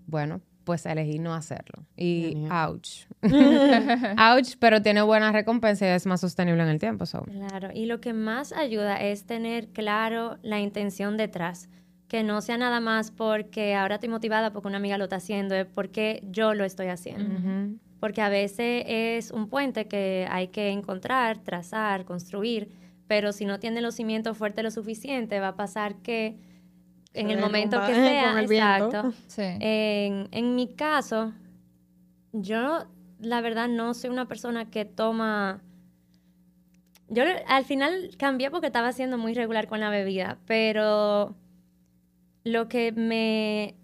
Bueno, 0.08 0.42
pues 0.70 0.86
elegí 0.86 1.18
no 1.18 1.34
hacerlo. 1.34 1.84
Y 1.98 2.46
ouch. 2.52 3.08
ouch, 3.24 4.56
pero 4.60 4.84
tiene 4.84 5.02
buena 5.02 5.32
recompensa 5.32 5.88
y 5.88 5.90
es 5.90 6.06
más 6.06 6.22
sostenible 6.22 6.62
en 6.62 6.70
el 6.70 6.78
tiempo. 6.78 7.08
so. 7.08 7.24
Claro, 7.24 7.70
y 7.74 7.88
lo 7.88 8.00
que 8.00 8.14
más 8.14 8.52
ayuda 8.52 9.02
es 9.02 9.26
tener 9.26 9.70
claro 9.70 10.38
la 10.44 10.60
intención 10.60 11.18
detrás, 11.18 11.70
que 12.08 12.22
no 12.22 12.40
sea 12.42 12.60
nada 12.60 12.82
más 12.82 13.10
porque 13.10 13.74
ahora 13.74 13.96
estoy 13.96 14.10
motivada 14.10 14.54
porque 14.54 14.68
una 14.68 14.78
amiga 14.78 15.00
lo 15.00 15.06
está 15.06 15.16
haciendo, 15.16 15.56
es 15.56 15.66
porque 15.66 16.22
yo 16.30 16.54
lo 16.54 16.64
estoy 16.66 16.90
haciendo. 16.90 17.34
Ujú. 17.34 17.80
Porque 18.00 18.22
a 18.22 18.30
veces 18.30 18.84
es 18.86 19.32
un 19.32 19.50
puente 19.50 19.88
que 19.88 20.28
hay 20.30 20.50
que 20.50 20.70
encontrar, 20.70 21.40
trazar, 21.40 22.06
construir, 22.06 22.70
pero 23.08 23.32
si 23.32 23.46
no 23.46 23.58
tiene 23.58 23.82
los 23.82 23.96
cimientos 23.96 24.38
fuertes 24.38 24.64
lo 24.64 24.70
suficiente, 24.70 25.40
va 25.40 25.48
a 25.48 25.56
pasar 25.56 25.96
que 26.04 26.38
en 27.14 27.30
el 27.32 27.40
momento 27.40 27.80
que 27.86 27.94
sea, 27.94 28.42
exacto, 28.42 29.14
Sí. 29.28 29.44
en, 29.60 30.28
en 30.32 30.56
mi 30.56 30.68
caso, 30.68 31.34
yo 32.32 32.86
la 33.20 33.42
verdad 33.42 33.68
no 33.68 33.94
soy 33.94 34.10
una 34.10 34.28
persona 34.28 34.70
que 34.70 34.86
toma... 34.86 35.62
Yo 37.08 37.24
al 37.48 37.66
final 37.66 38.12
cambié 38.18 38.52
porque 38.52 38.68
estaba 38.68 38.92
siendo 38.92 39.18
muy 39.18 39.34
regular 39.34 39.68
con 39.68 39.80
la 39.80 39.90
bebida, 39.90 40.38
pero 40.46 41.36
lo 42.44 42.68
que 42.68 42.92
me 42.92 43.76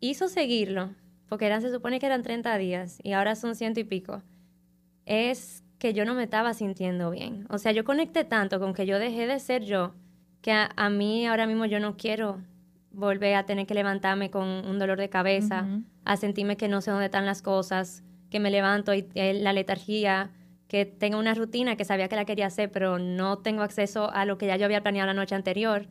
hizo 0.00 0.28
seguirlo, 0.28 0.90
porque 1.28 1.46
eran, 1.46 1.62
se 1.62 1.70
supone 1.70 2.00
que 2.00 2.06
eran 2.06 2.22
30 2.22 2.58
días 2.58 2.98
y 3.04 3.12
ahora 3.12 3.36
son 3.36 3.54
ciento 3.54 3.78
y 3.78 3.84
pico, 3.84 4.22
es 5.06 5.62
que 5.78 5.94
yo 5.94 6.04
no 6.04 6.14
me 6.14 6.24
estaba 6.24 6.52
sintiendo 6.52 7.10
bien. 7.12 7.46
O 7.48 7.58
sea, 7.58 7.70
yo 7.70 7.84
conecté 7.84 8.24
tanto 8.24 8.58
con 8.58 8.74
que 8.74 8.86
yo 8.86 8.98
dejé 8.98 9.28
de 9.28 9.38
ser 9.38 9.64
yo, 9.64 9.94
que 10.40 10.50
a, 10.50 10.70
a 10.74 10.90
mí 10.90 11.26
ahora 11.26 11.46
mismo 11.46 11.66
yo 11.66 11.78
no 11.78 11.96
quiero 11.96 12.40
volver 12.94 13.34
a 13.34 13.44
tener 13.46 13.66
que 13.66 13.74
levantarme 13.74 14.30
con 14.30 14.46
un 14.46 14.78
dolor 14.78 14.98
de 14.98 15.08
cabeza, 15.08 15.66
a 16.04 16.16
sentirme 16.16 16.56
que 16.56 16.68
no 16.68 16.80
sé 16.80 16.90
dónde 16.90 17.06
están 17.06 17.26
las 17.26 17.42
cosas, 17.42 18.02
que 18.30 18.40
me 18.40 18.50
levanto 18.50 18.94
y 18.94 19.08
eh, 19.14 19.34
la 19.34 19.52
letargía, 19.52 20.30
que 20.68 20.86
tengo 20.86 21.18
una 21.18 21.34
rutina 21.34 21.76
que 21.76 21.84
sabía 21.84 22.08
que 22.08 22.16
la 22.16 22.24
quería 22.24 22.46
hacer, 22.46 22.70
pero 22.72 22.98
no 22.98 23.38
tengo 23.38 23.62
acceso 23.62 24.10
a 24.10 24.24
lo 24.24 24.38
que 24.38 24.46
ya 24.46 24.56
yo 24.56 24.64
había 24.64 24.82
planeado 24.82 25.06
la 25.06 25.14
noche 25.14 25.34
anterior. 25.34 25.86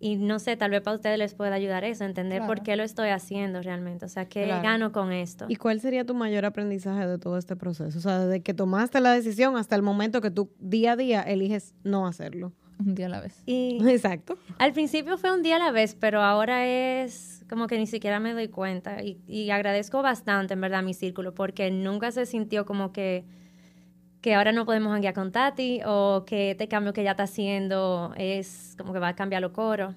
Y 0.00 0.14
no 0.16 0.38
sé, 0.38 0.56
tal 0.56 0.70
vez 0.70 0.80
para 0.82 0.94
ustedes 0.94 1.18
les 1.18 1.34
pueda 1.34 1.54
ayudar 1.56 1.82
eso, 1.82 2.04
entender 2.04 2.46
por 2.46 2.62
qué 2.62 2.76
lo 2.76 2.84
estoy 2.84 3.08
haciendo 3.08 3.60
realmente. 3.62 4.04
O 4.04 4.08
sea, 4.08 4.28
qué 4.28 4.44
Claro. 4.44 4.62
gano 4.62 4.92
con 4.92 5.12
esto. 5.12 5.46
¿Y 5.48 5.56
cuál 5.56 5.80
sería 5.80 6.04
tu 6.04 6.14
mayor 6.14 6.44
aprendizaje 6.44 7.04
de 7.06 7.18
todo 7.18 7.36
este 7.36 7.56
proceso? 7.56 7.98
O 7.98 8.00
sea, 8.00 8.20
desde 8.20 8.40
que 8.42 8.54
tomaste 8.54 9.00
la 9.00 9.12
decisión 9.12 9.56
hasta 9.56 9.74
el 9.74 9.82
momento 9.82 10.20
que 10.20 10.30
tú 10.30 10.52
día 10.60 10.92
a 10.92 10.96
día 10.96 11.22
eliges 11.22 11.74
no 11.82 12.06
hacerlo. 12.06 12.52
Un 12.78 12.94
día 12.94 13.06
a 13.06 13.08
la 13.08 13.20
vez. 13.20 13.42
Y 13.46 13.78
Exacto. 13.88 14.38
al 14.58 14.72
principio 14.72 15.18
fue 15.18 15.32
un 15.34 15.42
día 15.42 15.56
a 15.56 15.58
la 15.58 15.70
vez, 15.72 15.94
pero 15.98 16.22
ahora 16.22 16.66
es 16.66 17.44
como 17.48 17.66
que 17.66 17.78
ni 17.78 17.86
siquiera 17.86 18.20
me 18.20 18.32
doy 18.34 18.48
cuenta. 18.48 19.02
Y, 19.02 19.20
y 19.26 19.50
agradezco 19.50 20.02
bastante, 20.02 20.54
en 20.54 20.60
verdad, 20.60 20.82
mi 20.82 20.94
círculo, 20.94 21.34
porque 21.34 21.70
nunca 21.70 22.12
se 22.12 22.26
sintió 22.26 22.64
como 22.66 22.92
que, 22.92 23.24
que 24.20 24.34
ahora 24.34 24.52
no 24.52 24.64
podemos 24.66 24.92
hanguear 24.94 25.14
con 25.14 25.32
Tati 25.32 25.80
o 25.86 26.24
que 26.26 26.52
este 26.52 26.68
cambio 26.68 26.92
que 26.92 27.00
ella 27.00 27.12
está 27.12 27.24
haciendo 27.24 28.12
es 28.16 28.74
como 28.78 28.92
que 28.92 28.98
va 28.98 29.08
a 29.08 29.16
cambiar 29.16 29.42
los 29.42 29.52
coros. 29.52 29.94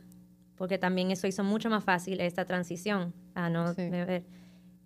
Porque 0.55 0.77
también 0.77 1.09
eso 1.11 1.25
hizo 1.27 1.43
mucho 1.43 1.69
más 1.71 1.83
fácil 1.83 2.21
esta 2.21 2.45
transición 2.45 3.13
a 3.33 3.49
no 3.49 3.73
Sí. 3.73 3.89
beber. 3.89 4.23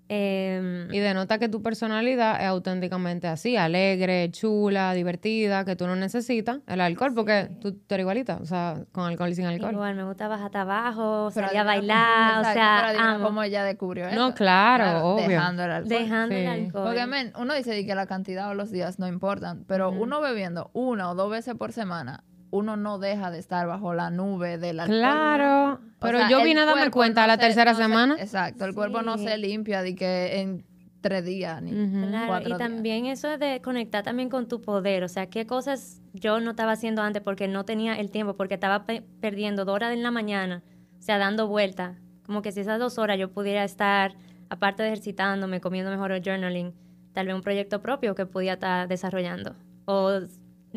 Em, 0.08 0.94
Y 0.94 1.00
denota 1.00 1.40
que 1.40 1.50
tu 1.50 1.62
personalidad 1.64 2.40
es 2.40 2.48
auténticamente 2.48 3.28
así, 3.28 3.58
alegre, 3.58 4.30
chula, 4.32 4.94
divertida, 4.94 5.66
que 5.66 5.76
tú 5.76 5.88
no 5.88 5.96
necesitas 5.96 6.60
el 6.68 6.80
alcohol 6.82 7.14
porque 7.16 7.50
tú, 7.60 7.72
tú 7.74 7.94
eres 7.96 8.04
igualita, 8.04 8.38
o 8.42 8.46
sea, 8.46 8.84
con 8.92 9.06
alcohol 9.06 9.30
y 9.30 9.36
sin 9.36 9.46
alcohol. 9.46 9.72
igual 9.74 9.96
me 9.96 10.04
gusta 10.04 10.28
bajar 10.28 10.46
hasta 10.46 10.62
abajo, 10.62 11.30
Pero 11.34 11.48
salir 11.48 11.60
a 11.60 11.64
bailar, 11.64 12.36
cómo- 12.38 12.50
o 12.50 12.54
sea, 12.54 12.84
pero 12.92 13.00
amo. 13.04 13.26
cómo 13.26 13.44
ella 13.44 13.64
descubrió 13.64 14.08
eso. 14.08 14.16
No, 14.16 14.34
claro, 14.36 15.06
obvio. 15.16 15.28
Dejando 15.28 15.64
el 15.64 15.72
alcohol. 15.72 15.90
dejando 15.90 16.36
el 16.36 16.48
alcohol. 16.48 16.84
Porque, 16.86 17.08
men, 17.08 17.34
uno 17.40 17.54
dice 17.56 17.86
que 17.86 17.96
la 17.96 18.06
cantidad 18.06 18.50
o 18.50 18.54
los 18.54 18.70
días 18.72 19.00
no 19.00 19.08
importan, 19.08 19.64
pero 19.68 19.90
uno 19.90 20.22
bebiendo 20.22 20.70
una 20.74 21.10
o 21.10 21.16
dos 21.16 21.32
veces 21.32 21.56
por 21.56 21.72
semana, 21.72 22.24
uno 22.56 22.78
no 22.78 22.98
deja 23.00 23.32
de 23.32 23.40
estar 23.40 23.68
bajo 23.68 23.94
la 23.94 24.10
nube 24.10 24.58
del 24.58 24.80
alcohol. 24.80 25.00
Claro, 25.00 25.74
O 25.74 25.80
pero 26.00 26.20
sea, 26.20 26.30
yo 26.30 26.40
el 26.40 26.46
vine 26.46 26.62
a 26.62 26.66
darme 26.66 26.90
cuenta 26.92 27.22
no 27.22 27.28
la 27.28 27.34
se- 27.36 27.40
tercera 27.42 27.72
no 27.72 27.78
se- 27.78 27.84
semana. 27.84 28.16
exacto, 28.20 28.66
el 28.66 28.74
cuerpo 28.74 29.02
no 29.02 29.18
se 29.18 29.38
limpia 29.38 29.82
de 29.82 29.96
que 29.96 30.40
en 30.42 30.66
tres 31.02 31.24
días 31.24 31.62
ni. 31.62 31.72
Claro, 31.72 32.28
cuatro 32.28 32.44
y 32.50 32.52
días. 32.52 32.58
también 32.58 33.06
eso 33.06 33.30
es 33.32 33.40
de 33.40 33.62
conectar 33.62 34.04
también 34.04 34.30
con 34.30 34.48
tu 34.48 34.62
poder, 34.62 35.04
o 35.04 35.08
sea, 35.08 35.28
qué 35.28 35.46
cosas 35.46 36.02
yo 36.14 36.40
no 36.40 36.52
estaba 36.52 36.72
haciendo 36.72 37.02
antes 37.04 37.22
porque 37.22 37.48
no 37.48 37.64
tenía 37.66 37.96
el 38.00 38.10
tiempo, 38.10 38.36
porque 38.36 38.56
estaba 38.56 38.86
pe- 38.86 39.04
perdiendo 39.22 39.66
dos 39.66 39.76
horas 39.76 39.94
en 39.94 40.02
la 40.02 40.10
mañana, 40.12 40.64
o 40.98 41.02
sea, 41.02 41.18
dando 41.20 41.48
vueltas, 41.48 41.98
como 42.26 42.42
que 42.42 42.52
si 42.52 42.62
esas 42.62 42.80
dos 42.80 42.98
horas 42.98 43.20
yo 43.20 43.30
pudiera 43.32 43.64
estar 43.64 44.16
aparte 44.50 44.82
de 44.82 44.90
ejercitándome, 44.90 45.62
comiendo 45.62 45.92
mejor 45.92 46.12
o 46.12 46.18
journaling, 46.24 46.74
tal 47.14 47.28
vez 47.28 47.36
un 47.36 47.42
proyecto 47.42 47.82
propio 47.82 48.16
que 48.16 48.26
podía 48.26 48.54
estar 48.54 48.88
desarrollando. 48.88 49.56
O 49.86 50.22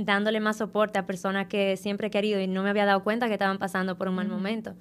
dándole 0.04 0.38
más 0.38 0.58
soporte 0.58 0.98
a 0.98 1.06
personas 1.06 1.48
que 1.48 1.76
siempre 1.76 2.06
he 2.06 2.10
querido 2.10 2.40
y 2.40 2.46
no 2.46 2.62
me 2.62 2.70
había 2.70 2.86
dado 2.86 3.02
cuenta 3.02 3.26
que 3.26 3.32
estaban 3.32 3.58
pasando 3.58 3.98
por 3.98 4.08
un 4.08 4.14
mal 4.14 4.28
momento. 4.28 4.74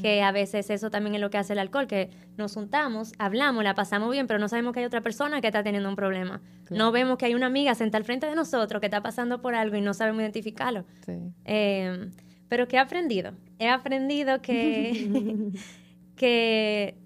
Que 0.00 0.22
a 0.22 0.32
veces 0.32 0.70
eso 0.70 0.90
también 0.90 1.14
es 1.14 1.20
lo 1.20 1.30
que 1.30 1.38
hace 1.38 1.52
el 1.52 1.58
alcohol, 1.58 1.86
que 1.86 2.10
nos 2.36 2.54
juntamos, 2.54 3.12
hablamos, 3.18 3.62
la 3.62 3.74
pasamos 3.74 4.10
bien, 4.10 4.26
pero 4.26 4.38
no 4.38 4.48
sabemos 4.48 4.72
que 4.72 4.80
hay 4.80 4.86
otra 4.86 5.00
persona 5.00 5.40
que 5.40 5.46
está 5.46 5.62
teniendo 5.62 5.88
un 5.88 5.96
problema. 5.96 6.40
No 6.70 6.90
vemos 6.90 7.18
que 7.18 7.26
hay 7.26 7.34
una 7.34 7.46
amiga 7.46 7.74
sentada 7.74 7.98
al 7.98 8.04
frente 8.04 8.26
de 8.26 8.34
nosotros 8.34 8.80
que 8.80 8.86
está 8.86 9.02
pasando 9.02 9.40
por 9.42 9.54
algo 9.54 9.76
y 9.76 9.80
no 9.80 9.94
sabemos 9.94 10.22
identificarlo. 10.22 10.84
Sí. 11.04 11.12
Eh, 11.44 12.10
pero 12.48 12.66
¿qué 12.66 12.76
he 12.76 12.80
aprendido? 12.80 13.32
He 13.58 13.68
aprendido 13.68 14.42
que, 14.42 15.52
que 16.16 16.96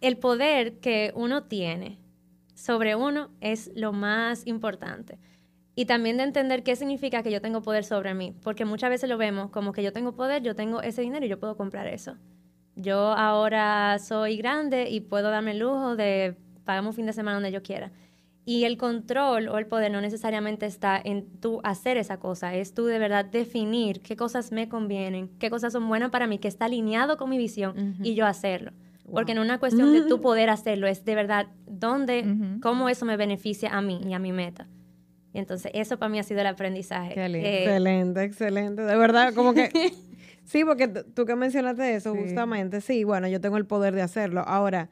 el 0.00 0.16
poder 0.16 0.78
que 0.80 1.12
uno 1.14 1.44
tiene 1.44 1.98
sobre 2.54 2.94
uno 2.96 3.30
es 3.40 3.70
lo 3.74 3.92
más 3.92 4.46
importante. 4.46 5.18
Y 5.80 5.86
también 5.86 6.18
de 6.18 6.24
entender 6.24 6.62
qué 6.62 6.76
significa 6.76 7.22
que 7.22 7.30
yo 7.30 7.40
tengo 7.40 7.62
poder 7.62 7.84
sobre 7.84 8.12
mí, 8.12 8.34
porque 8.42 8.66
muchas 8.66 8.90
veces 8.90 9.08
lo 9.08 9.16
vemos 9.16 9.48
como 9.48 9.72
que 9.72 9.82
yo 9.82 9.94
tengo 9.94 10.12
poder, 10.12 10.42
yo 10.42 10.54
tengo 10.54 10.82
ese 10.82 11.00
dinero 11.00 11.24
y 11.24 11.30
yo 11.30 11.40
puedo 11.40 11.56
comprar 11.56 11.86
eso. 11.86 12.18
Yo 12.76 12.98
ahora 12.98 13.98
soy 13.98 14.36
grande 14.36 14.90
y 14.90 15.00
puedo 15.00 15.30
darme 15.30 15.52
el 15.52 15.60
lujo 15.60 15.96
de 15.96 16.36
pagarme 16.66 16.90
un 16.90 16.94
fin 16.94 17.06
de 17.06 17.14
semana 17.14 17.36
donde 17.36 17.50
yo 17.50 17.62
quiera. 17.62 17.92
Y 18.44 18.64
el 18.64 18.76
control 18.76 19.48
o 19.48 19.56
el 19.56 19.64
poder 19.68 19.90
no 19.90 20.02
necesariamente 20.02 20.66
está 20.66 21.00
en 21.02 21.40
tú 21.40 21.62
hacer 21.64 21.96
esa 21.96 22.18
cosa, 22.18 22.54
es 22.54 22.74
tú 22.74 22.84
de 22.84 22.98
verdad 22.98 23.24
definir 23.24 24.02
qué 24.02 24.16
cosas 24.16 24.52
me 24.52 24.68
convienen, 24.68 25.30
qué 25.38 25.48
cosas 25.48 25.72
son 25.72 25.88
buenas 25.88 26.10
para 26.10 26.26
mí, 26.26 26.36
que 26.36 26.48
está 26.48 26.66
alineado 26.66 27.16
con 27.16 27.30
mi 27.30 27.38
visión 27.38 27.96
y 28.02 28.12
yo 28.14 28.26
hacerlo. 28.26 28.72
Porque 29.10 29.34
no 29.34 29.40
es 29.40 29.46
una 29.46 29.58
cuestión 29.58 29.94
de 29.94 30.02
tú 30.02 30.20
poder 30.20 30.50
hacerlo, 30.50 30.86
es 30.88 31.06
de 31.06 31.14
verdad 31.14 31.46
dónde, 31.66 32.58
cómo 32.60 32.90
eso 32.90 33.06
me 33.06 33.16
beneficia 33.16 33.70
a 33.70 33.80
mí 33.80 34.02
y 34.06 34.12
a 34.12 34.18
mi 34.18 34.32
meta. 34.32 34.68
Y 35.32 35.38
entonces 35.38 35.70
eso 35.74 35.98
para 35.98 36.08
mí 36.08 36.18
ha 36.18 36.22
sido 36.22 36.40
el 36.40 36.46
aprendizaje. 36.48 37.14
Qué 37.14 37.28
lindo. 37.28 37.48
que- 37.48 37.62
Excelente, 37.64 38.22
excelente. 38.24 38.82
De 38.82 38.96
verdad, 38.96 39.32
como 39.34 39.54
que... 39.54 39.68
Sí, 40.44 40.64
porque 40.64 40.88
tú 40.88 41.26
que 41.26 41.36
mencionaste 41.36 41.94
eso, 41.94 42.12
Sí. 42.14 42.20
justamente, 42.22 42.80
sí, 42.80 43.04
bueno, 43.04 43.28
yo 43.28 43.40
tengo 43.40 43.56
el 43.56 43.66
poder 43.66 43.94
de 43.94 44.02
hacerlo. 44.02 44.40
Ahora, 44.44 44.88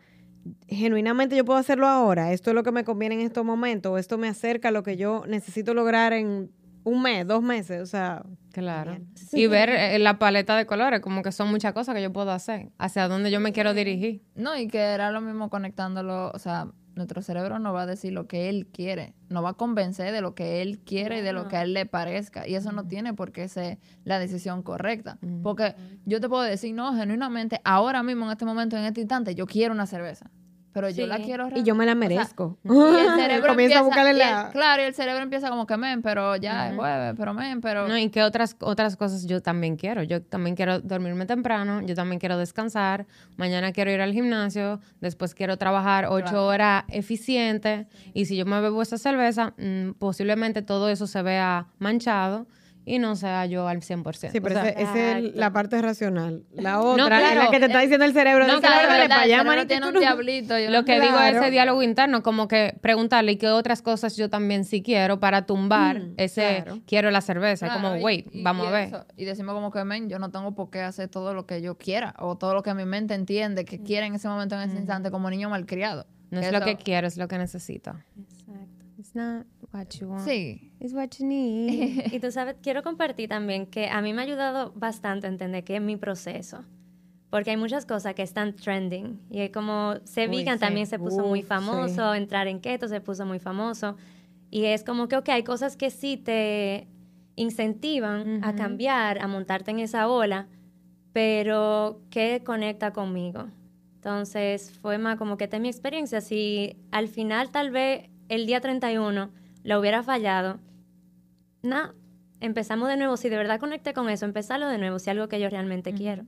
genuinamente 0.68 1.36
yo 1.36 1.45
puedo 1.45 1.59
hacerlo 1.59 1.86
ahora. 1.89 2.32
Esto 2.32 2.51
es 2.51 2.55
lo 2.55 2.62
que 2.62 2.70
me 2.72 2.84
conviene 2.84 3.16
en 3.16 3.20
estos 3.22 3.45
momentos. 3.45 3.99
Esto 3.99 4.18
me 4.18 4.28
acerca 4.28 4.68
a 4.68 4.70
lo 4.70 4.82
que 4.82 4.97
yo 4.97 5.24
necesito 5.26 5.74
lograr 5.74 6.12
en 6.12 6.51
un 6.84 7.03
mes, 7.03 7.26
dos 7.26 7.43
meses. 7.43 7.82
O 7.82 7.86
sea, 7.86 8.22
Claro. 8.53 8.99
Y 9.32 9.47
ver 9.47 9.68
eh, 9.68 9.99
la 10.01 10.18
paleta 10.18 10.57
de 10.57 10.66
colores, 10.66 11.01
como 11.01 11.22
que 11.22 11.30
son 11.30 11.49
muchas 11.51 11.72
cosas 11.72 11.95
que 11.95 12.03
yo 12.03 12.12
puedo 12.12 12.30
hacer, 12.32 12.70
hacia 12.78 13.07
dónde 13.07 13.30
yo 13.30 13.39
me 13.41 13.53
quiero 13.53 13.72
dirigir. 13.72 14.22
No, 14.34 14.57
y 14.57 14.66
que 14.68 14.78
era 14.78 15.12
lo 15.12 15.20
mismo 15.20 15.49
conectándolo, 15.49 16.30
o 16.34 16.39
sea, 16.41 16.66
nuestro 16.99 17.22
cerebro 17.22 17.59
no 17.59 17.72
va 17.72 17.82
a 17.82 17.86
decir 17.86 18.12
lo 18.12 18.26
que 18.26 18.51
él 18.51 18.66
quiere, 18.66 19.14
no 19.30 19.42
va 19.42 19.51
a 19.51 19.55
convencer 19.55 20.12
de 20.12 20.20
lo 20.20 20.34
que 20.34 20.61
él 20.61 20.80
quiere 20.80 21.18
y 21.18 21.22
de 21.22 21.32
lo 21.32 21.49
que 21.49 21.57
a 21.57 21.62
él 21.62 21.72
le 21.72 21.86
parezca. 21.86 22.46
Y 22.46 22.55
eso 22.55 22.72
no 22.72 22.86
tiene 22.86 23.14
por 23.14 23.32
qué 23.32 23.49
ser 23.49 23.78
la 24.05 24.18
decisión 24.18 24.62
correcta. 24.62 25.18
Porque 25.42 25.74
yo 26.05 26.20
te 26.20 26.28
puedo 26.28 26.42
decir, 26.42 26.74
no, 26.74 26.94
genuinamente, 26.94 27.61
ahora 27.64 28.03
mismo, 28.03 28.26
en 28.26 28.32
este 28.32 28.44
momento, 28.44 28.76
en 28.76 28.84
este 28.84 29.01
instante, 29.01 29.34
yo 29.34 29.46
quiero 29.46 29.72
una 29.72 29.86
cerveza. 29.86 30.30
Pero 30.73 30.91
yo 30.91 31.05
Sí. 31.05 31.07
la 31.09 31.19
quiero 31.19 31.49
y 31.55 31.62
yo 31.62 31.75
me 31.75 31.87
la 31.87 31.93
sea, 31.93 31.99
merezco. 31.99 32.59
y 32.62 32.69
el 32.69 32.75
cerebro 33.16 33.49
Comienza 33.49 33.79
empieza, 33.79 33.79
a 33.79 33.83
buscarle 33.83 34.11
y 34.11 34.12
el- 34.12 34.19
la... 34.19 34.51
claro, 34.53 34.83
y 34.83 34.85
el 34.85 34.95
cerebro 34.95 35.23
empieza 35.23 35.49
como 35.51 35.66
que 35.66 35.77
men, 35.77 36.03
pero 36.03 36.37
ya 36.37 36.69
es 36.71 36.77
jueves, 36.77 37.14
pero 37.16 37.35
men, 37.35 37.61
pero... 37.61 37.89
No, 37.89 37.97
y 37.97 38.11
que 38.11 38.23
otras, 38.23 38.55
otras 38.61 38.97
cosas 38.97 39.27
yo 39.27 39.41
también 39.41 39.77
quiero. 39.77 40.03
Yo 40.03 40.23
también 40.23 40.55
quiero 40.57 40.79
dormirme 40.81 41.25
temprano, 41.27 41.81
yo 41.83 41.95
también 41.95 42.21
quiero 42.21 42.37
descansar, 42.39 43.07
mañana 43.37 43.73
quiero 43.73 43.91
ir 43.91 44.01
al 44.01 44.12
gimnasio, 44.12 44.81
después 45.01 45.35
quiero 45.35 45.57
trabajar 45.57 46.07
ocho 46.09 46.25
Claro. 46.25 46.47
horas 46.47 46.85
eficiente 46.89 47.87
y 48.14 48.27
si 48.27 48.37
yo 48.37 48.45
me 48.45 48.61
bebo 48.61 48.83
esa 48.83 48.99
cerveza, 48.99 49.55
mm, 49.57 49.93
posiblemente 49.99 50.62
todo 50.62 50.91
eso 50.91 51.07
se 51.07 51.23
vea 51.23 51.66
manchado 51.79 52.47
y 52.89 52.99
no 52.99 53.14
sea 53.16 53.47
yo 53.47 53.68
al 53.68 53.80
100%. 53.82 54.32
Sí, 54.32 54.41
pero 54.41 54.59
O 54.59 54.62
sea, 54.62 54.70
esa 54.70 55.18
es 55.18 55.34
la 55.34 55.53
parte 55.53 55.80
racional. 55.82 56.45
La 56.53 56.80
otra 56.80 57.18
es 57.20 57.30
claro. 57.32 57.45
la 57.45 57.51
que 57.51 57.61
te 57.61 57.66
está 57.66 57.80
diciendo 57.80 58.05
el 58.07 58.12
cerebro. 58.12 58.47
No, 58.47 58.61
claro, 58.61 58.89
"Dale, 58.89 59.01
verdad, 59.03 59.09
pa' 59.16 59.24
el 59.24 59.32
allá, 59.32 59.43
cerebro 59.43 59.66
tiene 59.66 59.86
un 59.89 59.95
no". 59.95 60.01
diablito. 60.01 60.59
yo 60.59 60.70
Lo 60.70 60.78
no- 60.78 60.84
que 60.84 60.95
digo 60.95 61.07
es 61.07 61.12
Claro. 61.30 61.39
ese 61.41 61.51
diálogo 61.51 61.82
interno, 61.82 62.22
como 62.22 62.49
que 62.49 62.76
preguntarle 62.80 63.32
y 63.32 63.36
qué 63.36 63.49
otras 63.49 63.82
cosas 63.82 64.16
yo 64.16 64.30
también 64.30 64.64
sí 64.64 64.82
quiero 64.82 65.20
para 65.20 65.47
tumbar 65.47 66.01
Mm, 66.01 66.14
ese 66.16 66.62
claro. 66.64 66.80
quiero 66.86 67.11
la 67.11 67.20
cerveza. 67.20 67.66
Claro, 67.66 67.82
como, 67.82 67.95
wait, 68.03 68.26
y- 68.32 68.43
vamos 68.43 68.64
y 68.64 68.68
a 68.68 68.70
ver. 68.72 68.89
eso, 68.89 69.07
Y 69.16 69.24
decimos 69.24 69.55
como 69.55 69.70
que, 69.70 69.84
men, 69.84 70.09
yo 70.09 70.18
no 70.18 70.30
tengo 70.30 70.55
por 70.55 70.70
qué 70.70 70.80
hacer 70.82 71.09
todo 71.09 71.34
lo 71.34 71.47
que 71.47 71.61
yo 71.62 71.76
quiera 71.76 72.14
o 72.18 72.36
todo 72.36 72.55
lo 72.55 72.62
que 72.62 72.72
mi 72.74 72.84
mente 72.84 73.14
entiende 73.14 73.64
que 73.64 73.82
quiere 73.82 74.07
en 74.07 74.14
ese 74.14 74.28
momento, 74.28 74.55
en 74.55 74.68
ese 74.70 74.78
instante, 74.78 75.11
como 75.11 75.28
niño 75.30 75.51
malcriado. 75.51 76.07
No 76.30 76.41
es 76.41 76.47
Que 76.47 76.53
lo 76.53 76.59
eso- 76.59 76.66
que 76.66 76.76
quiero, 76.76 77.07
es 77.07 77.16
lo 77.16 77.26
que 77.28 77.39
necesito. 77.39 77.91
Exacto. 78.18 78.84
It's 78.99 79.14
not 79.14 79.47
what 79.73 79.89
you 80.01 80.09
want. 80.09 80.27
Sí. 80.27 80.73
It's 80.81 80.93
what 80.95 81.11
you 81.19 81.27
need. 81.27 82.12
Y 82.12 82.21
tú 82.21 82.31
sabes, 82.31 82.57
quiero 82.62 82.83
compartir 82.83 83.29
también 83.29 83.66
que 83.66 83.89
a 83.89 84.01
mí 84.01 84.12
me 84.12 84.23
ha 84.23 84.25
ayudado 84.25 84.73
bastante 84.75 85.27
a 85.27 85.31
entender 85.31 85.64
que 85.64 85.77
es 85.77 85.83
mi 85.83 85.97
proceso. 85.97 86.64
Porque 87.31 87.51
hay 87.51 87.57
muchas 87.57 87.85
cosas 87.85 88.14
que 88.14 88.23
están 88.23 88.55
trending. 88.57 89.21
Y 89.31 89.41
es 89.41 89.51
como, 89.51 89.97
se 90.05 90.29
vegan 90.29 90.57
sí. 90.57 90.61
también 90.61 90.87
se 90.87 90.99
puso 90.99 91.25
muy 91.25 91.41
Uf, 91.41 91.47
famoso, 91.47 92.14
entrar 92.14 92.47
en 92.49 92.61
keto 92.61 92.89
se 92.89 93.01
puso 93.01 93.27
muy 93.27 93.39
famoso. 93.39 93.97
Y 94.51 94.64
es 94.64 94.83
como 94.83 95.09
que, 95.09 95.16
ok, 95.16 95.29
hay 95.31 95.43
cosas 95.43 95.77
que 95.77 95.91
sí 95.91 96.16
te 96.16 96.89
incentivan 97.37 98.43
a 98.43 98.49
Ujú. 98.49 98.57
cambiar, 98.57 99.19
a 99.21 99.27
montarte 99.27 99.71
en 99.71 99.79
esa 99.81 100.09
ola, 100.09 100.49
pero 101.12 102.01
¿qué 102.11 102.43
conecta 102.45 102.93
conmigo? 102.93 103.49
Entonces 103.97 104.71
fue 104.81 104.99
más 104.99 105.16
como 105.19 105.37
que 105.37 105.45
esta 105.45 105.57
es 105.57 105.62
mi 105.62 105.69
experiencia. 105.69 106.21
Si 106.21 106.77
al 106.93 107.09
final 107.09 107.51
tal 107.51 107.71
vez 107.71 108.09
el 108.29 108.47
día 108.47 108.61
31 108.61 109.31
lo 109.69 109.79
hubiera 109.79 110.03
fallado, 110.03 110.61
nada, 111.62 111.95
empezamos 112.41 112.89
de 112.89 112.97
nuevo. 112.97 113.19
Si 113.19 113.29
de 113.29 113.37
verdad 113.37 113.61
conecté 113.61 113.93
con 113.93 114.09
eso, 114.09 114.25
empezarlo 114.25 114.66
de 114.66 114.79
nuevo, 114.79 114.99
si 114.99 115.05
es 115.05 115.09
algo 115.09 115.29
que 115.29 115.39
yo 115.39 115.51
realmente 115.51 115.93
quiero. 115.93 116.25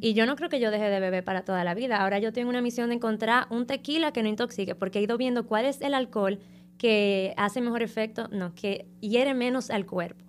Y 0.00 0.14
yo 0.14 0.26
no 0.26 0.36
creo 0.36 0.48
que 0.48 0.60
yo 0.60 0.70
deje 0.70 0.88
de 0.88 1.00
beber 1.00 1.24
para 1.24 1.42
toda 1.42 1.64
la 1.64 1.74
vida. 1.74 1.96
Ahora 1.96 2.20
yo 2.20 2.32
tengo 2.32 2.50
una 2.50 2.60
misión 2.60 2.90
de 2.90 2.94
encontrar 2.94 3.48
un 3.50 3.66
tequila 3.66 4.12
que 4.12 4.22
no 4.22 4.28
intoxique, 4.28 4.76
porque 4.76 5.00
he 5.00 5.02
ido 5.02 5.18
viendo 5.18 5.44
cuál 5.44 5.64
es 5.64 5.80
el 5.80 5.92
alcohol 5.92 6.38
que 6.78 7.34
hace 7.36 7.60
mejor 7.60 7.82
efecto, 7.82 8.28
no, 8.30 8.54
que 8.54 8.86
hiere 9.00 9.34
menos 9.34 9.70
al 9.70 9.84
cuerpo. 9.84 10.24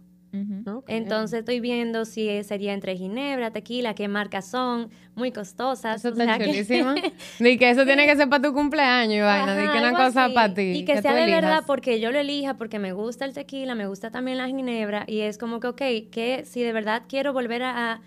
Ok. 0.67 0.86
Entonces 0.89 1.39
estoy 1.39 1.59
viendo 1.59 2.05
si 2.05 2.43
sería 2.43 2.73
entre 2.73 2.95
ginebra, 2.95 3.51
tequila, 3.51 3.95
qué 3.95 4.07
marcas 4.07 4.45
son, 4.47 4.89
muy 5.15 5.32
costosas. 5.32 5.97
Eso 6.01 6.09
o 6.09 6.11
está 6.11 6.25
sea 6.25 6.38
que- 6.38 6.45
chulísimo. 6.45 6.93
Di 7.39 7.57
que 7.59 7.69
eso 7.71 7.84
tiene 7.86 8.05
que 8.05 8.15
ser 8.17 8.30
para 8.30 8.43
tu 8.43 8.53
cumpleaños 8.53 9.15
y 9.15 9.21
vaina. 9.21 9.55
Di 9.55 9.63
Ajá, 9.63 9.73
que 9.73 9.80
una 9.80 9.93
cosa 9.93 10.25
así. 10.25 10.34
para 10.36 10.53
ti. 10.53 10.61
Y 10.61 10.86
que, 10.86 11.01
sea 11.01 11.13
de 11.15 11.25
verdad 11.25 11.63
porque 11.65 11.99
yo 11.99 12.11
lo 12.11 12.19
elija, 12.19 12.55
porque 12.57 12.77
me 12.77 12.93
gusta 12.93 13.25
el 13.25 13.34
tequila, 13.34 13.73
me 13.73 13.88
gusta 13.88 14.11
también 14.11 14.38
la 14.38 14.47
ginebra. 14.47 15.03
Y 15.07 15.21
es 15.21 15.38
como 15.39 15.59
que, 15.59 15.67
ok, 15.67 15.82
que 16.11 16.43
si 16.45 16.61
de 16.61 16.73
verdad 16.73 17.03
quiero 17.09 17.34
volver 17.34 17.63
a, 17.63 17.93
a 17.93 18.01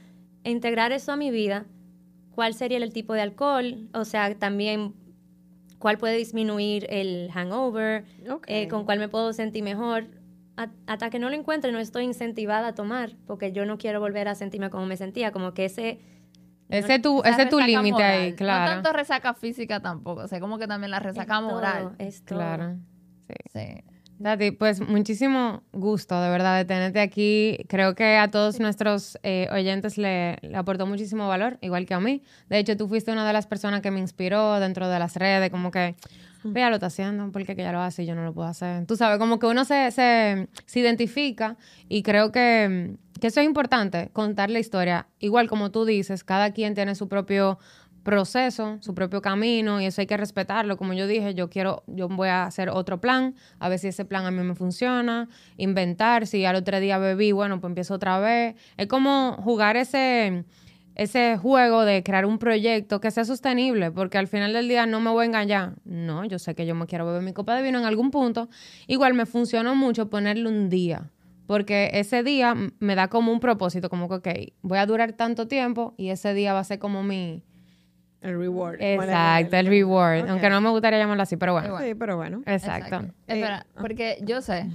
integrar 0.48 0.92
eso 0.92 1.10
a 1.12 1.16
mi 1.16 1.30
vida, 1.32 1.66
¿cuál 2.34 2.54
sería 2.54 2.78
el 2.78 2.92
tipo 2.92 3.14
de 3.14 3.22
alcohol? 3.22 3.88
O 3.94 4.04
sea, 4.04 4.32
también, 4.38 4.94
¿cuál 5.80 5.98
puede 5.98 6.16
disminuir 6.16 6.86
el 6.88 7.30
hangover? 7.32 8.04
Ok. 8.30 8.44
Eh, 8.46 8.68
¿Con 8.68 8.84
cuál 8.84 9.00
me 9.00 9.08
puedo 9.08 9.32
sentir 9.32 9.64
mejor? 9.64 10.06
Hasta 10.86 11.10
que 11.10 11.18
no 11.18 11.30
lo 11.30 11.34
encuentre, 11.36 11.72
no 11.72 11.78
estoy 11.78 12.04
incentivada 12.04 12.68
a 12.68 12.74
tomar, 12.74 13.16
porque 13.26 13.52
yo 13.52 13.64
no 13.64 13.78
quiero 13.78 14.00
volver 14.00 14.28
a 14.28 14.34
sentirme 14.34 14.70
como 14.70 14.86
me 14.86 14.96
sentía, 14.96 15.32
como 15.32 15.54
que 15.54 15.64
ese... 15.64 16.00
Ese 16.68 16.94
es 16.96 17.02
tu, 17.02 17.22
ese 17.22 17.42
es 17.42 17.48
tu 17.48 17.58
límite 17.60 18.02
ahí, 18.02 18.30
No 18.30 18.36
claro. 18.36 18.70
tanto 18.72 18.92
resaca 18.92 19.34
física 19.34 19.80
tampoco, 19.80 20.22
o 20.22 20.28
sea, 20.28 20.40
como 20.40 20.58
que 20.58 20.66
también 20.66 20.90
la 20.90 21.00
resaca 21.00 21.34
es 21.34 21.40
todo, 21.40 21.50
moral. 21.50 21.94
es 21.98 22.24
todo. 22.24 22.38
Claro. 22.38 22.76
Sí. 23.52 23.84
Tati, 24.22 24.52
pues 24.52 24.80
muchísimo 24.80 25.64
gusto 25.72 26.20
de 26.20 26.30
verdad 26.30 26.56
de 26.56 26.64
tenerte 26.64 27.00
aquí. 27.00 27.58
Creo 27.68 27.94
que 27.94 28.16
a 28.16 28.30
todos 28.30 28.60
nuestros 28.60 29.18
eh, 29.22 29.48
oyentes 29.50 29.98
le, 29.98 30.38
le 30.42 30.56
aportó 30.56 30.86
muchísimo 30.86 31.26
valor, 31.28 31.58
igual 31.60 31.86
que 31.86 31.94
a 31.94 32.00
mí. 32.00 32.22
De 32.48 32.58
hecho, 32.58 32.76
tú 32.76 32.88
fuiste 32.88 33.10
una 33.10 33.26
de 33.26 33.32
las 33.32 33.46
personas 33.46 33.80
que 33.80 33.90
me 33.90 33.98
inspiró 33.98 34.60
dentro 34.60 34.88
de 34.88 34.98
las 34.98 35.16
redes, 35.16 35.50
como 35.50 35.70
que, 35.72 35.96
vea, 36.44 36.68
lo 36.68 36.76
está 36.76 36.86
haciendo, 36.86 37.30
porque 37.32 37.54
que 37.54 37.62
ella 37.62 37.72
lo 37.72 37.80
hace 37.80 38.02
y 38.02 38.06
yo 38.06 38.14
no 38.14 38.24
lo 38.24 38.32
puedo 38.32 38.48
hacer. 38.48 38.86
Tú 38.86 38.96
sabes, 38.96 39.18
como 39.18 39.38
que 39.38 39.46
uno 39.46 39.64
se, 39.64 39.90
se, 39.90 40.48
se 40.66 40.80
identifica 40.80 41.56
y 41.88 42.02
creo 42.02 42.32
que, 42.32 42.96
que 43.20 43.26
eso 43.28 43.40
es 43.40 43.46
importante, 43.46 44.10
contar 44.12 44.50
la 44.50 44.58
historia. 44.58 45.06
Igual 45.18 45.48
como 45.48 45.70
tú 45.70 45.84
dices, 45.84 46.24
cada 46.24 46.52
quien 46.52 46.74
tiene 46.74 46.94
su 46.94 47.08
propio 47.08 47.58
proceso, 48.02 48.78
su 48.80 48.94
propio 48.94 49.22
camino 49.22 49.80
y 49.80 49.86
eso 49.86 50.00
hay 50.00 50.06
que 50.06 50.16
respetarlo. 50.16 50.76
Como 50.76 50.92
yo 50.92 51.06
dije, 51.06 51.34
yo 51.34 51.48
quiero, 51.48 51.84
yo 51.86 52.08
voy 52.08 52.28
a 52.28 52.44
hacer 52.44 52.68
otro 52.68 53.00
plan, 53.00 53.34
a 53.58 53.68
ver 53.68 53.78
si 53.78 53.88
ese 53.88 54.04
plan 54.04 54.26
a 54.26 54.30
mí 54.30 54.42
me 54.42 54.54
funciona, 54.54 55.28
inventar, 55.56 56.26
si 56.26 56.44
al 56.44 56.56
otro 56.56 56.80
día 56.80 56.98
bebí, 56.98 57.32
bueno, 57.32 57.60
pues 57.60 57.70
empiezo 57.70 57.94
otra 57.94 58.18
vez. 58.18 58.56
Es 58.76 58.86
como 58.86 59.36
jugar 59.42 59.76
ese, 59.76 60.44
ese 60.94 61.38
juego 61.38 61.84
de 61.84 62.02
crear 62.02 62.26
un 62.26 62.38
proyecto 62.38 63.00
que 63.00 63.10
sea 63.10 63.24
sostenible, 63.24 63.90
porque 63.90 64.18
al 64.18 64.28
final 64.28 64.52
del 64.52 64.68
día 64.68 64.86
no 64.86 65.00
me 65.00 65.10
voy 65.10 65.22
a 65.22 65.26
engañar. 65.26 65.74
No, 65.84 66.24
yo 66.24 66.38
sé 66.38 66.54
que 66.54 66.66
yo 66.66 66.74
me 66.74 66.86
quiero 66.86 67.06
beber 67.06 67.22
mi 67.22 67.32
copa 67.32 67.56
de 67.56 67.62
vino 67.62 67.78
en 67.78 67.84
algún 67.84 68.10
punto. 68.10 68.48
Igual 68.86 69.14
me 69.14 69.26
funcionó 69.26 69.74
mucho 69.74 70.10
ponerle 70.10 70.48
un 70.48 70.68
día. 70.68 71.10
Porque 71.46 71.90
ese 71.94 72.22
día 72.22 72.54
me 72.78 72.94
da 72.94 73.08
como 73.08 73.32
un 73.32 73.40
propósito, 73.40 73.90
como 73.90 74.08
que, 74.08 74.14
ok, 74.14 74.54
voy 74.62 74.78
a 74.78 74.86
durar 74.86 75.12
tanto 75.12 75.48
tiempo 75.48 75.94
y 75.96 76.10
ese 76.10 76.34
día 76.34 76.52
va 76.52 76.60
a 76.60 76.64
ser 76.64 76.78
como 76.78 77.02
mi, 77.02 77.42
El 78.20 78.38
reward. 78.38 78.80
Exacto, 78.80 79.56
el 79.56 79.66
reward. 79.66 80.30
Aunque 80.30 80.48
no 80.48 80.60
me 80.60 80.70
gustaría 80.70 80.98
llamarlo 80.98 81.22
así, 81.24 81.36
pero 81.36 81.52
bueno. 81.52 81.78
Sí, 81.80 81.94
pero 81.94 82.16
bueno. 82.16 82.42
Exacto. 82.46 83.06
Espera, 83.26 83.66
porque 83.78 84.18
yo 84.22 84.40
sé, 84.40 84.70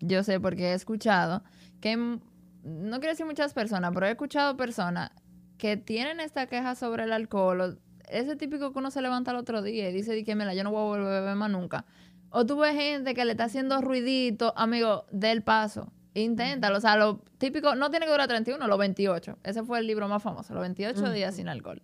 yo 0.00 0.24
sé 0.24 0.40
porque 0.40 0.70
he 0.70 0.74
escuchado 0.74 1.42
que, 1.80 1.96
no 1.96 2.98
quiero 2.98 3.10
decir 3.10 3.24
muchas 3.24 3.54
personas, 3.54 3.92
pero 3.94 4.06
he 4.06 4.10
escuchado 4.10 4.56
personas 4.56 5.12
que 5.58 5.76
tienen 5.76 6.20
esta 6.20 6.46
queja 6.46 6.74
sobre 6.74 7.04
el 7.04 7.12
alcohol, 7.12 7.60
o 7.60 7.76
ese 8.08 8.36
típico 8.36 8.72
que 8.72 8.78
uno 8.78 8.90
se 8.90 9.02
levanta 9.02 9.32
el 9.32 9.36
otro 9.36 9.60
día 9.60 9.90
y 9.90 9.92
dice, 9.92 10.14
di 10.14 10.24
que 10.24 10.34
mira, 10.34 10.54
yo 10.54 10.64
no 10.64 10.70
voy 10.70 10.80
a 10.80 10.84
volver 10.84 11.06
a 11.06 11.20
beber 11.20 11.36
más 11.36 11.50
nunca. 11.50 11.84
O 12.30 12.46
tú 12.46 12.58
ves 12.58 12.74
gente 12.74 13.14
que 13.14 13.24
le 13.24 13.32
está 13.32 13.44
haciendo 13.44 13.80
ruidito, 13.80 14.54
amigo, 14.56 15.06
del 15.10 15.42
paso. 15.42 15.92
Inténtalo, 16.14 16.78
o 16.78 16.80
sea, 16.80 16.96
lo 16.96 17.22
típico, 17.38 17.74
no 17.74 17.90
tiene 17.90 18.06
que 18.06 18.12
durar 18.12 18.28
31, 18.28 18.66
los 18.66 18.78
28. 18.78 19.38
Ese 19.44 19.62
fue 19.62 19.78
el 19.78 19.86
libro 19.86 20.08
más 20.08 20.22
famoso, 20.22 20.54
los 20.54 20.62
28 20.62 21.12
días 21.12 21.36
sin 21.36 21.48
alcohol. 21.48 21.82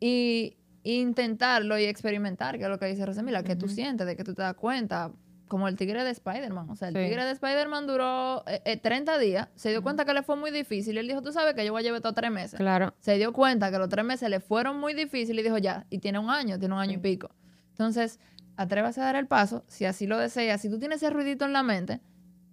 Y 0.00 0.56
intentarlo 0.82 1.78
y 1.78 1.84
experimentar, 1.84 2.58
que 2.58 2.64
es 2.64 2.70
lo 2.70 2.78
que 2.78 2.86
dice 2.86 3.04
Rosemila, 3.04 3.42
que 3.42 3.56
tú 3.56 3.68
sientes, 3.68 4.06
de 4.06 4.16
que 4.16 4.24
tú 4.24 4.34
te 4.34 4.42
das 4.42 4.54
cuenta, 4.54 5.12
como 5.50 5.66
el 5.68 5.76
tigre 5.76 6.04
de 6.04 6.10
Spider-Man. 6.10 6.70
O 6.70 6.76
sea, 6.76 6.88
el 6.88 6.94
Sí. 6.94 7.00
tigre 7.02 7.24
de 7.24 7.32
Spider-Man 7.32 7.86
duró 7.86 8.44
eh, 8.46 8.62
eh, 8.64 8.76
30 8.78 9.18
días, 9.18 9.48
se 9.56 9.68
dio 9.70 9.82
cuenta 9.82 10.04
que 10.04 10.14
le 10.14 10.22
fue 10.22 10.36
muy 10.36 10.50
difícil. 10.52 10.94
Y 10.94 11.00
él 11.00 11.08
dijo, 11.08 11.20
tú 11.22 11.32
sabes 11.32 11.54
que 11.54 11.66
yo 11.66 11.72
voy 11.72 11.80
a 11.80 11.82
llevar 11.82 11.96
estos 11.98 12.14
tres 12.14 12.30
meses. 12.30 12.56
Claro. 12.56 12.94
Se 13.00 13.16
dio 13.16 13.32
cuenta 13.32 13.70
que 13.70 13.78
los 13.78 13.88
tres 13.88 14.04
meses 14.04 14.30
le 14.30 14.38
fueron 14.40 14.78
muy 14.78 14.94
difíciles 14.94 15.40
y 15.40 15.42
dijo, 15.42 15.58
ya, 15.58 15.86
y 15.90 15.98
tiene 15.98 16.18
un 16.20 16.30
año, 16.30 16.58
tiene 16.58 16.72
un 16.74 16.80
año 16.80 16.94
y 16.94 16.98
pico. 16.98 17.30
Entonces, 17.72 18.20
atrévase 18.56 19.00
a 19.00 19.04
dar 19.04 19.16
el 19.16 19.26
paso, 19.26 19.64
si 19.66 19.84
así 19.86 20.06
lo 20.06 20.16
deseas. 20.18 20.60
Si 20.60 20.70
tú 20.70 20.78
tienes 20.78 21.02
ese 21.02 21.10
ruidito 21.10 21.44
en 21.44 21.52
la 21.52 21.62
mente, 21.64 22.00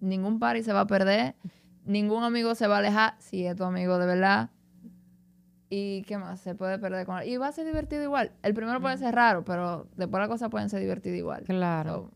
ningún 0.00 0.38
party 0.40 0.62
se 0.64 0.72
va 0.72 0.80
a 0.80 0.86
perder, 0.86 1.36
ningún 1.84 2.24
amigo 2.24 2.54
se 2.54 2.66
va 2.66 2.76
a 2.76 2.78
alejar, 2.80 3.14
si 3.20 3.46
es 3.46 3.54
tu 3.56 3.64
amigo 3.64 3.98
de 3.98 4.06
verdad. 4.06 4.50
¿Y 5.70 6.02
qué 6.04 6.16
más? 6.18 6.40
Se 6.40 6.54
puede 6.54 6.78
perder 6.78 7.04
con 7.06 7.18
él. 7.18 7.28
Y 7.28 7.36
va 7.36 7.48
a 7.48 7.52
ser 7.52 7.66
divertido 7.66 8.02
igual. 8.02 8.32
El 8.42 8.54
primero 8.54 8.80
puede 8.80 8.96
ser 8.96 9.14
raro, 9.14 9.44
pero 9.44 9.86
después 9.96 10.18
las 10.20 10.28
cosas 10.28 10.48
pueden 10.48 10.70
ser 10.70 10.80
divertidas 10.80 11.18
igual. 11.18 11.42
Claro. 11.44 11.92
So, 11.92 12.10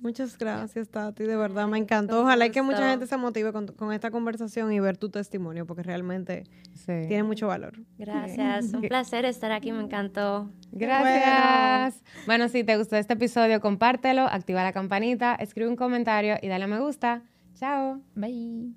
Muchas 0.00 0.38
gracias, 0.38 0.88
Tati. 0.88 1.24
De 1.24 1.36
verdad, 1.36 1.66
me 1.66 1.78
encantó. 1.78 2.22
Ojalá 2.22 2.46
y 2.46 2.50
que 2.50 2.62
mucha 2.62 2.88
gente 2.90 3.06
se 3.06 3.16
motive 3.16 3.52
con, 3.52 3.66
con 3.66 3.92
esta 3.92 4.10
conversación 4.10 4.72
y 4.72 4.80
ver 4.80 4.96
tu 4.96 5.08
testimonio, 5.10 5.66
porque 5.66 5.82
realmente 5.82 6.44
Sí. 6.74 6.92
tiene 7.08 7.24
mucho 7.24 7.48
valor. 7.48 7.80
Gracias, 7.98 8.72
un 8.72 8.82
placer 8.82 9.24
estar 9.24 9.50
aquí, 9.52 9.72
me 9.72 9.82
encantó. 9.82 10.50
Gracias. 10.70 12.02
Bueno. 12.26 12.48
si 12.48 12.64
te 12.64 12.76
gustó 12.76 12.96
este 12.96 13.14
episodio, 13.14 13.60
compártelo, 13.60 14.22
activa 14.22 14.62
la 14.62 14.72
campanita, 14.72 15.34
escribe 15.34 15.68
un 15.68 15.76
comentario 15.76 16.36
y 16.40 16.48
dale 16.48 16.64
a 16.64 16.68
me 16.68 16.78
gusta. 16.80 17.22
Chao. 17.54 18.00
bye. 18.14 18.72